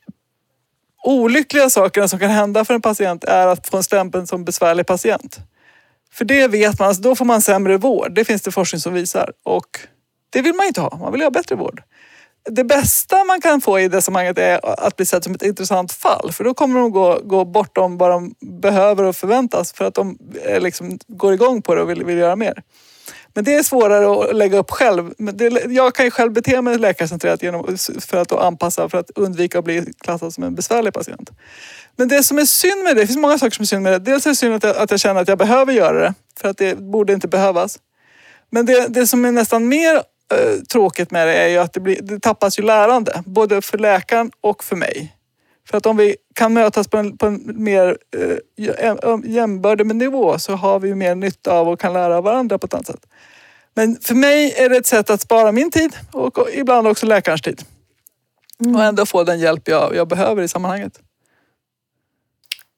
olyckliga 1.03 1.71
sakerna 1.71 2.09
som 2.09 2.19
kan 2.19 2.31
hända 2.31 2.65
för 2.65 2.75
en 2.75 2.83
patient 2.83 3.25
är 3.25 3.47
att 3.47 3.69
få 3.69 3.77
en 3.77 3.83
stämpel 3.83 4.27
som 4.27 4.45
besvärlig 4.45 4.87
patient. 4.87 5.39
För 6.13 6.25
det 6.25 6.49
vet 6.49 6.79
man, 6.79 6.89
alltså 6.89 7.03
då 7.03 7.15
får 7.15 7.25
man 7.25 7.43
sämre 7.43 7.77
vård. 7.77 8.15
Det 8.15 8.25
finns 8.25 8.43
det 8.43 8.51
forskning 8.51 8.81
som 8.81 8.95
visar. 8.95 9.33
Och 9.43 9.79
det 10.31 10.43
vill 10.43 10.55
man 10.55 10.67
inte 10.67 10.81
ha. 10.81 10.97
Man 10.97 11.13
vill 11.13 11.23
ha 11.23 11.31
bättre 11.31 11.55
vård. 11.55 11.83
Det 12.45 12.65
bästa 12.65 13.25
man 13.25 13.41
kan 13.41 13.61
få 13.61 13.81
i 13.81 13.89
det 13.89 14.03
sammanhanget 14.03 14.39
är 14.39 14.85
att 14.87 14.97
bli 14.97 15.07
sedd 15.07 15.25
som 15.25 15.35
ett 15.35 15.43
intressant 15.43 15.93
fall. 15.93 16.33
För 16.33 16.45
då 16.45 16.55
kommer 16.55 16.81
de 16.81 16.91
gå, 16.91 17.21
gå 17.25 17.45
bortom 17.45 17.99
vad 17.99 18.11
de 18.11 18.35
behöver 18.41 19.05
och 19.05 19.17
förväntas 19.17 19.73
för 19.73 19.85
att 19.85 19.95
de 19.95 20.19
eh, 20.45 20.61
liksom 20.61 20.99
går 21.07 21.35
igång 21.35 21.63
på 21.63 21.75
det 21.75 21.83
och 21.83 21.91
vill, 21.91 22.05
vill 22.05 22.19
göra 22.19 22.37
mer. 22.37 22.63
Men 23.35 23.45
det 23.45 23.55
är 23.55 23.63
svårare 23.63 24.31
att 24.31 24.37
lägga 24.37 24.59
upp 24.59 24.71
själv. 24.71 25.15
Men 25.19 25.37
det, 25.37 25.65
jag 25.69 25.95
kan 25.95 26.05
ju 26.05 26.11
själv 26.11 26.33
bete 26.33 26.63
mig 26.63 26.79
läkarcentrerat 26.79 27.43
genom, 27.43 27.77
för 28.01 28.17
att 28.17 28.33
anpassa 28.33 28.89
för 28.89 28.99
att 28.99 29.11
undvika 29.11 29.59
att 29.59 29.65
bli 29.65 29.93
klassad 30.01 30.35
som 30.35 30.45
en 30.45 30.55
besvärlig 30.55 30.95
patient. 30.95 31.31
Men 31.97 32.09
det 32.09 32.23
som 32.23 32.39
är 32.39 32.45
synd 32.45 32.85
med 32.85 32.97
det, 32.97 33.01
det 33.01 33.07
finns 33.07 33.19
många 33.19 33.39
saker 33.39 33.55
som 33.55 33.63
är 33.63 33.67
synd 33.67 33.83
med 33.83 33.93
det. 33.93 33.99
Dels 33.99 34.27
är 34.27 34.31
det 34.31 34.37
synd 34.37 34.55
att 34.55 34.63
jag, 34.65 34.77
att 34.77 34.91
jag 34.91 35.01
känner 35.01 35.21
att 35.21 35.29
jag 35.29 35.39
behöver 35.39 35.73
göra 35.73 36.01
det. 36.01 36.15
För 36.41 36.49
att 36.49 36.59
det 36.59 36.79
borde 36.79 37.13
inte 37.13 37.29
behövas. 37.29 37.79
Men 38.51 38.67
det, 38.67 38.87
det 38.89 39.07
som 39.07 39.25
är 39.25 39.33
nästan 39.33 39.69
mer 39.69 40.03
tråkigt 40.73 41.11
med 41.11 41.29
det 41.29 41.35
är 41.35 41.49
ju 41.49 41.59
att 41.59 41.73
det, 41.73 41.81
blir, 41.81 42.03
det 42.03 42.21
tappas 42.21 42.59
ju 42.59 42.63
lärande. 42.63 43.23
Både 43.27 43.63
för 43.63 43.79
läkaren 43.79 44.31
och 44.41 44.65
för 44.65 44.77
mig. 44.77 45.17
För 45.69 45.79
att 45.79 45.87
om 45.87 45.97
vi 45.97 46.17
kan 46.35 46.53
mötas 46.53 46.89
på 46.89 46.97
en, 46.97 47.19
på 47.19 47.27
en 47.27 47.53
mer 47.65 47.99
eh, 48.17 49.19
jämbördig 49.25 49.87
nivå 49.87 50.39
så 50.39 50.53
har 50.53 50.81
vi 50.81 50.95
mer 50.95 51.15
nytta 51.15 51.53
av 51.53 51.69
och 51.69 51.81
kan 51.81 51.93
lära 51.93 52.21
varandra 52.21 52.59
på 52.59 52.67
ett 52.67 52.75
annat 52.75 52.87
sätt. 52.87 53.07
Men 53.75 53.97
för 54.01 54.15
mig 54.15 54.55
är 54.57 54.69
det 54.69 54.77
ett 54.77 54.87
sätt 54.87 55.11
att 55.11 55.21
spara 55.21 55.53
min 55.53 55.71
tid 55.71 55.97
och, 56.13 56.39
och 56.39 56.49
ibland 56.53 56.89
också 56.89 57.07
läkarens 57.07 57.43
tid. 57.43 57.63
Mm. 58.61 58.77
Och 58.77 58.83
ändå 58.83 59.07
få 59.07 59.25
den 59.25 59.41
hjälp 59.41 59.69
jag, 59.69 59.97
jag 59.97 60.09
behöver 60.09 60.43
i 60.43 60.49
sammanhanget. 60.49 61.01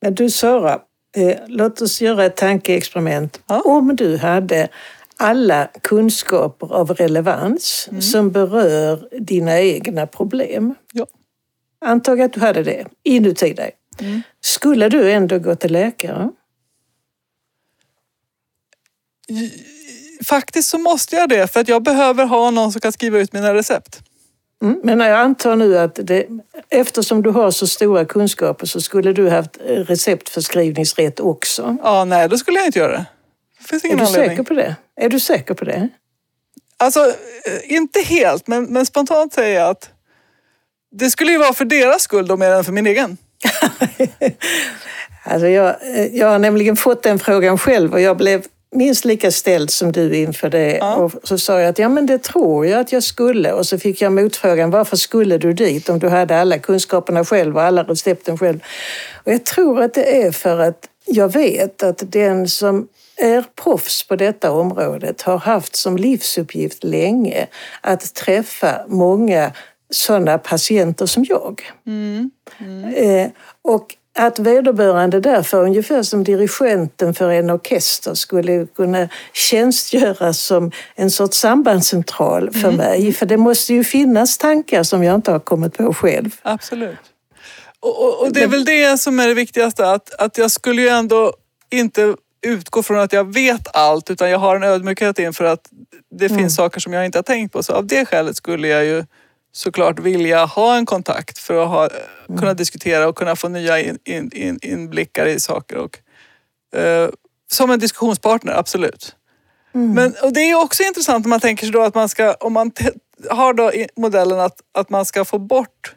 Men 0.00 0.14
du 0.14 0.30
Sara, 0.30 0.80
eh, 1.16 1.36
låt 1.46 1.80
oss 1.80 2.00
göra 2.00 2.24
ett 2.24 2.36
tankeexperiment. 2.36 3.40
Ja. 3.46 3.60
Om 3.60 3.96
du 3.96 4.16
hade 4.16 4.68
alla 5.16 5.68
kunskaper 5.82 6.74
av 6.74 6.90
relevans 6.94 7.88
mm. 7.90 8.02
som 8.02 8.30
berör 8.30 9.08
dina 9.20 9.60
egna 9.60 10.06
problem. 10.06 10.74
Ja. 10.92 11.06
Antag 11.84 12.20
att 12.20 12.32
du 12.32 12.40
hade 12.40 12.62
det 12.62 12.86
inuti 13.02 13.52
dig. 13.52 13.70
Mm. 14.00 14.22
Skulle 14.40 14.88
du 14.88 15.12
ändå 15.12 15.38
gå 15.38 15.54
till 15.54 15.72
läkare? 15.72 16.30
Faktiskt 20.24 20.68
så 20.68 20.78
måste 20.78 21.16
jag 21.16 21.28
det 21.28 21.52
för 21.52 21.60
att 21.60 21.68
jag 21.68 21.82
behöver 21.82 22.26
ha 22.26 22.50
någon 22.50 22.72
som 22.72 22.80
kan 22.80 22.92
skriva 22.92 23.18
ut 23.18 23.32
mina 23.32 23.54
recept. 23.54 24.00
Mm, 24.62 24.80
men 24.82 25.00
jag 25.00 25.20
antar 25.20 25.56
nu 25.56 25.78
att 25.78 25.98
det, 26.02 26.26
eftersom 26.68 27.22
du 27.22 27.30
har 27.30 27.50
så 27.50 27.66
stora 27.66 28.04
kunskaper 28.04 28.66
så 28.66 28.80
skulle 28.80 29.12
du 29.12 29.30
haft 29.30 29.58
receptförskrivningsrätt 29.66 31.20
också? 31.20 31.76
Ja, 31.82 32.04
nej, 32.04 32.28
då 32.28 32.38
skulle 32.38 32.58
jag 32.58 32.66
inte 32.66 32.78
göra 32.78 32.92
det. 32.92 33.06
Det 33.64 33.68
finns 33.68 33.84
ingen 33.84 33.98
är 33.98 34.02
du 34.02 34.06
anledning. 34.06 34.30
säker 34.30 34.42
på 34.42 34.54
det? 34.54 34.76
Är 34.96 35.08
du 35.08 35.20
säker 35.20 35.54
på 35.54 35.64
det? 35.64 35.88
Alltså, 36.76 37.00
eh, 37.44 37.72
inte 37.74 38.00
helt, 38.00 38.46
men, 38.46 38.64
men 38.64 38.86
spontant 38.86 39.32
säger 39.32 39.60
jag 39.60 39.70
att 39.70 39.90
det 40.90 41.10
skulle 41.10 41.32
ju 41.32 41.38
vara 41.38 41.52
för 41.52 41.64
deras 41.64 42.02
skull 42.02 42.26
då 42.26 42.36
mer 42.36 42.50
än 42.50 42.64
för 42.64 42.72
min 42.72 42.86
egen. 42.86 43.16
alltså 45.24 45.48
jag, 45.48 45.76
eh, 45.96 46.06
jag 46.06 46.26
har 46.26 46.38
nämligen 46.38 46.76
fått 46.76 47.02
den 47.02 47.18
frågan 47.18 47.58
själv 47.58 47.92
och 47.92 48.00
jag 48.00 48.16
blev 48.16 48.46
minst 48.74 49.04
lika 49.04 49.30
ställd 49.30 49.70
som 49.70 49.92
du 49.92 50.16
inför 50.16 50.50
det. 50.50 50.76
Ja. 50.76 50.94
Och 50.94 51.12
så 51.22 51.38
sa 51.38 51.60
jag 51.60 51.68
att 51.68 51.78
ja, 51.78 51.88
men 51.88 52.06
det 52.06 52.18
tror 52.18 52.66
jag 52.66 52.80
att 52.80 52.92
jag 52.92 53.02
skulle. 53.02 53.52
Och 53.52 53.66
så 53.66 53.78
fick 53.78 54.00
jag 54.00 54.12
motfrågan, 54.12 54.70
varför 54.70 54.96
skulle 54.96 55.38
du 55.38 55.52
dit 55.52 55.88
om 55.88 55.98
du 55.98 56.08
hade 56.08 56.40
alla 56.40 56.58
kunskaperna 56.58 57.24
själv 57.24 57.56
och 57.56 57.62
alla 57.62 57.82
recepten 57.82 58.38
själv? 58.38 58.60
Och 59.24 59.32
jag 59.32 59.44
tror 59.44 59.82
att 59.82 59.94
det 59.94 60.22
är 60.22 60.32
för 60.32 60.58
att 60.58 60.88
jag 61.06 61.32
vet 61.32 61.82
att 61.82 62.02
den 62.12 62.48
som 62.48 62.88
är 63.16 63.44
proffs 63.62 64.08
på 64.08 64.16
detta 64.16 64.50
området 64.50 65.22
har 65.22 65.38
haft 65.38 65.76
som 65.76 65.96
livsuppgift 65.96 66.84
länge 66.84 67.46
att 67.80 68.14
träffa 68.14 68.80
många 68.88 69.52
sådana 69.90 70.38
patienter 70.38 71.06
som 71.06 71.24
jag. 71.28 71.62
Mm. 71.86 72.30
Mm. 72.58 72.94
Eh, 72.94 73.30
och 73.62 73.94
att 74.18 74.38
vederbörande 74.38 75.20
därför, 75.20 75.62
ungefär 75.62 76.02
som 76.02 76.24
dirigenten 76.24 77.14
för 77.14 77.30
en 77.30 77.50
orkester, 77.50 78.14
skulle 78.14 78.66
kunna 78.66 79.08
tjänstgöra 79.32 80.32
som 80.32 80.70
en 80.94 81.10
sorts 81.10 81.38
sambandscentral 81.38 82.50
för 82.50 82.68
mm. 82.68 82.76
mig. 82.76 83.12
För 83.12 83.26
det 83.26 83.36
måste 83.36 83.74
ju 83.74 83.84
finnas 83.84 84.38
tankar 84.38 84.82
som 84.82 85.04
jag 85.04 85.14
inte 85.14 85.32
har 85.32 85.40
kommit 85.40 85.76
på 85.76 85.94
själv. 85.94 86.30
Absolut. 86.42 86.98
Och, 87.80 88.02
och, 88.02 88.20
och 88.20 88.32
det 88.32 88.42
är 88.42 88.48
väl 88.48 88.64
det 88.64 88.98
som 88.98 89.20
är 89.20 89.28
det 89.28 89.34
viktigaste, 89.34 89.90
att, 89.90 90.14
att 90.14 90.38
jag 90.38 90.50
skulle 90.50 90.82
ju 90.82 90.88
ändå 90.88 91.32
inte 91.70 92.14
utgå 92.44 92.82
från 92.82 92.98
att 92.98 93.12
jag 93.12 93.34
vet 93.34 93.76
allt 93.76 94.10
utan 94.10 94.30
jag 94.30 94.38
har 94.38 94.56
en 94.56 94.62
ödmjukhet 94.62 95.18
inför 95.18 95.44
att 95.44 95.68
det 96.10 96.26
mm. 96.26 96.38
finns 96.38 96.56
saker 96.56 96.80
som 96.80 96.92
jag 96.92 97.04
inte 97.04 97.18
har 97.18 97.22
tänkt 97.22 97.52
på. 97.52 97.62
Så 97.62 97.72
av 97.72 97.86
det 97.86 98.06
skälet 98.06 98.36
skulle 98.36 98.68
jag 98.68 98.84
ju 98.84 99.04
såklart 99.52 99.98
vilja 99.98 100.44
ha 100.44 100.76
en 100.76 100.86
kontakt 100.86 101.38
för 101.38 101.62
att 101.62 101.68
ha, 101.68 101.88
mm. 102.28 102.40
kunna 102.40 102.54
diskutera 102.54 103.08
och 103.08 103.16
kunna 103.16 103.36
få 103.36 103.48
nya 103.48 103.80
in, 103.80 103.98
in, 104.04 104.30
in, 104.34 104.58
inblickar 104.62 105.26
i 105.26 105.40
saker. 105.40 105.76
Och, 105.76 105.98
eh, 106.78 107.10
som 107.52 107.70
en 107.70 107.78
diskussionspartner, 107.78 108.52
absolut. 108.52 109.16
Mm. 109.74 109.94
Men, 109.94 110.14
och 110.22 110.32
det 110.32 110.40
är 110.40 110.54
också 110.54 110.82
intressant 110.82 111.26
om 111.26 111.30
man 111.30 111.40
tänker 111.40 111.66
sig 111.66 111.72
då 111.72 111.82
att 111.82 111.94
man 111.94 112.08
ska, 112.08 112.34
om 112.34 112.52
man 112.52 112.72
har 113.30 113.54
då 113.54 113.72
modellen 113.96 114.40
att, 114.40 114.60
att 114.72 114.90
man 114.90 115.04
ska 115.04 115.24
få 115.24 115.38
bort 115.38 115.94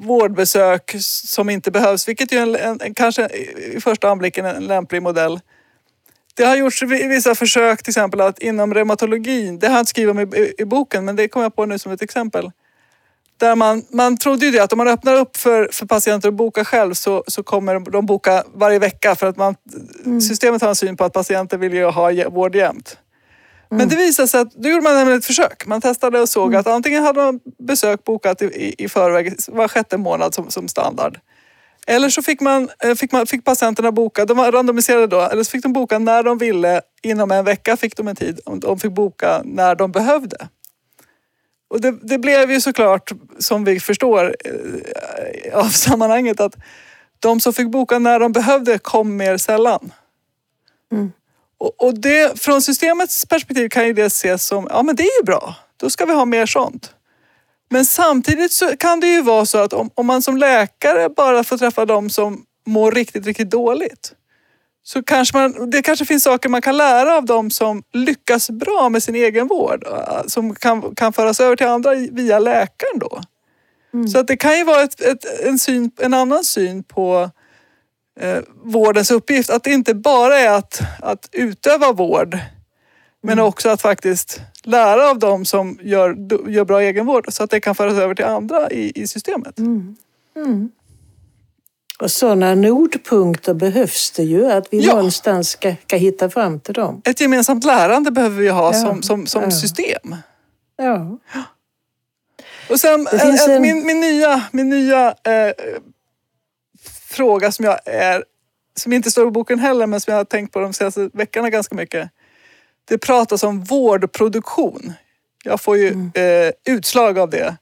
vårdbesök 0.00 0.96
som 1.00 1.50
inte 1.50 1.70
behövs, 1.70 2.08
vilket 2.08 2.32
ju 2.32 2.38
är 2.38 2.42
en, 2.42 2.56
en, 2.56 2.80
en, 2.80 2.94
kanske 2.94 3.26
i 3.76 3.80
första 3.80 4.10
anblicken 4.10 4.46
en 4.46 4.66
lämplig 4.66 5.02
modell. 5.02 5.40
Det 6.34 6.44
har 6.44 6.56
gjorts 6.56 6.82
vissa 6.82 7.34
försök 7.34 7.82
till 7.82 7.90
exempel 7.90 8.20
att 8.20 8.38
inom 8.38 8.74
reumatologin, 8.74 9.58
det 9.58 9.66
har 9.66 9.74
jag 9.74 9.80
inte 9.80 9.90
skrivit 9.90 10.10
om 10.10 10.20
i, 10.20 10.52
i, 10.58 10.64
boken 10.64 11.04
men 11.04 11.16
det 11.16 11.28
kommer 11.28 11.44
jag 11.44 11.56
på 11.56 11.66
nu 11.66 11.78
som 11.78 11.92
ett 11.92 12.02
exempel. 12.02 12.50
Där 13.36 13.56
man, 13.56 13.84
man 13.90 14.16
trodde 14.16 14.46
ju 14.46 14.52
det 14.52 14.60
att 14.60 14.72
om 14.72 14.78
man 14.78 14.88
öppnar 14.88 15.16
upp 15.16 15.36
för, 15.36 15.68
för 15.72 15.86
patienter 15.86 16.28
att 16.28 16.34
boka 16.34 16.64
själv 16.64 16.94
så, 16.94 17.24
så 17.26 17.42
kommer 17.42 17.80
de 17.80 18.06
boka 18.06 18.44
varje 18.54 18.78
vecka 18.78 19.14
för 19.14 19.26
att 19.26 19.36
man, 19.36 19.54
mm. 20.04 20.20
systemet 20.20 20.62
har 20.62 20.68
en 20.68 20.76
syn 20.76 20.96
på 20.96 21.04
att 21.04 21.12
patienter 21.12 21.58
vill 21.58 21.74
ju 21.74 21.84
ha 21.84 22.30
vård 22.30 22.54
jämt. 22.54 22.98
Men 23.70 23.88
det 23.88 23.96
visade 23.96 24.28
sig 24.28 24.40
att 24.40 24.52
då 24.52 24.68
gjorde 24.68 24.82
man 24.82 25.12
ett 25.12 25.24
försök. 25.24 25.66
Man 25.66 25.80
testade 25.80 26.20
och 26.20 26.28
såg 26.28 26.48
mm. 26.48 26.60
att 26.60 26.66
antingen 26.66 27.02
hade 27.02 27.20
man 27.20 27.40
besök 27.58 28.04
bokat 28.04 28.42
i, 28.42 28.44
i, 28.44 28.74
i 28.84 28.88
förväg 28.88 29.34
var 29.48 29.68
sjätte 29.68 29.96
månad 29.96 30.34
som, 30.34 30.50
som 30.50 30.68
standard. 30.68 31.18
Eller 31.86 32.08
så 32.08 32.22
fick, 32.22 32.40
man, 32.40 32.68
eh, 32.84 32.94
fick, 32.94 33.12
man, 33.12 33.26
fick 33.26 33.44
patienterna 33.44 33.92
boka, 33.92 34.24
de 34.24 34.36
var 34.36 34.52
randomiserade 34.52 35.06
då, 35.06 35.20
eller 35.20 35.42
så 35.42 35.50
fick 35.50 35.62
de 35.62 35.72
boka 35.72 35.98
när 35.98 36.22
de 36.22 36.38
ville. 36.38 36.80
Inom 37.02 37.30
en 37.30 37.44
vecka 37.44 37.76
fick 37.76 37.96
de 37.96 38.08
en 38.08 38.16
tid. 38.16 38.40
De 38.56 38.78
fick 38.78 38.92
boka 38.92 39.42
när 39.44 39.74
de 39.74 39.92
behövde. 39.92 40.48
Och 41.70 41.80
det, 41.80 41.90
det 42.02 42.18
blev 42.18 42.50
ju 42.50 42.60
såklart, 42.60 43.12
som 43.38 43.64
vi 43.64 43.80
förstår 43.80 44.36
eh, 44.44 45.58
av 45.58 45.68
sammanhanget, 45.68 46.40
att 46.40 46.56
de 47.20 47.40
som 47.40 47.52
fick 47.52 47.70
boka 47.70 47.98
när 47.98 48.20
de 48.20 48.32
behövde 48.32 48.78
kom 48.78 49.16
mer 49.16 49.36
sällan. 49.36 49.92
Mm. 50.92 51.12
Och, 51.60 51.82
och, 51.82 52.00
det, 52.00 52.40
från 52.40 52.62
systemets 52.62 53.26
perspektiv 53.26 53.68
kan 53.68 53.86
ju 53.86 53.92
det 53.92 54.04
ses 54.04 54.46
som, 54.46 54.66
ja 54.70 54.82
men 54.82 54.96
det 54.96 55.02
är 55.02 55.20
ju 55.20 55.24
bra. 55.24 55.54
Då 55.76 55.90
ska 55.90 56.06
vi 56.06 56.12
ha 56.12 56.24
mer 56.24 56.46
sånt. 56.46 56.94
Men 57.70 57.84
samtidigt 57.84 58.52
så 58.52 58.76
kan 58.76 59.00
det 59.00 59.06
ju 59.06 59.22
vara 59.22 59.46
så 59.46 59.58
att 59.58 59.72
om, 59.72 59.90
om 59.94 60.06
man 60.06 60.22
som 60.22 60.36
läkare 60.36 61.08
bara 61.08 61.44
får 61.44 61.58
träffa 61.58 61.86
de 61.86 62.10
som 62.10 62.44
mår 62.66 62.92
riktigt, 62.92 63.26
riktigt 63.26 63.50
dåligt. 63.50 64.12
Så 64.82 65.02
kanske 65.02 65.36
man, 65.36 65.70
det 65.70 65.82
kanske 65.82 66.04
finns 66.04 66.22
saker 66.22 66.48
man 66.48 66.62
kan 66.62 66.76
lära 66.76 67.16
av 67.16 67.24
de 67.24 67.50
som 67.50 67.82
lyckas 67.92 68.50
bra 68.50 68.88
med 68.88 69.02
sin 69.02 69.14
egen 69.14 69.46
vård. 69.46 69.86
Äh, 69.86 70.22
som 70.26 70.54
kan, 70.54 70.94
kan 70.94 71.12
föras 71.12 71.40
över 71.40 71.56
till 71.56 71.66
andra 71.66 71.94
via 71.94 72.38
läkaren 72.38 72.98
då. 72.98 73.20
Mm. 73.94 74.08
Så 74.08 74.18
att 74.18 74.26
det 74.26 74.36
kan 74.36 74.58
ju 74.58 74.64
vara 74.64 74.82
ett, 74.82 75.00
ett, 75.00 75.24
en, 75.46 75.58
syn, 75.58 75.90
en 75.98 76.14
annan 76.14 76.44
syn 76.44 76.82
på 76.82 77.30
eh, 78.20 78.38
vårdens 78.64 79.10
uppgift. 79.10 79.50
Att 79.50 79.64
det 79.64 79.70
inte 79.70 79.94
bara 79.94 80.38
är 80.38 80.50
att, 80.50 80.80
att 81.00 81.28
utöva 81.32 81.92
vård. 81.92 82.38
Men 83.22 83.32
mm. 83.32 83.44
också 83.44 83.68
att 83.68 83.82
faktiskt 83.82 84.40
lära 84.62 85.10
av 85.10 85.18
dem 85.18 85.44
som 85.44 85.78
gör, 85.82 86.16
gör 86.50 86.64
bra 86.64 86.82
egenvård 86.82 87.26
så 87.28 87.42
att 87.42 87.50
det 87.50 87.60
kan 87.60 87.74
föras 87.74 87.94
över 87.94 88.14
till 88.14 88.24
andra 88.24 88.70
i, 88.70 88.92
i 88.94 89.06
systemet. 89.06 89.58
Mm. 89.58 89.96
Mm. 90.36 90.70
Och 92.00 92.10
sådana 92.10 92.54
nodpunkter 92.54 93.54
behövs 93.54 94.10
det 94.10 94.22
ju, 94.22 94.50
att 94.52 94.66
vi 94.70 94.80
ja. 94.80 94.94
någonstans 94.94 95.50
ska, 95.50 95.74
ska 95.86 95.96
hitta 95.96 96.30
fram 96.30 96.60
till 96.60 96.74
dem. 96.74 97.02
Ett 97.04 97.20
gemensamt 97.20 97.64
lärande 97.64 98.10
behöver 98.10 98.36
vi 98.36 98.48
ha 98.48 98.66
ja. 98.66 98.72
som, 98.72 99.02
som, 99.02 99.26
som 99.26 99.42
ja. 99.42 99.50
system. 99.50 100.16
Ja. 100.76 101.18
Och 102.70 102.80
sen 102.80 103.06
en, 103.12 103.50
en... 103.50 103.62
min, 103.62 103.86
min 103.86 104.00
nya, 104.00 104.42
min 104.52 104.68
nya 104.68 105.06
eh, 105.08 105.52
fråga 107.10 107.52
som 107.52 107.64
jag 107.64 107.78
är, 107.84 108.24
som 108.76 108.92
inte 108.92 109.10
står 109.10 109.28
i 109.28 109.30
boken 109.30 109.58
heller, 109.58 109.86
men 109.86 110.00
som 110.00 110.10
jag 110.12 110.18
har 110.18 110.24
tänkt 110.24 110.52
på 110.52 110.60
de 110.60 110.72
senaste 110.72 111.10
veckorna 111.12 111.50
ganska 111.50 111.74
mycket. 111.74 112.10
Det 112.84 112.98
pratas 112.98 113.42
om 113.42 113.64
vårdproduktion. 113.64 114.92
Jag 115.44 115.60
får 115.60 115.76
ju 115.76 115.88
mm. 115.88 116.10
eh, 116.14 116.74
utslag 116.74 117.18
av 117.18 117.30
det. 117.30 117.56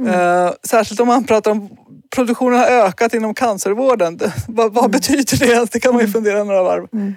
Mm. 0.00 0.14
Eh, 0.14 0.52
särskilt 0.62 1.00
om 1.00 1.08
man 1.08 1.24
pratar 1.24 1.50
om 1.50 1.76
produktionen 2.14 2.58
har 2.58 2.66
ökat 2.66 3.14
inom 3.14 3.34
cancervården. 3.34 4.20
Vad, 4.48 4.74
vad 4.74 4.90
betyder 4.90 5.46
det? 5.46 5.72
Det 5.72 5.80
kan 5.80 5.94
man 5.94 6.02
ju 6.02 6.12
fundera 6.12 6.44
några 6.44 6.62
varv. 6.62 6.86
Mm. 6.92 7.14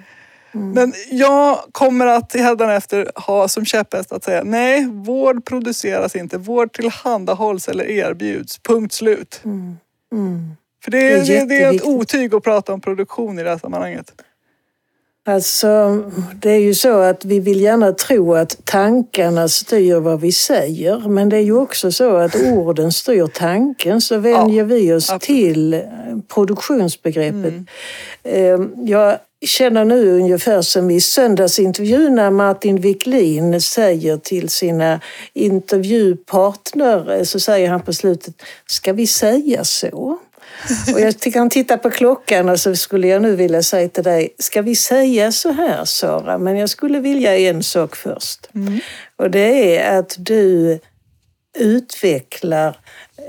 Mm. 0.54 0.70
Men 0.70 0.92
jag 1.10 1.58
kommer 1.72 2.06
att 2.06 2.32
hädanefter 2.32 3.10
ha 3.14 3.48
som 3.48 3.64
käpphäst 3.64 4.12
att 4.12 4.24
säga 4.24 4.44
nej, 4.44 4.86
vård 4.88 5.44
produceras 5.44 6.16
inte. 6.16 6.38
Vård 6.38 6.72
tillhandahålls 6.72 7.68
eller 7.68 7.84
erbjuds. 7.84 8.58
Punkt 8.58 8.92
slut. 8.92 9.40
Mm. 9.44 9.76
För 10.84 10.90
det 10.90 11.12
är, 11.12 11.24
Det 11.24 11.36
är 11.38 11.46
det, 11.46 11.62
är 11.62 11.74
ett 11.74 11.84
otyg 11.84 12.34
att 12.34 12.42
prata 12.44 12.72
om 12.72 12.80
produktion 12.80 13.38
i 13.38 13.42
det 13.42 13.50
här 13.50 13.58
sammanhanget. 13.58 14.12
Alltså, 15.26 16.02
det 16.34 16.50
är 16.50 16.58
ju 16.58 16.74
så 16.74 17.00
att 17.00 17.24
vi 17.24 17.40
vill 17.40 17.60
gärna 17.60 17.92
tro 17.92 18.34
att 18.34 18.64
tankarna 18.64 19.48
styr 19.48 19.96
vad 19.96 20.20
vi 20.20 20.32
säger. 20.32 21.08
Men 21.08 21.28
det 21.28 21.36
är 21.36 21.40
ju 21.40 21.56
också 21.56 21.92
så 21.92 22.16
att 22.16 22.34
orden 22.36 22.92
styr 22.92 23.26
tanken. 23.26 24.00
Så 24.00 24.18
vänjer 24.18 24.64
vi 24.64 24.92
oss 24.92 25.10
absolut. 25.10 25.22
till 25.22 25.74
eh, 25.74 25.80
produktionsbegreppet. 26.34 27.54
Mm. 27.54 27.66
Eh, 28.22 28.60
Jag 28.84 29.18
känner 29.46 29.84
nu 29.84 30.10
ungefär 30.10 30.62
som 30.62 30.90
i 30.90 31.00
söndagsintervjun 31.00 32.14
när 32.14 32.30
Martin 32.30 32.80
Wiklin 32.80 33.60
säger 33.60 34.16
till 34.16 34.48
sina 34.48 35.00
intervjupartner, 35.32 37.24
så 37.24 37.40
säger 37.40 37.70
han 37.70 37.80
på 37.82 37.92
slutet, 37.92 38.34
ska 38.66 38.92
vi 38.92 39.06
säga 39.06 39.64
så? 39.64 40.18
Och 40.94 41.00
jag 41.00 41.18
tycker 41.18 41.38
han 41.38 41.50
tittar 41.50 41.76
på 41.76 41.90
klockan 41.90 42.48
och 42.48 42.60
så 42.60 42.76
skulle 42.76 43.08
jag 43.08 43.22
nu 43.22 43.36
vilja 43.36 43.62
säga 43.62 43.88
till 43.88 44.02
dig, 44.04 44.34
ska 44.38 44.62
vi 44.62 44.76
säga 44.76 45.32
så 45.32 45.52
här 45.52 45.84
Sara? 45.84 46.38
Men 46.38 46.56
jag 46.56 46.70
skulle 46.70 47.00
vilja 47.00 47.38
en 47.38 47.62
sak 47.62 47.96
först. 47.96 48.48
Och 49.16 49.30
det 49.30 49.76
är 49.78 49.98
att 49.98 50.14
du 50.18 50.78
utvecklar 51.58 52.76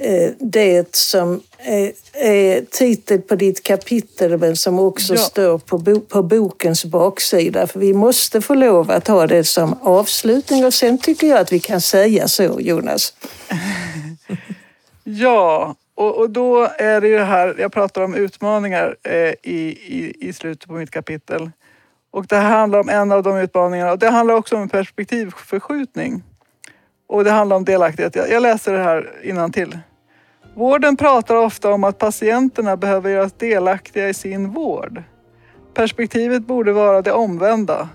eh, 0.01 0.31
det 0.39 0.95
som 0.95 1.41
är, 1.57 1.91
är 2.13 2.61
titeln 2.71 3.21
på 3.21 3.35
ditt 3.35 3.63
kapitel 3.63 4.37
men 4.37 4.55
som 4.55 4.79
också 4.79 5.13
Ja. 5.15 5.19
står 5.21 5.57
på, 5.57 5.77
bo, 5.77 5.99
på 5.99 6.23
bokens 6.23 6.85
baksida. 6.85 7.67
För 7.67 7.79
vi 7.79 7.93
måste 7.93 8.41
få 8.41 8.53
lov 8.53 8.91
att 8.91 9.07
ha 9.07 9.27
det 9.27 9.43
som 9.43 9.79
avslutning 9.81 10.65
och 10.65 10.73
sen 10.73 10.97
tycker 10.97 11.27
jag 11.27 11.39
att 11.39 11.51
vi 11.51 11.59
kan 11.59 11.81
säga 11.81 12.27
så 12.27 12.57
Jonas. 12.59 13.13
Ja, 15.07 15.75
och, 15.95 16.17
och 16.17 16.29
då 16.29 16.69
är 16.77 17.01
det 17.01 17.07
ju 17.07 17.17
det 17.17 17.23
här, 17.23 17.55
jag 17.59 17.71
pratar 17.71 18.01
om 18.01 18.15
utmaningar 18.15 18.95
eh, 19.03 19.13
i, 19.13 19.77
i, 19.87 20.15
i 20.19 20.33
slutet 20.33 20.67
på 20.67 20.73
mitt 20.73 20.91
kapitel. 20.91 21.51
Och 22.11 22.25
det 22.25 22.35
här 22.35 22.57
handlar 22.57 22.79
om 22.79 22.89
en 22.89 23.11
av 23.11 23.23
de 23.23 23.37
utmaningarna 23.37 23.91
och 23.91 23.99
det 23.99 24.09
handlar 24.09 24.35
också 24.35 24.55
om 24.55 24.61
en 24.61 24.69
perspektivförskjutning. 24.69 26.23
Och 27.07 27.23
det 27.23 27.31
handlar 27.31 27.55
om 27.55 27.65
delaktighet. 27.65 28.15
Jag, 28.15 28.29
jag 28.29 28.41
läser 28.41 28.73
det 28.73 28.83
här 28.83 29.49
till. 29.49 29.79
Vården 30.53 30.97
pratar 30.97 31.35
ofta 31.35 31.71
om 31.71 31.83
att 31.83 31.97
patienterna 31.97 32.77
behöver 32.77 33.09
göras 33.09 33.33
delaktiga 33.33 34.09
i 34.09 34.13
sin 34.13 34.49
vård. 34.49 35.03
Perspektivet 35.73 36.43
borde 36.47 36.73
vara 36.73 37.01
det 37.01 37.11
omvända. 37.11 37.89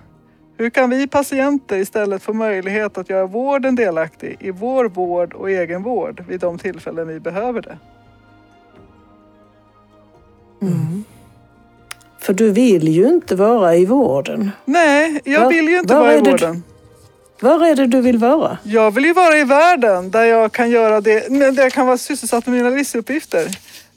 Hur 0.61 0.71
kan 0.71 0.91
vi 0.91 1.07
patienter 1.07 1.77
istället 1.77 2.23
få 2.23 2.33
möjlighet 2.33 2.99
att 2.99 3.11
göra 3.11 3.27
vården 3.27 3.75
delaktig 3.75 4.37
i 4.41 4.51
vår 4.51 4.85
vård 4.85 5.33
och 5.33 5.51
egenvård 5.51 6.25
vid 6.29 6.41
de 6.41 6.59
tillfällen 6.59 7.09
vi 7.09 7.21
behöver 7.21 7.63
det? 7.63 7.79
För 12.19 12.33
du 12.33 12.51
vill 12.51 12.89
ju 12.89 13.09
inte 13.09 13.35
vara 13.37 13.77
i 13.77 13.87
vården. 13.87 14.51
Nej, 14.65 15.21
jag 15.25 15.41
Va- 15.41 15.49
vill 15.49 15.69
ju 15.69 15.79
inte 15.79 15.95
var 15.95 16.01
vara 16.01 16.15
i 16.15 16.21
vården. 16.21 16.63
Var 17.41 17.67
är 17.67 17.75
det 17.77 17.87
du 17.87 18.01
vill 18.01 18.19
vara? 18.19 18.59
Jag 18.63 18.91
vill 18.91 19.05
ju 19.05 19.13
vara 19.13 19.39
i 19.39 19.45
världen 19.45 20.11
där 20.11 20.25
jag 20.25 20.53
kan 20.53 20.71
göra 20.71 21.01
det, 21.01 21.29
där 21.29 21.63
jag 21.63 21.73
kan 21.73 21.87
vara 21.87 21.99
sysselsatt 21.99 22.47
med 22.47 22.57
mina 22.57 22.71
livsuppgifter. 22.71 23.47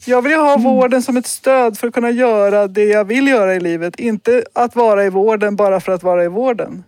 Jag 0.06 0.22
vill 0.22 0.32
ju 0.32 0.38
ha 0.38 0.58
vården 0.58 1.02
som 1.02 1.18
ett 1.18 1.28
stöd 1.28 1.78
för 1.78 1.88
att 1.88 1.94
kunna 1.94 2.12
göra 2.12 2.68
det 2.68 2.86
jag 2.86 3.06
vill 3.06 3.28
göra 3.28 3.56
i 3.56 3.60
livet. 3.60 4.00
Inte 4.00 4.44
att 4.54 4.76
vara 4.76 5.06
i 5.06 5.10
vården 5.10 5.56
bara 5.56 5.80
för 5.80 5.92
att 5.92 6.04
vara 6.04 6.24
i 6.24 6.28
vården. 6.28 6.84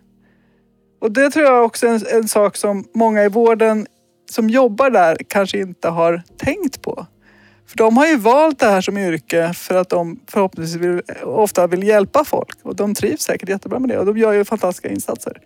Och 1.00 1.12
det 1.12 1.30
tror 1.30 1.44
jag 1.44 1.64
också 1.64 1.86
är 1.86 1.90
en, 1.90 2.00
en 2.22 2.28
sak 2.28 2.56
som 2.56 2.84
många 2.94 3.24
i 3.24 3.28
vården 3.28 3.86
som 4.30 4.50
jobbar 4.50 4.90
där 4.90 5.16
kanske 5.28 5.58
inte 5.58 5.88
har 5.88 6.22
tänkt 6.36 6.82
på. 6.82 7.06
För 7.66 7.76
de 7.76 7.96
har 7.96 8.06
ju 8.06 8.16
valt 8.16 8.58
det 8.58 8.66
här 8.66 8.80
som 8.80 8.98
yrke 8.98 9.52
för 9.54 9.74
att 9.74 9.88
de 9.88 10.20
förhoppningsvis 10.26 10.82
vill, 10.82 11.02
ofta 11.24 11.66
vill 11.66 11.82
hjälpa 11.82 12.24
folk. 12.24 12.58
Och 12.62 12.76
de 12.76 12.94
trivs 12.94 13.22
säkert 13.22 13.48
jättebra 13.48 13.78
med 13.78 13.88
det 13.88 13.98
och 13.98 14.06
de 14.06 14.18
gör 14.18 14.32
ju 14.32 14.44
fantastiska 14.44 14.88
insatser. 14.88 15.40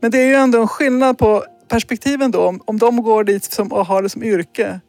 Men 0.00 0.10
det 0.10 0.18
är 0.18 0.26
ju 0.26 0.34
ändå 0.34 0.60
en 0.60 0.68
skillnad 0.68 1.18
på 1.18 1.44
perspektiven 1.68 2.30
då. 2.30 2.40
Om, 2.40 2.60
om 2.64 2.78
de 2.78 3.02
går 3.02 3.24
dit 3.24 3.44
som, 3.44 3.72
och 3.72 3.86
har 3.86 4.02
det 4.02 4.08
som 4.08 4.22
yrke. 4.22 4.80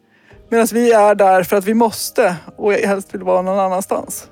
Medan 0.50 0.68
vi 0.74 0.92
är 0.92 1.16
där 1.16 1.44
för 1.44 1.58
att 1.58 1.66
vi 1.66 1.74
måste 1.74 2.36
och 2.56 2.74
helst 2.74 3.14
vill 3.14 3.24
vara 3.24 3.42
någon 3.42 3.60
annanstans. 3.60 4.28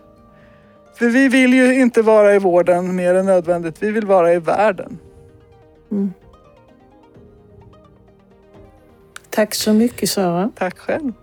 För 1.00 1.10
vi 1.10 1.30
vill 1.30 1.54
ju 1.54 1.80
inte 1.82 2.02
vara 2.02 2.36
i 2.36 2.40
vården 2.40 2.96
mer 2.96 3.14
än 3.14 3.26
nödvändigt. 3.26 3.76
Vi 3.80 3.92
vill 3.92 4.06
vara 4.06 4.34
i 4.34 4.40
världen. 4.40 5.00
Tack 9.30 9.56
så 9.56 9.74
mycket 9.74 10.10
Sara. 10.10 10.52
Tack 10.56 10.78
själv. 10.78 11.14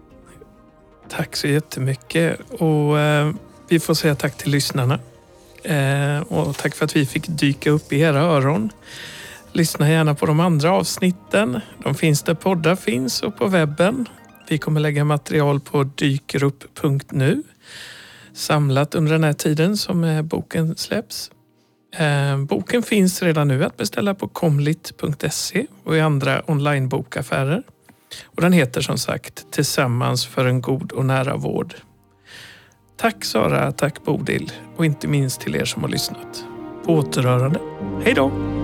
Tack 1.09 1.37
så 1.37 1.47
jättemycket. 1.47 2.41
Och, 2.59 2.99
eh, 2.99 3.31
vi 3.69 3.81
får 3.81 3.95
säga 3.95 4.15
tack 4.15 4.37
till 4.37 4.51
lyssnarna. 4.51 4.99
Eh, 5.63 6.21
och 6.21 6.57
tack 6.57 6.75
för 6.75 6.85
att 6.85 6.97
vi 6.97 7.07
fick 7.07 7.27
dyka 7.29 7.71
upp 7.71 7.93
i 7.93 8.01
era 8.01 8.21
öron. 8.21 8.73
Lyssna 9.53 9.91
gärna 9.91 10.15
på 10.15 10.27
de 10.27 10.41
andra 10.41 10.71
avsnitten. 10.71 11.61
De 11.85 11.95
finns 11.95 12.23
där 12.23 12.35
poddar 12.35 12.77
finns 12.77 13.23
och 13.23 13.37
på 13.37 13.47
webben. 13.47 14.09
Vi 14.49 14.59
kommer 14.59 14.81
lägga 14.81 15.05
material 15.05 15.61
på 15.61 15.85
dykerupp.nu 15.85 17.43
samlat 18.33 18.95
under 18.95 19.13
den 19.13 19.25
här 19.25 19.33
tiden 19.33 19.77
som 19.77 20.05
eh, 20.05 20.23
boken 20.23 20.77
släpps. 20.77 21.31
Eh, 21.97 22.39
boken 22.39 22.83
finns 22.83 23.23
redan 23.23 23.49
nu 23.49 23.65
att 23.65 23.77
beställa 23.77 24.15
på 24.15 24.29
komlit.se 24.29 25.67
och 25.85 25.97
i 25.97 26.01
andra 26.01 26.43
onlinebokaffärer. 26.47 27.63
Och 28.25 28.43
den 28.43 28.53
heter 28.53 28.81
som 28.81 28.99
sagt 28.99 29.47
Tillsammans 29.51 30.27
för 30.27 30.45
en 30.45 30.61
god 30.61 30.93
och 30.93 31.07
nära 31.07 31.37
vård. 31.37 31.75
Tack 32.97 33.25
Sara, 33.25 33.73
tack 33.73 34.05
Bodil 34.05 34.53
och 34.77 34.85
inte 34.85 35.09
minst 35.09 35.41
till 35.41 35.57
er 35.57 35.65
som 35.65 35.83
har 35.83 35.91
lyssnat. 35.91 36.45
På 36.85 36.93
återhörande. 36.93 37.61
Hej 38.05 38.15
då! 38.15 38.64